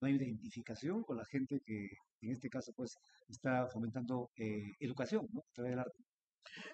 no 0.00 0.08
hay 0.08 0.14
una 0.14 0.24
identificación 0.24 1.02
con 1.02 1.16
la 1.16 1.24
gente 1.26 1.60
que, 1.64 1.88
en 2.22 2.30
este 2.30 2.48
caso, 2.48 2.72
pues, 2.76 2.96
está 3.28 3.68
fomentando 3.68 4.30
eh, 4.36 4.72
educación, 4.80 5.26
¿no? 5.32 5.40
A 5.40 5.52
través 5.54 5.72
del 5.72 5.80
arte. 5.80 6.04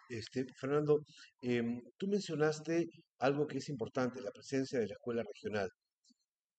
Este, 0.09 0.47
Fernando, 0.61 1.05
em, 1.43 1.83
tú 1.99 2.07
mencionaste 2.09 2.89
algo 3.19 3.47
que 3.47 3.59
es 3.59 3.69
importante, 3.69 4.21
la 4.21 4.31
presencia 4.31 4.79
de 4.79 4.87
la 4.89 4.95
escuela 4.95 5.23
regional. 5.23 5.69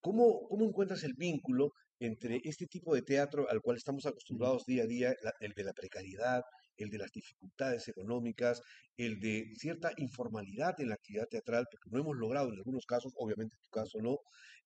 ¿Cómo, 0.06 0.46
cómo 0.48 0.64
encuentras 0.64 1.02
el 1.02 1.14
vínculo 1.14 1.72
entre 1.98 2.40
este 2.44 2.66
tipo 2.68 2.94
de 2.94 3.02
teatro 3.02 3.50
al 3.50 3.60
cual 3.60 3.76
estamos 3.76 4.06
acostumbrados 4.06 4.64
día 4.64 4.84
a 4.84 4.86
día, 4.86 5.12
la- 5.20 5.32
el 5.40 5.52
de 5.52 5.64
la 5.64 5.72
precariedad, 5.72 6.42
el 6.76 6.90
de 6.90 6.98
las 6.98 7.10
dificultades 7.10 7.88
económicas, 7.88 8.62
el 8.96 9.18
de 9.18 9.50
cierta 9.56 9.90
informalidad 9.96 10.80
en 10.80 10.90
la 10.90 10.94
actividad 10.94 11.26
teatral, 11.28 11.66
porque 11.68 11.90
no 11.90 11.98
hemos 11.98 12.16
logrado 12.16 12.50
en 12.50 12.54
algunos 12.54 12.86
casos, 12.86 13.12
obviamente 13.16 13.56
en 13.56 13.62
tu 13.62 13.68
caso 13.70 13.98
no, 14.00 14.18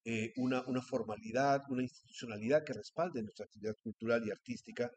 eh, 0.05 0.30
una, 0.36 0.62
una 0.66 0.82
formalidad, 0.82 1.62
una 1.70 1.84
institucionalidad 1.84 2.62
que 2.62 2.74
respalde 2.74 3.22
nuestra 3.22 3.47
actividad 3.47 3.76
cultural 3.82 4.22
y 4.26 4.30
artística, 4.30 4.91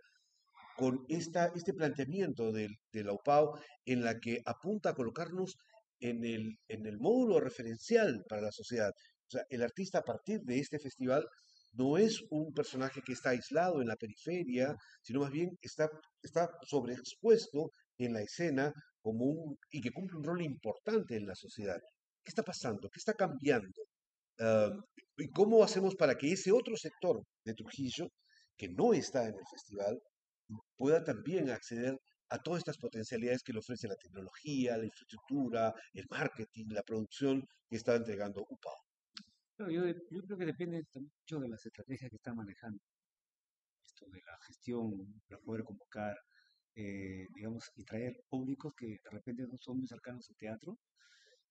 con 0.75 1.05
esta, 1.07 1.53
este 1.55 1.73
planteamiento 1.73 2.51
del, 2.51 2.75
de 2.91 3.03
la 3.05 3.13
UPAO 3.13 3.57
en 3.85 4.03
la 4.03 4.19
que 4.19 4.41
apunta 4.45 4.89
a 4.89 4.93
colocarnos 4.93 5.55
en 6.01 6.25
el, 6.25 6.57
en 6.67 6.85
el 6.85 6.97
módulo 6.99 7.39
referencial 7.39 8.25
para 8.27 8.41
la 8.41 8.51
sociedad. 8.51 8.91
O 9.27 9.31
sea, 9.31 9.43
el 9.49 9.63
artista 9.63 9.99
a 9.99 10.03
partir 10.03 10.41
de 10.41 10.59
este 10.59 10.79
festival 10.79 11.25
no 11.73 11.97
es 11.97 12.21
un 12.29 12.53
personaje 12.53 13.01
que 13.01 13.13
está 13.13 13.31
aislado 13.31 13.81
en 13.81 13.87
la 13.87 13.95
periferia, 13.95 14.75
sino 15.01 15.21
más 15.21 15.31
bien 15.31 15.57
está, 15.61 15.89
está 16.21 16.49
sobreexpuesto 16.63 17.71
en 17.97 18.13
la 18.13 18.21
escena 18.21 18.71
como 19.01 19.25
un, 19.25 19.57
y 19.71 19.81
que 19.81 19.91
cumple 19.91 20.17
un 20.17 20.23
rol 20.23 20.41
importante 20.41 21.15
en 21.15 21.25
la 21.25 21.35
sociedad. 21.35 21.79
¿Qué 22.23 22.29
está 22.29 22.43
pasando? 22.43 22.89
¿Qué 22.89 22.99
está 22.99 23.13
cambiando? 23.13 23.81
Ah, 24.39 24.71
¿Y 25.17 25.29
cómo 25.29 25.63
hacemos 25.63 25.95
para 25.95 26.15
que 26.15 26.31
ese 26.31 26.51
otro 26.51 26.75
sector 26.77 27.21
de 27.45 27.53
Trujillo, 27.53 28.07
que 28.57 28.69
no 28.69 28.93
está 28.93 29.23
en 29.23 29.35
el 29.35 29.47
festival, 29.51 29.99
pueda 30.77 31.03
también 31.03 31.49
acceder 31.49 31.97
a 32.29 32.39
todas 32.39 32.59
estas 32.59 32.77
potencialidades 32.77 33.43
que 33.43 33.53
le 33.53 33.59
ofrece 33.59 33.87
la 33.87 33.95
tecnología, 33.95 34.77
la 34.77 34.85
infraestructura, 34.85 35.73
el 35.93 36.05
marketing, 36.09 36.65
la 36.69 36.83
producción 36.83 37.43
que 37.69 37.77
está 37.77 37.95
entregando 37.95 38.45
UPAO. 38.49 38.82
Claro, 39.63 39.71
yo, 39.71 39.99
yo 40.11 40.21
creo 40.23 40.37
que 40.37 40.45
depende 40.45 40.83
mucho 40.93 41.39
de 41.39 41.47
las 41.47 41.65
estrategias 41.65 42.09
que 42.09 42.17
están 42.17 42.35
manejando, 42.35 42.79
esto 43.85 44.05
de 44.09 44.19
la 44.25 44.37
gestión 44.45 45.21
para 45.27 45.39
poder 45.41 45.63
convocar, 45.63 46.17
eh, 46.75 47.27
digamos, 47.35 47.71
y 47.75 47.85
traer 47.85 48.23
públicos 48.29 48.73
que 48.75 48.87
de 48.87 49.09
repente 49.11 49.43
no 49.47 49.57
son 49.57 49.77
muy 49.77 49.87
cercanos 49.87 50.29
al 50.29 50.35
teatro. 50.37 50.77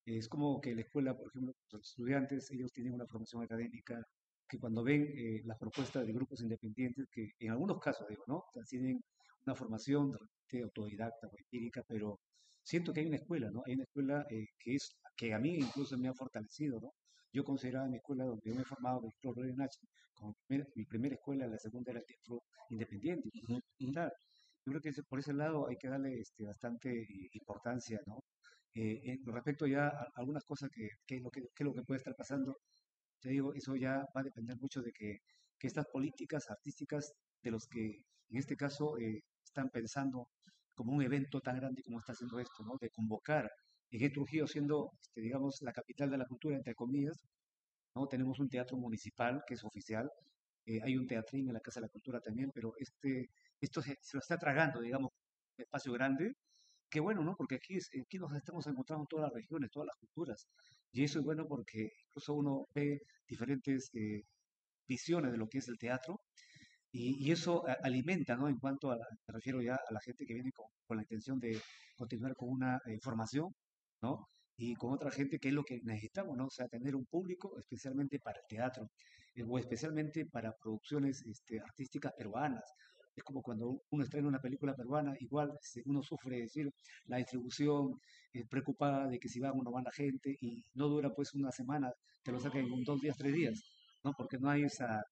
Es 0.05 0.29
como 0.29 0.61
que 0.61 0.75
la 0.75 0.81
escuela, 0.81 1.17
por 1.17 1.29
ejemplo, 1.29 1.53
los 1.71 1.89
estudiantes, 1.89 2.51
ellos 2.51 2.71
tienen 2.73 2.93
una 2.93 3.07
formación 3.07 3.43
académica 3.43 4.05
que 4.47 4.59
cuando 4.59 4.83
ven 4.83 5.03
eh, 5.17 5.41
las 5.45 5.57
propuestas 5.59 6.05
de 6.07 6.13
grupos 6.13 6.41
independientes, 6.41 7.07
que 7.11 7.31
en 7.39 7.51
algunos 7.51 7.79
casos, 7.79 8.07
digo, 8.09 8.23
¿no? 8.27 8.43
Tienen 8.69 9.03
una 9.45 9.55
formación 9.55 10.11
de 10.11 10.19
repente 10.19 10.63
autodidacta 10.63 11.27
o 11.27 11.37
empírica, 11.37 11.83
pero 11.87 12.19
siento 12.63 12.93
que 12.93 13.01
hay 13.01 13.07
una 13.07 13.17
escuela, 13.17 13.49
¿no? 13.51 13.63
Hay 13.67 13.73
una 13.75 13.83
escuela 13.85 14.25
eh, 14.29 14.47
que 14.59 14.75
es, 14.75 14.97
que 15.17 15.33
a 15.33 15.39
mí 15.39 15.55
incluso 15.57 15.97
me 15.97 16.09
ha 16.09 16.13
fortalecido, 16.13 16.79
¿no? 16.81 16.93
Yo 17.33 17.43
consideraba 17.43 17.87
mi 17.89 17.97
escuela 17.97 18.25
donde 18.25 18.41
yo 18.49 18.55
me 18.55 18.61
he 18.61 18.65
formado, 18.65 19.01
de 19.01 19.11
Flor 19.21 19.37
Nacho, 19.57 19.79
como 20.13 20.35
primer- 20.47 20.69
mi 20.75 20.85
primera 20.85 21.15
escuela, 21.15 21.47
la 21.47 21.57
segunda 21.57 21.91
era 21.91 21.99
el 22.01 22.05
teatro 22.05 22.43
independiente. 22.69 23.29
Claro, 23.91 24.11
yo 24.65 24.71
creo 24.71 24.81
que 24.81 24.91
por 25.09 25.19
ese 25.19 25.33
lado 25.33 25.67
hay 25.67 25.77
que 25.77 25.89
darle 25.89 26.19
este, 26.21 26.45
bastante 26.45 27.07
importancia, 27.33 27.99
¿no? 28.05 28.23
Eh, 28.75 29.17
respecto 29.25 29.67
ya 29.67 29.87
a 29.89 30.07
algunas 30.15 30.43
cosas 30.45 30.69
que, 30.71 30.87
que 31.05 31.17
es 31.17 31.21
lo 31.23 31.29
que, 31.31 31.41
lo 31.63 31.73
que 31.73 31.83
puede 31.83 31.97
estar 31.99 32.15
pasando, 32.15 32.57
te 33.21 33.29
digo, 33.29 33.53
eso 33.53 33.75
ya 33.75 33.97
va 34.15 34.21
a 34.21 34.23
depender 34.23 34.57
mucho 34.59 34.81
de 34.81 34.91
que, 34.91 35.19
que 35.57 35.67
estas 35.67 35.87
políticas 35.87 36.49
artísticas 36.49 37.13
de 37.41 37.51
los 37.51 37.67
que 37.67 37.85
en 38.29 38.37
este 38.37 38.55
caso 38.57 38.97
eh, 38.99 39.21
están 39.43 39.69
pensando 39.69 40.29
como 40.73 40.93
un 40.93 41.01
evento 41.03 41.41
tan 41.41 41.57
grande 41.57 41.83
como 41.83 41.99
está 41.99 42.13
haciendo 42.13 42.39
esto, 42.39 42.63
¿no? 42.65 42.77
De 42.81 42.89
convocar 42.89 43.49
en 43.97 44.03
el 44.03 44.13
Trujillo 44.13 44.47
siendo, 44.47 44.91
este, 45.01 45.21
digamos, 45.21 45.61
la 45.61 45.73
capital 45.73 46.09
de 46.11 46.17
la 46.19 46.25
cultura, 46.27 46.57
entre 46.57 46.75
comillas, 46.75 47.17
¿no? 47.95 48.07
Tenemos 48.07 48.39
un 48.39 48.49
teatro 48.49 48.77
municipal 48.77 49.43
que 49.47 49.55
es 49.55 49.63
oficial, 49.63 50.09
eh, 50.65 50.79
hay 50.83 50.97
un 50.97 51.07
teatrín 51.07 51.47
en 51.47 51.53
la 51.53 51.59
Casa 51.61 51.79
de 51.79 51.87
la 51.87 51.89
Cultura 51.91 52.19
también, 52.21 52.51
pero 52.53 52.73
este, 52.77 53.29
esto 53.61 53.81
se, 53.81 53.97
lo 54.13 54.19
está 54.19 54.37
tragando, 54.37 54.81
digamos, 54.81 55.11
un 55.57 55.63
espacio 55.63 55.93
grande. 55.93 56.33
Qué 56.89 56.99
bueno, 57.01 57.23
¿no? 57.23 57.35
Porque 57.37 57.55
aquí, 57.55 57.77
aquí 58.01 58.19
nos 58.19 58.33
estamos 58.35 58.67
encontrando 58.67 59.05
todas 59.09 59.25
las 59.27 59.33
regiones, 59.33 59.71
todas 59.71 59.87
las 59.87 59.97
culturas. 59.97 60.47
Y 60.91 61.03
eso 61.03 61.19
es 61.19 61.25
bueno 61.25 61.45
porque 61.47 61.89
incluso 62.07 62.33
uno 62.35 62.67
ve 62.75 63.01
diferentes 63.27 63.89
eh, 63.95 64.23
visiones 64.87 65.31
de 65.31 65.37
lo 65.37 65.47
que 65.49 65.59
es 65.59 65.67
el 65.69 65.77
teatro 65.77 66.21
y, 66.91 67.25
y 67.27 67.31
eso 67.31 67.63
alimenta, 67.83 68.35
¿no? 68.35 68.47
En 68.47 68.57
cuanto 68.59 68.91
a, 68.91 68.97
la- 68.97 69.07
me 69.27 69.33
refiero 69.33 69.61
ya 69.61 69.75
a 69.75 69.93
la 69.93 69.99
gente 70.01 70.25
que 70.25 70.33
viene 70.33 70.51
con, 70.51 70.67
con 70.85 70.97
la 70.97 71.03
intención 71.03 71.39
de 71.39 71.59
continuar 71.95 72.35
con 72.35 72.49
una 72.49 72.79
eh, 72.85 72.99
formación, 73.01 73.53
¿no? 74.03 74.27
y 74.57 74.75
con 74.75 74.93
otra 74.93 75.11
gente, 75.11 75.39
que 75.39 75.49
es 75.49 75.53
lo 75.53 75.63
que 75.63 75.81
necesitamos, 75.83 76.37
¿no? 76.37 76.45
O 76.45 76.49
sea, 76.49 76.67
tener 76.67 76.95
un 76.95 77.05
público 77.05 77.57
especialmente 77.57 78.19
para 78.19 78.39
el 78.39 78.45
teatro, 78.47 78.89
eh, 79.35 79.43
o 79.47 79.57
especialmente 79.57 80.25
para 80.25 80.53
producciones 80.61 81.23
este, 81.25 81.59
artísticas 81.59 82.13
peruanas. 82.17 82.63
Es 83.15 83.23
como 83.23 83.41
cuando 83.41 83.81
uno 83.91 84.03
estrena 84.03 84.27
una 84.27 84.39
película 84.39 84.73
peruana, 84.75 85.13
igual 85.19 85.51
este, 85.61 85.81
uno 85.85 86.01
sufre, 86.01 86.41
decir, 86.41 86.69
la 87.05 87.17
distribución, 87.17 87.99
eh, 88.33 88.45
preocupada 88.49 89.07
de 89.07 89.19
que 89.19 89.29
si 89.29 89.39
va 89.39 89.51
o 89.51 89.63
no 89.63 89.71
va 89.71 89.81
la 89.83 89.91
gente, 89.91 90.35
y 90.39 90.63
no 90.75 90.87
dura 90.87 91.09
pues 91.13 91.33
una 91.33 91.51
semana, 91.51 91.91
te 92.23 92.31
lo 92.31 92.39
sacan 92.39 92.61
en 92.61 92.83
dos 92.83 93.01
días, 93.01 93.17
tres 93.17 93.33
días, 93.33 93.61
¿no? 94.03 94.13
Porque 94.17 94.37
no 94.39 94.49
hay 94.49 94.63
esa, 94.63 95.03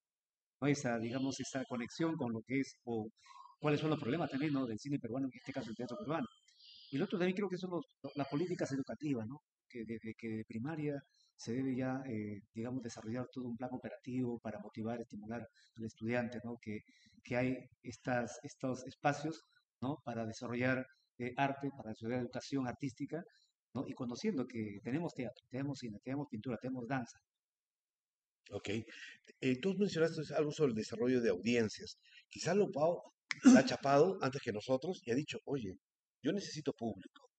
no 0.59 0.67
hay 0.67 0.73
esa, 0.73 0.97
digamos, 0.99 1.39
esa 1.39 1.63
conexión 1.65 2.15
con 2.15 2.31
lo 2.33 2.41
que 2.41 2.59
es, 2.59 2.75
o 2.85 3.07
cuáles 3.59 3.79
son 3.79 3.89
los 3.91 3.99
problemas 3.99 4.29
también, 4.31 4.53
¿no? 4.53 4.65
Del 4.65 4.79
cine 4.79 4.99
peruano, 4.99 5.27
en 5.27 5.37
este 5.37 5.53
caso 5.53 5.69
el 5.69 5.75
teatro 5.75 5.97
peruano. 5.97 6.27
Y 6.91 6.97
el 6.97 7.03
otro 7.03 7.17
también 7.17 7.35
creo 7.35 7.49
que 7.49 7.57
son 7.57 7.71
los- 7.71 7.85
las 8.15 8.27
políticas 8.27 8.71
educativas, 8.71 9.25
¿no? 9.27 9.41
Que 9.69 9.83
desde 9.85 10.13
que 10.13 10.27
de 10.29 10.45
primaria 10.45 11.01
se 11.35 11.53
debe 11.53 11.75
ya, 11.75 12.01
eh, 12.07 12.41
digamos, 12.53 12.83
desarrollar 12.83 13.25
todo 13.31 13.47
un 13.47 13.57
plan 13.57 13.69
operativo 13.73 14.39
para 14.39 14.59
motivar, 14.59 14.99
estimular 15.01 15.41
al 15.77 15.83
estudiante, 15.85 16.39
¿no? 16.43 16.57
Que, 16.61 16.79
que 17.23 17.35
hay 17.37 17.57
estas, 17.81 18.39
estos 18.43 18.85
espacios, 18.85 19.43
¿no? 19.81 19.97
Para 20.05 20.25
desarrollar 20.25 20.85
eh, 21.17 21.33
arte, 21.37 21.69
para 21.77 21.89
desarrollar 21.91 22.21
educación 22.21 22.67
artística, 22.67 23.23
¿no? 23.73 23.85
Y 23.87 23.93
conociendo 23.93 24.45
que 24.45 24.79
tenemos 24.83 25.13
teatro, 25.13 25.43
tenemos 25.49 25.79
cine, 25.79 25.97
tenemos 26.03 26.27
pintura, 26.29 26.57
tenemos 26.61 26.85
danza. 26.87 27.17
Ok. 28.51 28.69
Eh, 29.39 29.59
tú 29.61 29.73
mencionaste 29.77 30.21
algo 30.35 30.51
sobre 30.51 30.71
el 30.71 30.75
desarrollo 30.75 31.21
de 31.21 31.29
audiencias. 31.29 31.97
Quizá 32.29 32.53
Lopao 32.53 33.01
ha 33.55 33.63
chapado 33.65 34.17
antes 34.21 34.41
que 34.41 34.51
nosotros 34.51 35.01
y 35.05 35.11
ha 35.11 35.15
dicho, 35.15 35.37
oye, 35.45 35.77
yo 36.23 36.31
necesito 36.31 36.73
público. 36.73 37.29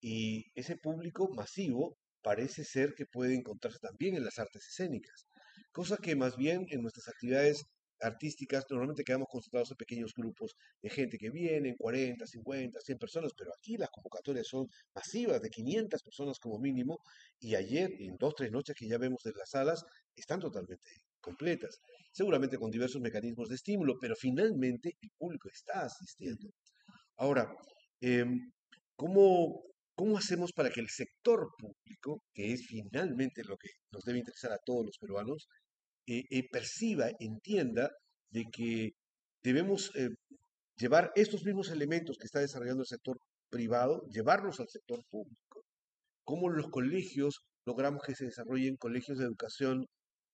Y 0.00 0.44
ese 0.54 0.76
público 0.76 1.28
masivo 1.34 1.96
parece 2.22 2.64
ser 2.64 2.94
que 2.94 3.06
puede 3.06 3.34
encontrarse 3.34 3.78
también 3.80 4.16
en 4.16 4.24
las 4.24 4.38
artes 4.38 4.66
escénicas. 4.68 5.26
Cosa 5.72 5.96
que 5.96 6.16
más 6.16 6.36
bien 6.36 6.66
en 6.70 6.82
nuestras 6.82 7.08
actividades 7.08 7.64
artísticas 8.00 8.64
normalmente 8.70 9.02
quedamos 9.04 9.28
concentrados 9.28 9.70
en 9.70 9.76
pequeños 9.76 10.12
grupos 10.14 10.54
de 10.82 10.90
gente 10.90 11.18
que 11.18 11.30
vienen, 11.30 11.74
40, 11.76 12.26
50, 12.26 12.80
100 12.80 12.98
personas, 12.98 13.32
pero 13.36 13.50
aquí 13.56 13.76
las 13.76 13.90
convocatorias 13.90 14.46
son 14.46 14.66
masivas, 14.94 15.40
de 15.42 15.50
500 15.50 16.02
personas 16.02 16.38
como 16.38 16.58
mínimo, 16.58 16.98
y 17.40 17.54
ayer, 17.54 17.90
en 17.98 18.16
dos, 18.16 18.34
tres 18.36 18.52
noches 18.52 18.76
que 18.78 18.86
ya 18.88 18.98
vemos 18.98 19.24
en 19.26 19.32
las 19.36 19.50
salas, 19.50 19.84
están 20.14 20.40
totalmente 20.40 20.88
completas, 21.20 21.80
seguramente 22.12 22.56
con 22.56 22.70
diversos 22.70 23.00
mecanismos 23.00 23.48
de 23.48 23.56
estímulo, 23.56 23.96
pero 24.00 24.14
finalmente 24.16 24.96
el 25.00 25.10
público 25.18 25.48
está 25.48 25.84
asistiendo. 25.86 26.50
Ahora, 27.16 27.52
em, 28.00 28.52
¿cómo, 28.96 29.62
cómo 29.94 30.18
hacemos 30.18 30.52
para 30.52 30.70
que 30.70 30.80
el 30.80 30.88
sector 30.88 31.48
público, 31.58 32.22
que 32.34 32.52
es 32.52 32.66
finalmente 32.66 33.44
lo 33.44 33.56
que 33.56 33.70
nos 33.92 34.04
debe 34.04 34.20
interesar 34.20 34.52
a 34.52 34.58
todos 34.64 34.86
los 34.86 34.98
peruanos, 34.98 35.48
eh, 36.06 36.24
eh, 36.30 36.48
perciba, 36.50 37.10
entienda 37.20 37.90
de 38.30 38.44
que 38.52 38.92
debemos 39.42 39.92
eh, 39.96 40.08
llevar 40.76 41.12
estos 41.16 41.44
mismos 41.44 41.70
elementos 41.70 42.16
que 42.18 42.26
está 42.26 42.40
desarrollando 42.40 42.82
el 42.82 42.88
sector 42.88 43.18
privado, 43.50 44.06
llevarlos 44.10 44.60
al 44.60 44.68
sector 44.68 45.02
público? 45.10 45.64
¿Cómo 46.24 46.50
los 46.50 46.68
colegios 46.68 47.40
logramos 47.66 48.02
que 48.02 48.14
se 48.14 48.26
desarrollen 48.26 48.76
colegios 48.76 49.18
de 49.18 49.24
educación 49.24 49.86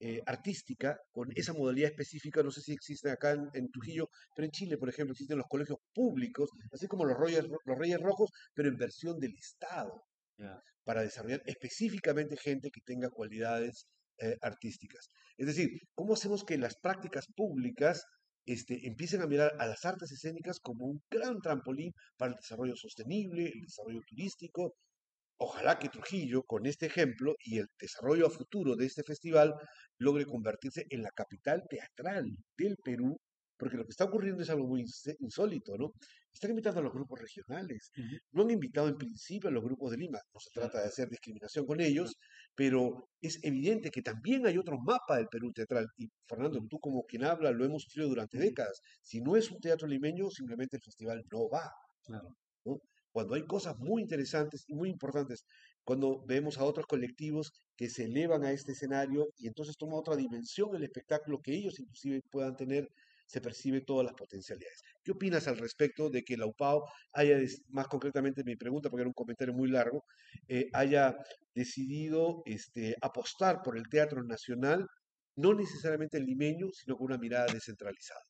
eh, 0.06 0.22
artística 0.26 0.98
con 1.12 1.30
esa 1.34 1.54
modalidad 1.54 1.90
específica? 1.90 2.42
No 2.42 2.50
sé 2.50 2.60
si 2.60 2.72
existe 2.72 3.10
acá 3.10 3.32
en, 3.32 3.48
en 3.54 3.70
Trujillo, 3.70 4.10
pero 4.34 4.44
en 4.44 4.52
Chile, 4.52 4.76
por 4.76 4.90
ejemplo, 4.90 5.12
existen 5.12 5.38
los 5.38 5.46
colegios 5.48 5.78
públicos, 5.94 6.50
así 6.72 6.86
como 6.86 7.06
los 7.06 7.18
Reyes, 7.18 7.46
los 7.48 7.78
Reyes 7.78 8.00
Rojos, 8.00 8.30
pero 8.52 8.68
en 8.68 8.76
versión 8.76 9.18
del 9.18 9.34
Estado 9.34 10.04
para 10.84 11.02
desarrollar 11.02 11.42
específicamente 11.46 12.36
gente 12.36 12.70
que 12.70 12.82
tenga 12.82 13.08
cualidades 13.08 13.86
eh, 14.18 14.36
artísticas. 14.42 15.08
Es 15.38 15.46
decir, 15.46 15.70
¿cómo 15.94 16.14
hacemos 16.14 16.44
que 16.44 16.58
las 16.58 16.76
prácticas 16.76 17.26
públicas 17.34 18.04
este, 18.44 18.86
empiecen 18.86 19.22
a 19.22 19.26
mirar 19.26 19.52
a 19.58 19.66
las 19.66 19.86
artes 19.86 20.12
escénicas 20.12 20.60
como 20.60 20.84
un 20.86 21.00
gran 21.10 21.40
trampolín 21.40 21.92
para 22.18 22.32
el 22.32 22.36
desarrollo 22.36 22.76
sostenible, 22.76 23.46
el 23.46 23.62
desarrollo 23.62 24.02
turístico? 24.06 24.74
Ojalá 25.38 25.78
que 25.78 25.88
Trujillo, 25.88 26.42
con 26.44 26.66
este 26.66 26.86
ejemplo 26.86 27.34
y 27.44 27.58
el 27.58 27.66
desarrollo 27.78 28.26
a 28.26 28.30
futuro 28.30 28.76
de 28.76 28.86
este 28.86 29.02
festival, 29.02 29.54
logre 29.98 30.26
convertirse 30.26 30.86
en 30.90 31.02
la 31.02 31.10
capital 31.10 31.62
teatral 31.68 32.24
del 32.56 32.76
Perú, 32.82 33.16
porque 33.56 33.76
lo 33.76 33.84
que 33.84 33.90
está 33.90 34.04
ocurriendo 34.04 34.42
es 34.42 34.50
algo 34.50 34.66
muy 34.66 34.84
insólito, 35.18 35.76
¿no? 35.76 35.92
Están 36.32 36.50
invitando 36.50 36.80
a 36.80 36.82
los 36.82 36.92
grupos 36.92 37.20
regionales, 37.20 37.90
no 38.32 38.42
han 38.42 38.50
invitado 38.50 38.88
en 38.88 38.96
principio 38.96 39.48
a 39.48 39.52
los 39.52 39.62
grupos 39.62 39.92
de 39.92 39.98
Lima, 39.98 40.18
no 40.32 40.40
se 40.40 40.50
trata 40.52 40.80
de 40.80 40.88
hacer 40.88 41.08
discriminación 41.08 41.64
con 41.64 41.80
ellos, 41.80 42.16
pero 42.54 43.08
es 43.20 43.38
evidente 43.42 43.90
que 43.90 44.02
también 44.02 44.46
hay 44.46 44.58
otro 44.58 44.76
mapa 44.78 45.16
del 45.16 45.28
Perú 45.28 45.52
teatral. 45.52 45.86
Y 45.96 46.08
Fernando, 46.28 46.60
tú 46.68 46.78
como 46.80 47.04
quien 47.04 47.24
habla, 47.24 47.52
lo 47.52 47.64
hemos 47.64 47.82
sufrido 47.82 48.08
durante 48.08 48.38
décadas. 48.38 48.80
Si 49.02 49.20
no 49.20 49.36
es 49.36 49.50
un 49.50 49.60
teatro 49.60 49.86
limeño, 49.86 50.28
simplemente 50.30 50.76
el 50.76 50.82
festival 50.82 51.22
no 51.30 51.48
va. 51.48 51.70
Claro. 52.04 52.36
¿no? 52.64 52.80
Cuando 53.14 53.36
hay 53.36 53.46
cosas 53.46 53.78
muy 53.78 54.02
interesantes 54.02 54.64
y 54.66 54.74
muy 54.74 54.90
importantes, 54.90 55.44
cuando 55.84 56.24
vemos 56.26 56.58
a 56.58 56.64
otros 56.64 56.84
colectivos 56.86 57.52
que 57.76 57.88
se 57.88 58.06
elevan 58.06 58.42
a 58.42 58.50
este 58.50 58.72
escenario 58.72 59.28
y 59.36 59.46
entonces 59.46 59.76
toma 59.76 59.94
otra 59.94 60.16
dimensión 60.16 60.74
el 60.74 60.82
espectáculo 60.82 61.40
que 61.40 61.54
ellos 61.54 61.78
inclusive 61.78 62.22
puedan 62.28 62.56
tener, 62.56 62.88
se 63.26 63.40
percibe 63.40 63.82
todas 63.82 64.04
las 64.04 64.14
potencialidades. 64.14 64.82
¿Qué 65.04 65.12
opinas 65.12 65.46
al 65.46 65.58
respecto 65.58 66.10
de 66.10 66.24
que 66.24 66.36
la 66.36 66.46
UPAO 66.46 66.82
haya, 67.12 67.38
más 67.68 67.86
concretamente 67.86 68.42
mi 68.42 68.56
pregunta, 68.56 68.90
porque 68.90 69.02
era 69.02 69.08
un 69.08 69.14
comentario 69.14 69.54
muy 69.54 69.70
largo, 69.70 70.02
eh, 70.48 70.66
haya 70.72 71.16
decidido 71.54 72.42
este, 72.46 72.96
apostar 73.00 73.62
por 73.62 73.78
el 73.78 73.88
teatro 73.88 74.24
nacional, 74.24 74.88
no 75.36 75.54
necesariamente 75.54 76.18
el 76.18 76.24
limeño, 76.24 76.66
sino 76.72 76.96
con 76.96 77.06
una 77.06 77.18
mirada 77.18 77.46
descentralizada? 77.46 78.22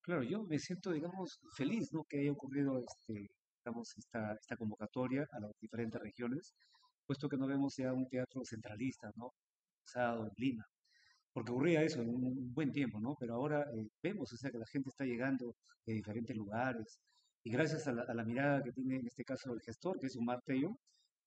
Claro, 0.00 0.24
yo 0.24 0.42
me 0.42 0.58
siento, 0.58 0.90
digamos, 0.90 1.38
feliz, 1.56 1.92
¿no? 1.92 2.02
Que 2.08 2.18
haya 2.18 2.32
ocurrido, 2.32 2.78
este, 2.80 3.28
digamos, 3.64 3.96
esta, 3.96 4.34
esta 4.34 4.56
convocatoria 4.56 5.26
a 5.32 5.40
las 5.40 5.52
diferentes 5.60 6.00
regiones, 6.00 6.54
puesto 7.06 7.28
que 7.28 7.36
no 7.36 7.46
vemos 7.46 7.76
ya 7.76 7.92
un 7.92 8.08
teatro 8.08 8.44
centralista, 8.44 9.10
¿no? 9.16 9.32
Usado 9.84 10.26
en 10.26 10.32
Lima, 10.36 10.66
porque 11.32 11.52
ocurría 11.52 11.82
eso 11.82 12.02
en 12.02 12.10
un 12.10 12.52
buen 12.52 12.72
tiempo, 12.72 13.00
¿no? 13.00 13.16
Pero 13.18 13.34
ahora 13.34 13.64
eh, 13.74 13.88
vemos, 14.02 14.32
o 14.32 14.36
sea, 14.36 14.50
que 14.50 14.58
la 14.58 14.66
gente 14.66 14.90
está 14.90 15.04
llegando 15.04 15.56
de 15.86 15.94
diferentes 15.94 16.36
lugares, 16.36 17.00
y 17.42 17.50
gracias 17.50 17.86
a 17.88 17.92
la, 17.92 18.24
mirada 18.24 18.62
que 18.62 18.72
tiene 18.72 18.96
en 18.96 19.06
este 19.06 19.24
caso 19.24 19.52
el 19.52 19.60
gestor, 19.60 19.98
que 19.98 20.06
es 20.06 20.16
un 20.16 20.26
Tello, 20.46 20.78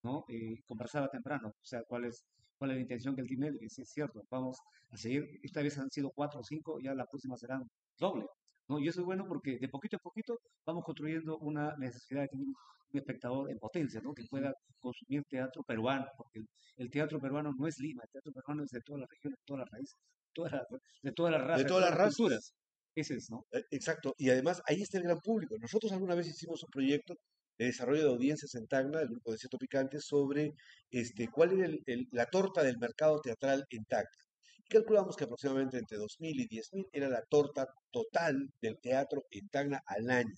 ¿no? 0.02 0.24
Eh, 0.28 0.62
conversaba 0.66 1.08
temprano, 1.08 1.48
o 1.48 1.64
sea, 1.64 1.82
cuál 1.84 2.04
es, 2.06 2.24
cuál 2.56 2.70
es 2.72 2.76
la 2.76 2.82
intención 2.82 3.14
que 3.14 3.22
él 3.22 3.28
tiene, 3.28 3.52
sí 3.68 3.82
es 3.82 3.90
cierto, 3.90 4.22
vamos 4.30 4.58
a 4.90 4.96
seguir, 4.96 5.40
esta 5.42 5.62
vez 5.62 5.78
han 5.78 5.90
sido 5.90 6.10
cuatro 6.10 6.40
o 6.40 6.44
cinco, 6.44 6.78
ya 6.80 6.94
la 6.94 7.06
próxima 7.06 7.36
serán 7.36 7.68
doble. 7.98 8.26
¿No? 8.68 8.78
Y 8.78 8.88
eso 8.88 9.00
es 9.00 9.06
bueno 9.06 9.24
porque 9.26 9.58
de 9.58 9.68
poquito 9.68 9.96
a 9.96 10.00
poquito 10.00 10.38
vamos 10.66 10.84
construyendo 10.84 11.38
una 11.38 11.74
necesidad 11.78 12.22
de 12.22 12.28
tener 12.28 12.46
un 12.46 12.54
espectador 12.98 13.50
en 13.50 13.58
potencia, 13.58 14.00
¿no? 14.02 14.14
Que 14.14 14.24
pueda 14.30 14.52
consumir 14.80 15.22
teatro 15.28 15.62
peruano, 15.62 16.06
porque 16.16 16.40
el, 16.76 16.90
teatro 16.90 17.18
peruano 17.20 17.52
no 17.56 17.66
es 17.66 17.78
Lima, 17.78 18.02
el 18.04 18.10
teatro 18.10 18.32
peruano 18.32 18.62
es 18.64 18.70
de 18.70 18.80
todas 18.80 19.00
las 19.00 19.08
regiones, 19.10 19.38
de 19.38 19.44
todas 19.46 19.60
las 19.60 19.70
raíces, 19.70 19.96
todas 20.32 20.52
las- 20.52 20.66
de 21.02 21.12
todas 21.12 21.32
las 21.32 21.42
razas, 21.42 21.66
todas 21.66 21.90
las 21.90 21.98
razas. 21.98 22.54
Ese 22.94 23.14
es, 23.14 23.30
¿no? 23.30 23.44
Eh, 23.52 23.62
Exacto, 23.70 24.14
y 24.18 24.30
además 24.30 24.60
ahí 24.66 24.82
está 24.82 24.98
el 24.98 25.04
gran 25.04 25.18
público. 25.18 25.56
Nosotros 25.60 25.92
alguna 25.92 26.14
vez 26.14 26.26
hicimos 26.28 26.62
un 26.64 26.70
proyecto 26.70 27.14
de 27.58 27.66
desarrollo 27.66 28.04
de 28.04 28.10
audiencias 28.10 28.54
en 28.54 28.66
Tacna, 28.66 29.00
el 29.00 29.08
grupo 29.08 29.32
de 29.32 29.38
Cierto 29.38 29.58
Picante, 29.58 29.98
sobre 30.00 30.52
este, 30.90 31.28
cuál 31.28 31.52
era 31.52 31.66
el- 31.66 31.80
el- 31.86 32.08
la 32.12 32.26
torta 32.26 32.62
del 32.62 32.78
mercado 32.78 33.20
teatral 33.20 33.64
en 33.70 33.84
Tacna. 33.84 34.24
Calculamos 34.68 35.16
que 35.16 35.24
aproximadamente 35.24 35.78
entre 35.78 35.98
2.000 35.98 36.40
y 36.40 36.46
10.000 36.46 36.86
era 36.92 37.08
la 37.08 37.22
torta 37.22 37.66
total 37.90 38.50
del 38.60 38.78
teatro 38.80 39.22
en 39.30 39.48
Tacna 39.48 39.80
al 39.86 40.10
año, 40.10 40.34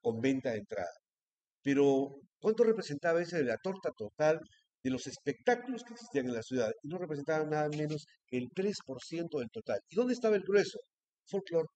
con 0.00 0.20
venta 0.20 0.50
de 0.50 0.58
entrada. 0.58 0.92
Pero, 1.62 2.16
¿cuánto 2.40 2.64
representaba 2.64 3.22
ese 3.22 3.38
de 3.38 3.44
la 3.44 3.58
torta 3.58 3.90
total 3.96 4.40
de 4.82 4.90
los 4.90 5.06
espectáculos 5.06 5.84
que 5.84 5.94
existían 5.94 6.26
en 6.26 6.34
la 6.34 6.42
ciudad? 6.42 6.72
Y 6.82 6.88
no 6.88 6.98
representaba 6.98 7.44
nada 7.44 7.68
menos 7.68 8.06
que 8.26 8.38
el 8.38 8.48
3% 8.50 9.38
del 9.38 9.50
total. 9.50 9.80
¿Y 9.88 9.96
dónde 9.96 10.14
estaba 10.14 10.36
el 10.36 10.42
grueso? 10.42 10.80
Folclore, 11.26 11.68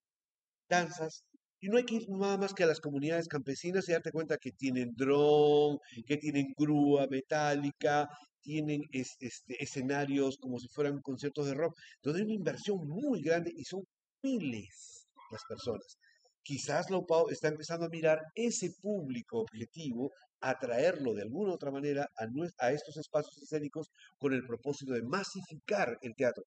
danzas. 0.69 1.25
Y 1.61 1.69
no 1.69 1.77
hay 1.79 1.85
que 1.85 1.97
ir 1.97 2.09
nada 2.09 2.39
más 2.39 2.55
que 2.55 2.65
a 2.65 2.67
las 2.67 2.81
comunidades 2.81 3.29
campesinas 3.29 3.89
y 3.89 3.93
darte 3.93 4.11
cuenta 4.11 4.37
que 4.39 4.51
tienen 4.53 4.93
dron, 4.97 5.79
que 6.07 6.17
tienen 6.17 6.53
grúa 6.57 7.07
metálica, 7.09 8.09
tienen 8.43 8.83
es- 8.93 9.17
este, 9.21 9.63
escenarios 9.63 10.37
como 10.39 10.59
si 10.59 10.69
fueran 10.69 11.01
conciertos 11.01 11.47
de 11.47 11.55
rock, 11.55 11.75
donde 12.03 12.21
hay 12.21 12.27
una 12.27 12.35
inversión 12.35 12.79
muy 12.89 13.23
grande 13.23 13.53
y 13.57 13.65
son 13.65 13.83
miles 14.23 15.09
las 15.31 15.43
personas. 15.49 15.99
Quizás 16.43 16.91
la 16.91 16.99
UPAO 16.99 17.31
está 17.31 17.49
empezando 17.49 17.87
a 17.87 17.89
mirar 17.89 18.19
ese 18.35 18.71
público 18.81 19.41
objetivo, 19.41 20.11
atraerlo 20.41 21.15
de 21.15 21.23
alguna 21.23 21.53
u 21.53 21.55
otra 21.55 21.71
manera 21.71 22.07
a, 22.17 22.27
a 22.67 22.73
estos 22.73 22.97
espacios 22.97 23.39
escénicos 23.43 23.91
con 24.19 24.33
el 24.33 24.45
propósito 24.47 24.93
de 24.93 25.03
masificar 25.03 25.97
el 26.03 26.15
teatro. 26.17 26.45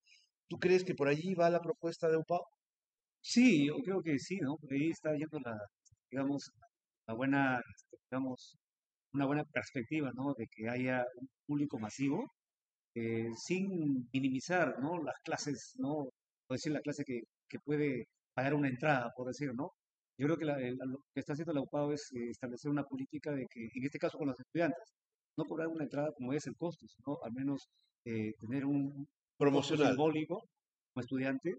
¿Tú 0.48 0.58
crees 0.60 0.84
que 0.84 0.96
por 0.96 1.08
allí 1.08 1.34
va 1.34 1.50
la 1.50 1.62
propuesta 1.62 2.10
de 2.10 2.18
UPAO? 2.18 2.44
Sí, 3.22 3.68
yo 3.68 3.76
creo 3.84 4.02
que 4.02 4.20
sí, 4.20 4.38
¿no? 4.42 4.58
Por 4.58 4.74
ahí 4.74 4.90
está 4.92 5.14
yendo 5.16 5.40
la, 5.40 5.58
digamos, 6.12 6.52
la 7.08 7.14
buena, 7.16 7.62
digamos, 8.10 8.58
una 9.16 9.26
buena 9.28 9.44
perspectiva, 9.46 10.12
¿no? 10.16 10.34
De 10.38 10.48
que 10.48 10.70
haya 10.70 11.06
un 11.20 11.28
público 11.48 11.80
masivo, 11.80 12.26
eh, 12.96 13.30
sin 13.38 14.08
minimizar, 14.14 14.80
¿no? 14.82 15.02
Las 15.04 15.16
clases, 15.24 15.74
¿no? 15.78 16.10
Por 16.48 16.58
decir 16.58 16.72
la 16.74 16.82
clase 16.82 17.04
que, 17.06 17.22
que 17.50 17.60
puede 17.60 18.06
pagar 18.36 18.54
una 18.56 18.70
entrada, 18.70 19.12
por 19.16 19.28
decir, 19.28 19.54
¿no? 19.56 19.72
Yo 20.18 20.28
creo 20.28 20.38
que 20.38 20.46
la- 20.46 20.58
lo 20.60 21.00
que 21.14 21.20
está 21.22 21.34
haciendo 21.34 21.54
la 21.54 21.62
UPAO 21.62 21.92
es 21.94 22.10
eh, 22.14 22.30
establecer 22.30 22.72
una 22.72 22.84
política 22.86 23.32
de 23.34 23.46
que, 23.52 23.62
en 23.74 23.84
este 23.86 24.00
caso 24.00 24.18
con 24.18 24.28
los 24.28 24.40
estudiantes, 24.40 24.94
no 25.38 25.46
cobrar 25.46 25.68
una 25.68 25.84
entrada 25.84 26.12
como 26.18 26.34
es 26.34 26.48
el 26.48 26.56
costo, 26.58 26.86
sino 26.88 27.18
al 27.24 27.34
menos 27.34 27.68
eh, 28.06 28.34
tener 28.40 28.66
un 28.66 29.08
Promocional. 29.38 29.88
simbólico 29.90 30.48
como 30.94 31.02
estudiante, 31.04 31.56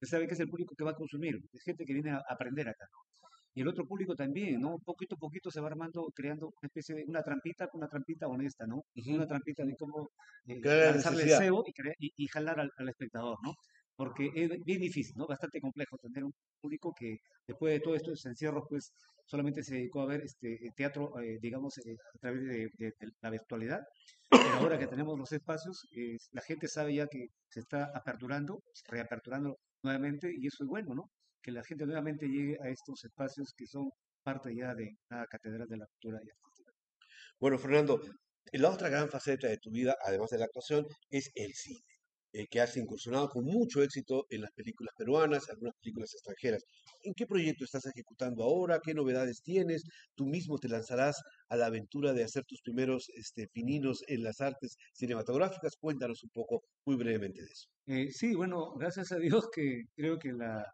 que 0.00 0.06
sabe 0.06 0.26
que 0.26 0.34
es 0.34 0.40
el 0.40 0.48
público 0.50 0.74
que 0.76 0.84
va 0.84 0.90
a 0.92 0.94
consumir, 1.02 1.36
es 1.52 1.62
gente 1.62 1.84
que 1.86 1.94
viene 1.94 2.10
a 2.12 2.22
aprender 2.28 2.68
acá, 2.68 2.84
¿no? 2.92 3.28
Y 3.54 3.60
el 3.62 3.68
otro 3.68 3.86
público 3.86 4.14
también, 4.16 4.60
¿no? 4.60 4.78
Poquito 4.84 5.14
a 5.14 5.18
poquito 5.18 5.50
se 5.50 5.60
va 5.60 5.68
armando, 5.68 6.10
creando 6.14 6.46
una 6.48 6.66
especie 6.66 6.94
de, 6.96 7.04
una 7.06 7.22
trampita, 7.22 7.68
una 7.72 7.88
trampita 7.88 8.26
honesta, 8.28 8.66
¿no? 8.66 8.82
Ujú. 8.96 9.14
Una 9.14 9.26
trampita 9.26 9.64
de 9.64 9.76
cómo 9.76 10.08
eh, 10.46 10.60
lanzarle 10.64 11.22
el 11.22 11.28
cebo 11.30 11.64
y, 11.66 12.06
y, 12.06 12.12
y 12.24 12.26
jalar 12.28 12.60
al, 12.60 12.70
al 12.76 12.88
espectador, 12.88 13.38
¿no? 13.44 13.54
Porque 13.96 14.30
es 14.34 14.50
bien 14.64 14.80
difícil, 14.80 15.14
¿no? 15.16 15.26
Bastante 15.28 15.60
complejo 15.60 15.96
tener 15.98 16.24
un 16.24 16.32
público 16.60 16.92
que 16.98 17.18
después 17.46 17.72
de 17.74 17.80
todo 17.80 17.94
esto, 17.94 18.12
ese 18.12 18.28
encierro, 18.30 18.66
pues 18.68 18.92
solamente 19.26 19.62
se 19.62 19.76
dedicó 19.76 20.00
a 20.02 20.06
ver 20.06 20.22
este 20.22 20.58
teatro, 20.76 21.18
eh, 21.20 21.38
digamos, 21.40 21.78
eh, 21.78 21.96
a 22.14 22.18
través 22.18 22.42
de, 22.42 22.68
de- 22.76 22.92
de 22.98 23.10
la 23.20 23.30
virtualidad. 23.30 23.80
Pero 24.42 24.58
ahora 24.58 24.78
que 24.78 24.86
tenemos 24.88 25.18
los 25.18 25.32
espacios, 25.32 25.86
eh, 25.96 26.16
la 26.32 26.42
gente 26.42 26.68
sabe 26.68 26.94
ya 26.94 27.06
que 27.06 27.28
se 27.48 27.60
está 27.60 27.90
aperturando, 27.94 28.62
reaperturando 28.88 29.58
nuevamente, 29.82 30.32
y 30.36 30.46
eso 30.46 30.64
es 30.64 30.68
bueno, 30.68 30.94
¿no? 30.94 31.10
Que 31.44 31.52
la 31.52 31.62
gente 31.62 31.84
nuevamente 31.84 32.26
llegue 32.26 32.56
a 32.62 32.70
estos 32.70 33.04
espacios 33.04 33.52
que 33.54 33.66
son 33.66 33.90
parte 34.22 34.56
ya 34.56 34.74
de 34.74 34.96
la 35.10 35.26
catedral 35.26 35.68
de 35.68 35.76
la 35.76 35.86
cultura 35.86 36.18
y 36.24 36.30
artística. 36.30 36.72
Bueno, 37.38 37.58
Fernando, 37.58 38.00
la 38.52 38.70
otra 38.70 38.88
gran 38.88 39.10
faceta 39.10 39.46
de 39.48 39.58
tu 39.58 39.70
vida, 39.70 39.94
además 40.02 40.30
de 40.30 40.38
la 40.38 40.46
actuación, 40.46 40.86
es 41.10 41.30
el 41.34 41.52
cine, 41.52 41.84
eh, 42.32 42.46
que 42.50 42.62
has 42.62 42.74
incursionado 42.78 43.28
con 43.28 43.44
mucho 43.44 43.82
éxito 43.82 44.24
en 44.30 44.40
las 44.40 44.52
películas 44.52 44.94
peruanas, 44.96 45.50
algunas 45.50 45.74
películas 45.82 46.14
extranjeras. 46.14 46.64
¿En 47.02 47.12
qué 47.12 47.26
proyecto 47.26 47.64
estás 47.64 47.84
ejecutando 47.84 48.42
ahora? 48.42 48.80
¿Qué 48.82 48.94
novedades 48.94 49.42
tienes? 49.42 49.82
¿Tú 50.14 50.24
mismo 50.24 50.56
te 50.56 50.70
lanzarás 50.70 51.20
a 51.50 51.56
la 51.56 51.66
aventura 51.66 52.14
de 52.14 52.24
hacer 52.24 52.44
tus 52.46 52.62
primeros 52.62 53.10
este, 53.16 53.48
pininos 53.48 54.02
en 54.08 54.22
las 54.22 54.40
artes 54.40 54.78
cinematográficas? 54.94 55.76
Cuéntanos 55.76 56.24
un 56.24 56.30
poco, 56.30 56.62
muy 56.86 56.96
brevemente 56.96 57.42
de 57.42 57.48
eso. 57.48 57.68
Eh, 57.86 58.10
sí, 58.10 58.34
bueno, 58.34 58.72
gracias 58.76 59.12
a 59.12 59.18
Dios 59.18 59.50
que 59.52 59.82
creo 59.94 60.18
que 60.18 60.32
la, 60.32 60.64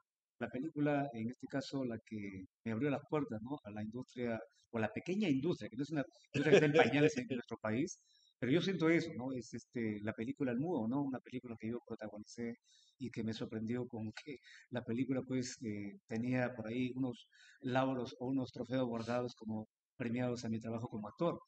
la 0.40 0.48
película, 0.48 1.08
en 1.12 1.28
este 1.28 1.46
caso, 1.46 1.84
la 1.84 1.98
que 2.04 2.46
me 2.64 2.72
abrió 2.72 2.90
las 2.90 3.02
puertas, 3.08 3.40
¿no? 3.42 3.58
A 3.64 3.70
la 3.70 3.82
industria, 3.82 4.40
o 4.70 4.78
la 4.78 4.88
pequeña 4.92 5.28
industria, 5.28 5.68
que 5.68 5.76
no 5.76 5.82
es 5.82 5.90
una 5.90 6.04
industria 6.32 6.50
que 6.50 6.66
está 6.66 6.66
en 6.66 6.72
pañales 6.72 7.16
en 7.18 7.26
nuestro 7.28 7.58
país, 7.58 8.00
pero 8.38 8.52
yo 8.52 8.62
siento 8.62 8.88
eso, 8.88 9.10
¿no? 9.16 9.32
Es 9.32 9.52
este, 9.52 10.00
la 10.02 10.14
película 10.14 10.52
El 10.52 10.58
Mudo, 10.58 10.88
¿no? 10.88 11.02
Una 11.02 11.20
película 11.20 11.56
que 11.60 11.68
yo 11.68 11.78
protagonicé 11.86 12.54
y 12.98 13.10
que 13.10 13.22
me 13.22 13.34
sorprendió 13.34 13.86
con 13.86 14.12
que 14.12 14.36
la 14.70 14.82
película, 14.82 15.20
pues, 15.22 15.58
eh, 15.62 15.98
tenía 16.06 16.54
por 16.54 16.68
ahí 16.68 16.90
unos 16.94 17.28
lauros 17.60 18.16
o 18.18 18.28
unos 18.28 18.50
trofeos 18.50 18.86
guardados 18.86 19.34
como 19.34 19.68
premiados 19.96 20.44
a 20.44 20.48
mi 20.48 20.58
trabajo 20.58 20.88
como 20.88 21.08
actor. 21.08 21.38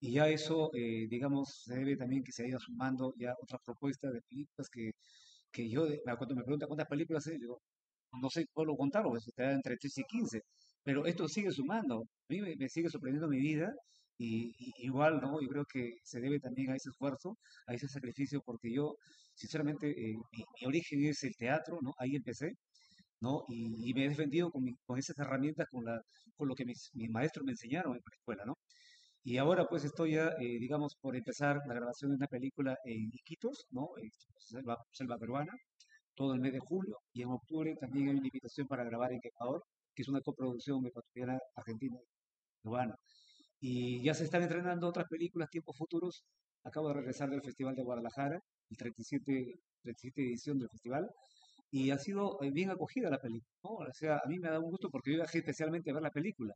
Y 0.00 0.12
ya 0.12 0.28
eso, 0.28 0.70
eh, 0.74 1.06
digamos, 1.10 1.62
se 1.64 1.74
debe 1.74 1.96
también 1.96 2.22
que 2.24 2.32
se 2.32 2.44
haya 2.44 2.58
sumando 2.58 3.12
ya 3.18 3.34
otras 3.42 3.60
propuestas 3.64 4.12
de 4.14 4.22
películas 4.22 4.68
que, 4.70 4.92
que 5.52 5.68
yo, 5.68 5.86
cuando 6.16 6.34
me 6.36 6.44
preguntan 6.44 6.68
cuántas 6.68 6.88
películas 6.88 7.26
hay, 7.26 7.38
digo, 7.38 7.60
no 8.20 8.30
sé 8.30 8.46
puedo 8.52 8.76
contarlo, 8.76 9.10
pues, 9.10 9.26
está 9.28 9.52
entre 9.52 9.76
3 9.76 9.98
y 9.98 10.04
15, 10.04 10.42
pero 10.82 11.06
esto 11.06 11.28
sigue 11.28 11.50
sumando, 11.52 11.96
a 12.02 12.32
mí 12.32 12.40
me, 12.40 12.68
sigue 12.68 12.88
sorprendiendo 12.90 13.28
mi 13.28 13.38
vida 13.40 13.72
y, 14.16 14.52
y 14.58 14.72
igual, 14.86 15.20
¿no? 15.20 15.40
Yo 15.40 15.48
creo 15.48 15.64
que 15.72 15.92
se 16.02 16.20
debe 16.20 16.40
también 16.40 16.70
a 16.72 16.76
ese 16.76 16.90
esfuerzo, 16.90 17.38
a 17.66 17.74
ese 17.74 17.88
sacrificio, 17.88 18.40
porque 18.44 18.72
yo, 18.72 18.96
sinceramente, 19.34 19.90
eh, 19.90 20.14
mi, 20.32 20.44
mi 20.60 20.66
origen 20.66 21.04
es 21.04 21.22
el 21.24 21.34
teatro, 21.36 21.78
¿no? 21.82 21.92
Ahí 21.98 22.16
empecé, 22.16 22.52
¿no? 23.20 23.42
Y, 23.48 23.90
y 23.90 23.94
me 23.94 24.04
he 24.06 24.08
defendido 24.08 24.50
con, 24.50 24.64
mi- 24.64 24.74
con 24.86 24.98
esas 24.98 25.18
herramientas, 25.18 25.66
con, 25.70 25.84
la, 25.84 26.00
con 26.36 26.48
lo 26.48 26.54
que 26.54 26.64
mis, 26.64 26.90
mis 26.94 27.10
maestros 27.10 27.44
me 27.44 27.52
enseñaron 27.52 27.92
en 27.94 28.00
la 28.04 28.16
escuela, 28.16 28.44
¿no? 28.46 28.54
Y 29.24 29.36
ahora 29.38 29.66
pues 29.68 29.84
estoy 29.84 30.12
ya, 30.14 30.28
eh, 30.40 30.58
digamos, 30.60 30.96
por 31.00 31.16
empezar 31.16 31.58
la 31.66 31.74
grabación 31.74 32.10
de 32.12 32.16
una 32.16 32.26
película 32.28 32.76
en 32.84 33.10
Iquitos, 33.12 33.66
¿no? 33.70 33.88
Eh, 34.02 34.10
Selva, 34.38 34.78
selva 34.92 35.18
peruana, 35.18 35.52
todo 36.18 36.34
el 36.34 36.40
mes 36.40 36.52
de 36.52 36.58
julio. 36.58 36.98
Y 37.12 37.22
en 37.22 37.30
octubre 37.30 37.74
también 37.76 38.08
hay 38.08 38.16
una 38.16 38.26
invitación 38.26 38.66
para 38.66 38.84
grabar 38.84 39.12
en 39.12 39.20
Ecuador, 39.22 39.62
que 39.94 40.02
es 40.02 40.08
una 40.08 40.20
coproducción 40.20 40.84
ecuatoriana, 40.84 41.38
argentina, 41.54 41.96
peruana. 42.60 42.96
Y 43.60 44.02
ya 44.02 44.14
se 44.14 44.24
están 44.24 44.42
entrenando 44.42 44.88
otras 44.88 45.06
películas, 45.08 45.48
tiempos 45.48 45.76
futuros. 45.76 46.24
Acabo 46.64 46.88
de 46.88 46.94
regresar 46.94 47.30
del 47.30 47.42
Festival 47.42 47.76
de 47.76 47.84
Guadalajara, 47.84 48.40
el 48.70 48.76
37, 48.76 49.60
37 49.82 50.22
edición 50.22 50.58
del 50.58 50.68
festival, 50.68 51.08
y 51.70 51.90
ha 51.90 51.98
sido 51.98 52.42
eh, 52.42 52.50
bien 52.50 52.70
acogida 52.70 53.10
la 53.10 53.18
película, 53.18 53.54
¿no? 53.62 53.70
O 53.70 53.92
sea, 53.92 54.16
a 54.16 54.28
mí 54.28 54.38
me 54.38 54.48
ha 54.48 54.52
dado 54.52 54.64
un 54.64 54.70
gusto 54.70 54.88
porque 54.90 55.12
yo 55.12 55.18
viajé 55.18 55.38
especialmente 55.38 55.90
a 55.90 55.94
ver 55.94 56.02
la 56.02 56.10
película. 56.10 56.52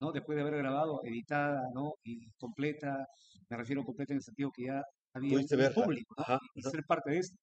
¿no? 0.00 0.12
Después 0.12 0.36
de 0.36 0.42
haber 0.42 0.56
grabado, 0.58 1.00
editada, 1.04 1.62
¿no? 1.74 1.94
Y 2.04 2.30
completa, 2.38 3.06
me 3.48 3.56
refiero 3.56 3.84
completa 3.84 4.12
en 4.12 4.18
el 4.18 4.22
sentido 4.22 4.50
que 4.54 4.66
ya 4.66 4.82
había 5.14 5.38
un 5.38 5.74
público, 5.74 6.14
¿no? 6.16 6.38
Y 6.54 6.62
ser 6.62 6.84
parte 6.86 7.10
de 7.10 7.18
esto. 7.18 7.36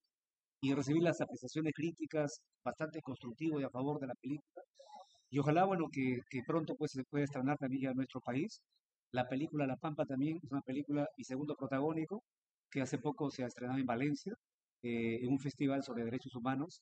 Y 0.61 0.73
recibir 0.73 1.03
las 1.03 1.21
apreciaciones 1.21 1.73
críticas 1.73 2.41
bastante 2.63 3.01
constructivas 3.01 3.61
y 3.61 3.63
a 3.65 3.69
favor 3.69 3.99
de 3.99 4.07
la 4.07 4.15
película. 4.15 4.63
Y 5.29 5.39
ojalá, 5.39 5.65
bueno, 5.65 5.87
que, 5.91 6.19
que 6.29 6.41
pronto 6.47 6.75
pues 6.75 6.91
se 6.91 7.03
pueda 7.05 7.25
estrenar 7.25 7.57
también 7.57 7.83
ya 7.83 7.89
en 7.91 7.97
nuestro 7.97 8.21
país. 8.21 8.61
La 9.11 9.27
película 9.27 9.67
La 9.67 9.77
Pampa 9.77 10.05
también 10.05 10.37
es 10.43 10.51
una 10.51 10.61
película, 10.61 11.07
mi 11.17 11.23
segundo 11.23 11.55
protagónico, 11.55 12.23
que 12.71 12.81
hace 12.81 12.99
poco 12.99 13.29
se 13.31 13.43
ha 13.43 13.47
estrenado 13.47 13.79
en 13.79 13.85
Valencia, 13.85 14.33
eh, 14.83 15.19
en 15.21 15.29
un 15.31 15.39
festival 15.39 15.83
sobre 15.83 16.03
derechos 16.05 16.35
humanos. 16.35 16.81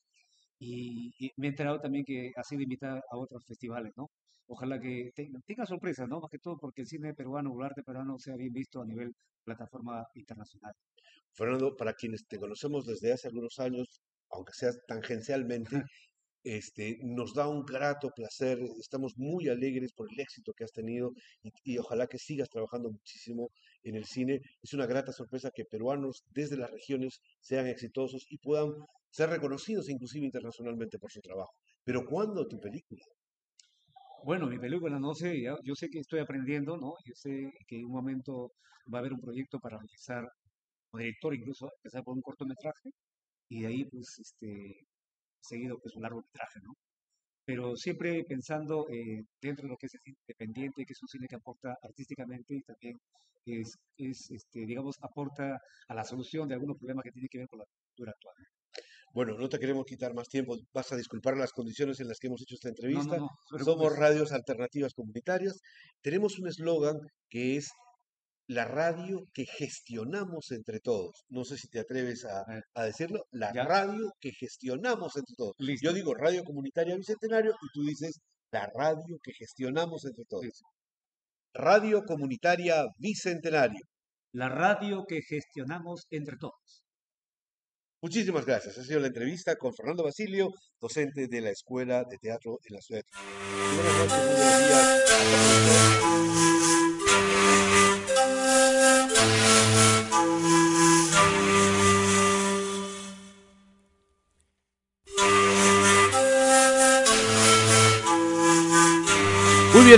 Y, 0.58 1.12
y 1.18 1.30
me 1.36 1.46
he 1.48 1.50
enterado 1.50 1.80
también 1.80 2.04
que 2.04 2.32
ha 2.36 2.42
sido 2.44 2.62
invitada 2.62 3.00
a 3.10 3.16
otros 3.18 3.44
festivales, 3.46 3.92
¿no? 3.96 4.10
Ojalá 4.46 4.80
que 4.80 5.12
tenga, 5.14 5.40
tenga 5.46 5.66
sorpresas, 5.66 6.08
¿no? 6.08 6.20
Más 6.20 6.30
que 6.30 6.38
todo 6.38 6.58
porque 6.58 6.82
el 6.82 6.88
cine 6.88 7.14
peruano 7.14 7.52
el 7.58 7.64
arte 7.64 7.82
peruano 7.82 8.18
sea 8.18 8.36
bien 8.36 8.52
visto 8.52 8.80
a 8.82 8.86
nivel 8.86 9.14
plataforma 9.44 10.06
internacional. 10.14 10.74
Fernando, 11.38 11.76
para 11.76 11.94
quienes 11.94 12.26
te 12.26 12.36
conocemos 12.36 12.84
desde 12.84 13.12
hace 13.12 13.28
algunos 13.28 13.60
años, 13.60 13.86
aunque 14.30 14.52
sea 14.54 14.72
tangencialmente, 14.88 15.84
este, 16.42 16.98
nos 17.02 17.32
da 17.32 17.46
un 17.46 17.64
grato 17.64 18.10
placer, 18.10 18.58
estamos 18.80 19.16
muy 19.16 19.48
alegres 19.48 19.92
por 19.92 20.08
el 20.12 20.18
éxito 20.18 20.52
que 20.52 20.64
has 20.64 20.72
tenido 20.72 21.12
y, 21.42 21.52
y 21.62 21.78
ojalá 21.78 22.08
que 22.08 22.18
sigas 22.18 22.48
trabajando 22.48 22.90
muchísimo 22.90 23.50
en 23.84 23.94
el 23.94 24.04
cine. 24.04 24.40
Es 24.62 24.74
una 24.74 24.86
grata 24.86 25.12
sorpresa 25.12 25.52
que 25.54 25.64
peruanos 25.64 26.24
desde 26.30 26.56
las 26.56 26.72
regiones 26.72 27.20
sean 27.40 27.68
exitosos 27.68 28.26
y 28.30 28.38
puedan 28.38 28.72
ser 29.10 29.30
reconocidos 29.30 29.88
inclusive 29.88 30.26
internacionalmente 30.26 30.98
por 30.98 31.12
su 31.12 31.20
trabajo. 31.20 31.52
Pero 31.84 32.04
¿cuándo 32.04 32.48
tu 32.48 32.58
película? 32.58 33.04
Bueno, 34.24 34.48
mi 34.48 34.58
película, 34.58 34.98
no 34.98 35.14
sé, 35.14 35.40
yo 35.40 35.74
sé 35.76 35.88
que 35.88 36.00
estoy 36.00 36.18
aprendiendo, 36.18 36.76
¿no? 36.76 36.94
Yo 37.04 37.14
sé 37.14 37.52
que 37.68 37.76
en 37.76 37.84
un 37.84 37.92
momento 37.92 38.52
va 38.92 38.98
a 38.98 39.00
haber 39.00 39.12
un 39.12 39.20
proyecto 39.20 39.60
para 39.60 39.78
realizar, 39.78 40.26
como 40.90 41.02
director 41.02 41.34
incluso, 41.34 41.70
empezar 41.76 42.04
por 42.04 42.14
un 42.14 42.22
cortometraje 42.22 42.90
y 43.48 43.62
de 43.62 43.66
ahí, 43.66 43.84
pues, 43.84 44.18
este, 44.18 44.86
seguido, 45.40 45.78
pues, 45.80 45.94
un 45.96 46.02
largometraje, 46.02 46.60
¿no? 46.62 46.74
Pero 47.44 47.76
siempre 47.76 48.24
pensando 48.24 48.86
eh, 48.90 49.24
dentro 49.40 49.64
de 49.64 49.70
lo 49.70 49.76
que 49.78 49.86
es 49.86 49.94
el 49.94 50.00
cine 50.02 50.18
independiente, 50.26 50.84
que 50.84 50.92
es 50.92 51.02
un 51.02 51.08
cine 51.08 51.26
que 51.28 51.36
aporta 51.36 51.76
artísticamente 51.82 52.54
y 52.54 52.62
también 52.62 52.98
es, 53.46 53.74
es 53.96 54.30
este, 54.30 54.66
digamos, 54.66 54.96
aporta 55.00 55.58
a 55.88 55.94
la 55.94 56.04
solución 56.04 56.48
de 56.48 56.54
algunos 56.54 56.76
problemas 56.76 57.04
que 57.04 57.12
tienen 57.12 57.28
que 57.30 57.38
ver 57.38 57.48
con 57.48 57.60
la 57.60 57.64
cultura 57.86 58.12
actual. 58.12 58.34
Bueno, 59.14 59.38
no 59.38 59.48
te 59.48 59.58
queremos 59.58 59.86
quitar 59.86 60.12
más 60.12 60.28
tiempo, 60.28 60.56
vas 60.74 60.92
a 60.92 60.96
disculpar 60.96 61.36
las 61.36 61.52
condiciones 61.52 61.98
en 62.00 62.08
las 62.08 62.18
que 62.18 62.26
hemos 62.26 62.42
hecho 62.42 62.54
esta 62.54 62.68
entrevista. 62.68 63.16
no, 63.16 63.28
no, 63.50 63.58
no 63.58 63.64
Somos 63.64 63.96
radios 63.96 64.32
alternativas 64.32 64.92
comunitarias. 64.92 65.60
Tenemos 66.02 66.38
un 66.38 66.48
eslogan 66.48 66.98
que 67.30 67.56
es 67.56 67.70
la 68.48 68.64
radio 68.64 69.28
que 69.32 69.44
gestionamos 69.46 70.50
entre 70.52 70.80
todos. 70.80 71.24
No 71.28 71.44
sé 71.44 71.58
si 71.58 71.68
te 71.68 71.80
atreves 71.80 72.24
a, 72.24 72.40
A 72.40 72.44
ver, 72.46 72.64
a 72.74 72.84
decirlo. 72.84 73.26
La 73.30 73.52
¿ya? 73.52 73.64
radio 73.64 74.10
que 74.20 74.32
gestionamos 74.32 75.16
entre 75.16 75.34
todos. 75.36 75.54
Listo. 75.58 75.86
Yo 75.86 75.92
digo 75.92 76.14
Radio 76.14 76.42
Comunitaria 76.44 76.96
Bicentenario 76.96 77.52
y 77.52 77.66
tú 77.72 77.84
dices 77.84 78.20
la 78.50 78.66
radio 78.74 79.18
que 79.22 79.32
gestionamos 79.34 80.06
entre 80.06 80.24
todos. 80.24 80.62
Radio 81.52 82.02
Comunitaria 82.04 82.86
Bicentenario. 82.96 83.84
La 84.32 84.48
radio 84.48 85.04
que 85.06 85.20
gestionamos 85.22 86.06
entre 86.10 86.36
todos. 86.38 86.84
Muchísimas 88.00 88.46
gracias. 88.46 88.78
Ha 88.78 88.84
sido 88.84 89.00
la 89.00 89.08
entrevista 89.08 89.56
con 89.56 89.74
Fernando 89.74 90.04
Basilio, 90.04 90.50
docente 90.80 91.26
de 91.26 91.40
la 91.40 91.50
Escuela 91.50 92.04
de 92.08 92.16
Teatro 92.18 92.58
en 92.64 92.76
la 92.76 92.80
ciudad 92.80 93.02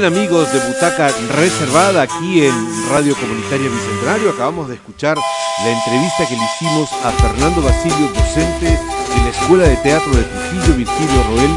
amigos 0.05 0.51
de 0.53 0.59
Butaca 0.61 1.11
Reservada 1.36 2.03
aquí 2.03 2.44
en 2.44 2.55
Radio 2.90 3.14
Comunitaria 3.16 3.68
Bicentenario. 3.68 4.30
Acabamos 4.30 4.68
de 4.68 4.76
escuchar 4.76 5.16
la 5.16 5.70
entrevista 5.70 6.26
que 6.26 6.36
le 6.36 6.44
hicimos 6.44 6.90
a 7.05 7.11
Fernando 7.12 7.61
Basilio, 7.61 8.09
docente 8.09 8.66
de 8.66 9.22
la 9.22 9.28
Escuela 9.28 9.64
de 9.64 9.76
Teatro 9.76 10.11
de 10.12 10.22
Trujillo, 10.22 10.76
Virgilio 10.76 11.22
Roel 11.28 11.51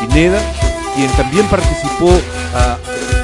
Pineda, 0.00 0.40
quien 0.94 1.10
también 1.12 1.46
participó 1.46 2.12
a 2.54 2.78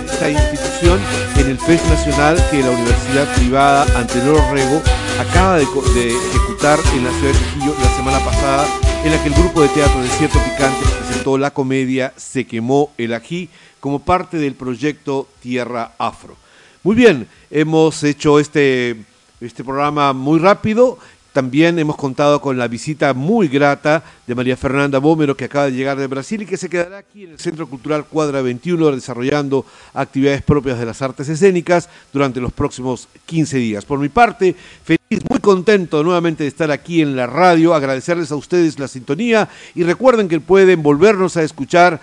esta 0.05 0.31
institución 0.31 0.99
en 1.37 1.51
el 1.51 1.59
FES 1.59 1.85
Nacional 1.85 2.45
que 2.51 2.63
la 2.63 2.71
Universidad 2.71 3.35
Privada 3.37 3.87
Antenor 3.97 4.41
Rego 4.53 4.83
acaba 5.21 5.57
de, 5.57 5.67
de 5.95 6.17
ejecutar 6.17 6.79
en 6.95 7.05
la 7.05 7.11
ciudad 7.11 7.33
de 7.33 7.39
Trujillo 7.39 7.75
la 7.81 7.97
semana 7.97 8.19
pasada, 8.25 8.67
en 9.05 9.11
la 9.11 9.23
que 9.23 9.29
el 9.29 9.35
grupo 9.35 9.61
de 9.61 9.69
teatro 9.69 10.01
Desierto 10.01 10.39
Picante 10.43 10.81
presentó 10.99 11.37
la 11.37 11.53
comedia 11.53 12.15
Se 12.17 12.47
quemó 12.47 12.91
el 12.97 13.13
ají 13.13 13.51
como 13.79 13.99
parte 13.99 14.39
del 14.39 14.55
proyecto 14.55 15.29
Tierra 15.43 15.93
Afro. 15.99 16.37
Muy 16.83 16.97
bien, 16.97 17.29
hemos 17.51 18.03
hecho 18.03 18.41
este, 18.41 18.97
este 19.43 19.63
programa 19.63 20.15
muy 20.15 20.39
rápido. 20.39 20.99
También 21.35 21.81
hemos 21.81 21.97
contado 21.97 22.41
con 22.41 22.57
la 22.59 22.69
visita 22.69 23.13
muy 23.13 23.49
grata 23.49 24.05
de 24.25 24.37
María 24.37 24.57
Fernanda 24.57 25.01
Bómero, 25.01 25.37
que 25.37 25.47
acaba 25.47 25.65
de 25.65 25.73
llegar 25.73 25.99
de 25.99 26.07
Brasil 26.07 26.43
y 26.43 26.47
que 26.47 26.57
se 26.57 26.69
quedará 26.69 26.99
aquí 26.99 27.25
en 27.25 27.33
el 27.33 27.41
Centro 27.41 27.69
Cultural 27.69 28.05
Cuadra 28.05 28.41
21 28.41 28.93
desarrollando 28.93 29.67
actividades 29.95 30.43
propias 30.43 30.79
de 30.79 30.87
las 30.87 31.03
artes 31.03 31.29
escénicas 31.29 31.89
durante 32.13 32.41
los 32.41 32.53
próximos 32.53 33.09
15 33.27 33.59
días. 33.59 33.85
Por 33.85 33.99
mi 33.99 34.09
parte, 34.09 34.55
feliz, 34.85 35.01
muy 35.29 35.41
contento 35.41 36.05
nuevamente 36.05 36.45
de 36.45 36.49
estar 36.49 36.71
aquí 36.71 37.03
en 37.03 37.17
la 37.17 37.27
radio, 37.27 37.75
agradecerles 37.75 38.31
a 38.31 38.37
ustedes 38.37 38.79
la 38.79 38.87
sintonía 38.87 39.49
y 39.75 39.83
recuerden 39.83 40.29
que 40.29 40.39
pueden 40.39 40.85
volvernos 40.85 41.37
a 41.37 41.43
escuchar 41.43 42.01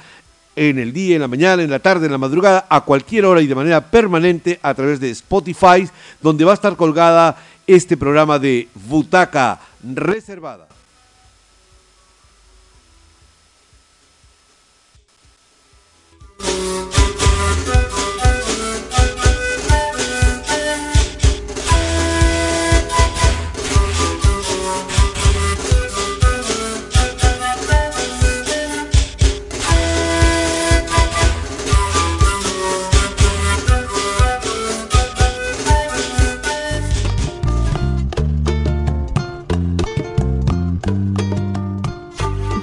en 0.55 0.79
el 0.79 0.91
día, 0.91 1.15
en 1.15 1.21
la 1.21 1.29
mañana, 1.29 1.63
en 1.63 1.69
la 1.69 1.79
tarde, 1.79 2.07
en 2.07 2.11
la 2.11 2.17
madrugada, 2.17 2.65
a 2.69 2.81
cualquier 2.81 3.25
hora 3.25 3.41
y 3.41 3.47
de 3.47 3.55
manera 3.55 3.89
permanente 3.89 4.59
a 4.61 4.73
través 4.73 4.99
de 4.99 5.09
Spotify, 5.11 5.87
donde 6.21 6.43
va 6.43 6.51
a 6.51 6.55
estar 6.55 6.75
colgada 6.75 7.37
este 7.67 7.97
programa 7.97 8.39
de 8.39 8.67
Butaca 8.73 9.59
Reservada. 9.83 10.67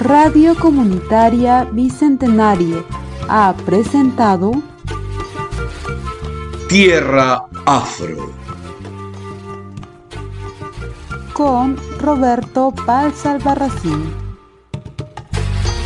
Radio 0.08 0.54
Comunitaria 0.54 1.68
Bicentenario 1.70 2.86
ha 3.28 3.54
presentado 3.66 4.52
Tierra 6.66 7.44
Afro. 7.66 8.32
con 11.34 11.76
Roberto 12.00 12.72
Paz 12.86 13.26
Albarracín. 13.26 14.10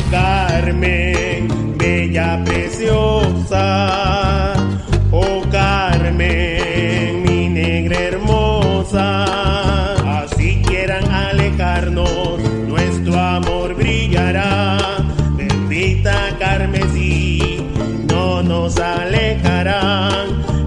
Carmen, 0.09 1.75
bella 1.77 2.41
preciosa, 2.45 4.53
oh 5.11 5.41
Carmen, 5.51 7.23
mi 7.23 7.49
negra 7.49 7.99
hermosa, 7.99 9.33
bendita 15.35 16.35
carmesí, 16.39 17.63
no 18.09 18.41
nos 18.41 18.79
alejará. 18.79 20.09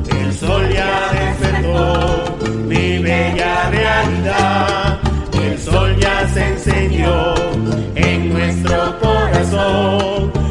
El 0.09 0.33
sol 0.33 0.69
ya 0.73 1.11
despertó, 1.13 2.37
mi 2.69 2.99
bella 2.99 3.71
realidad. 3.71 4.99
El 5.33 5.59
sol 5.59 5.97
ya 5.99 6.29
se 6.29 6.49
encendió 6.49 7.35
en 7.95 8.33
nuestro 8.33 8.99
corazón. 9.01 10.46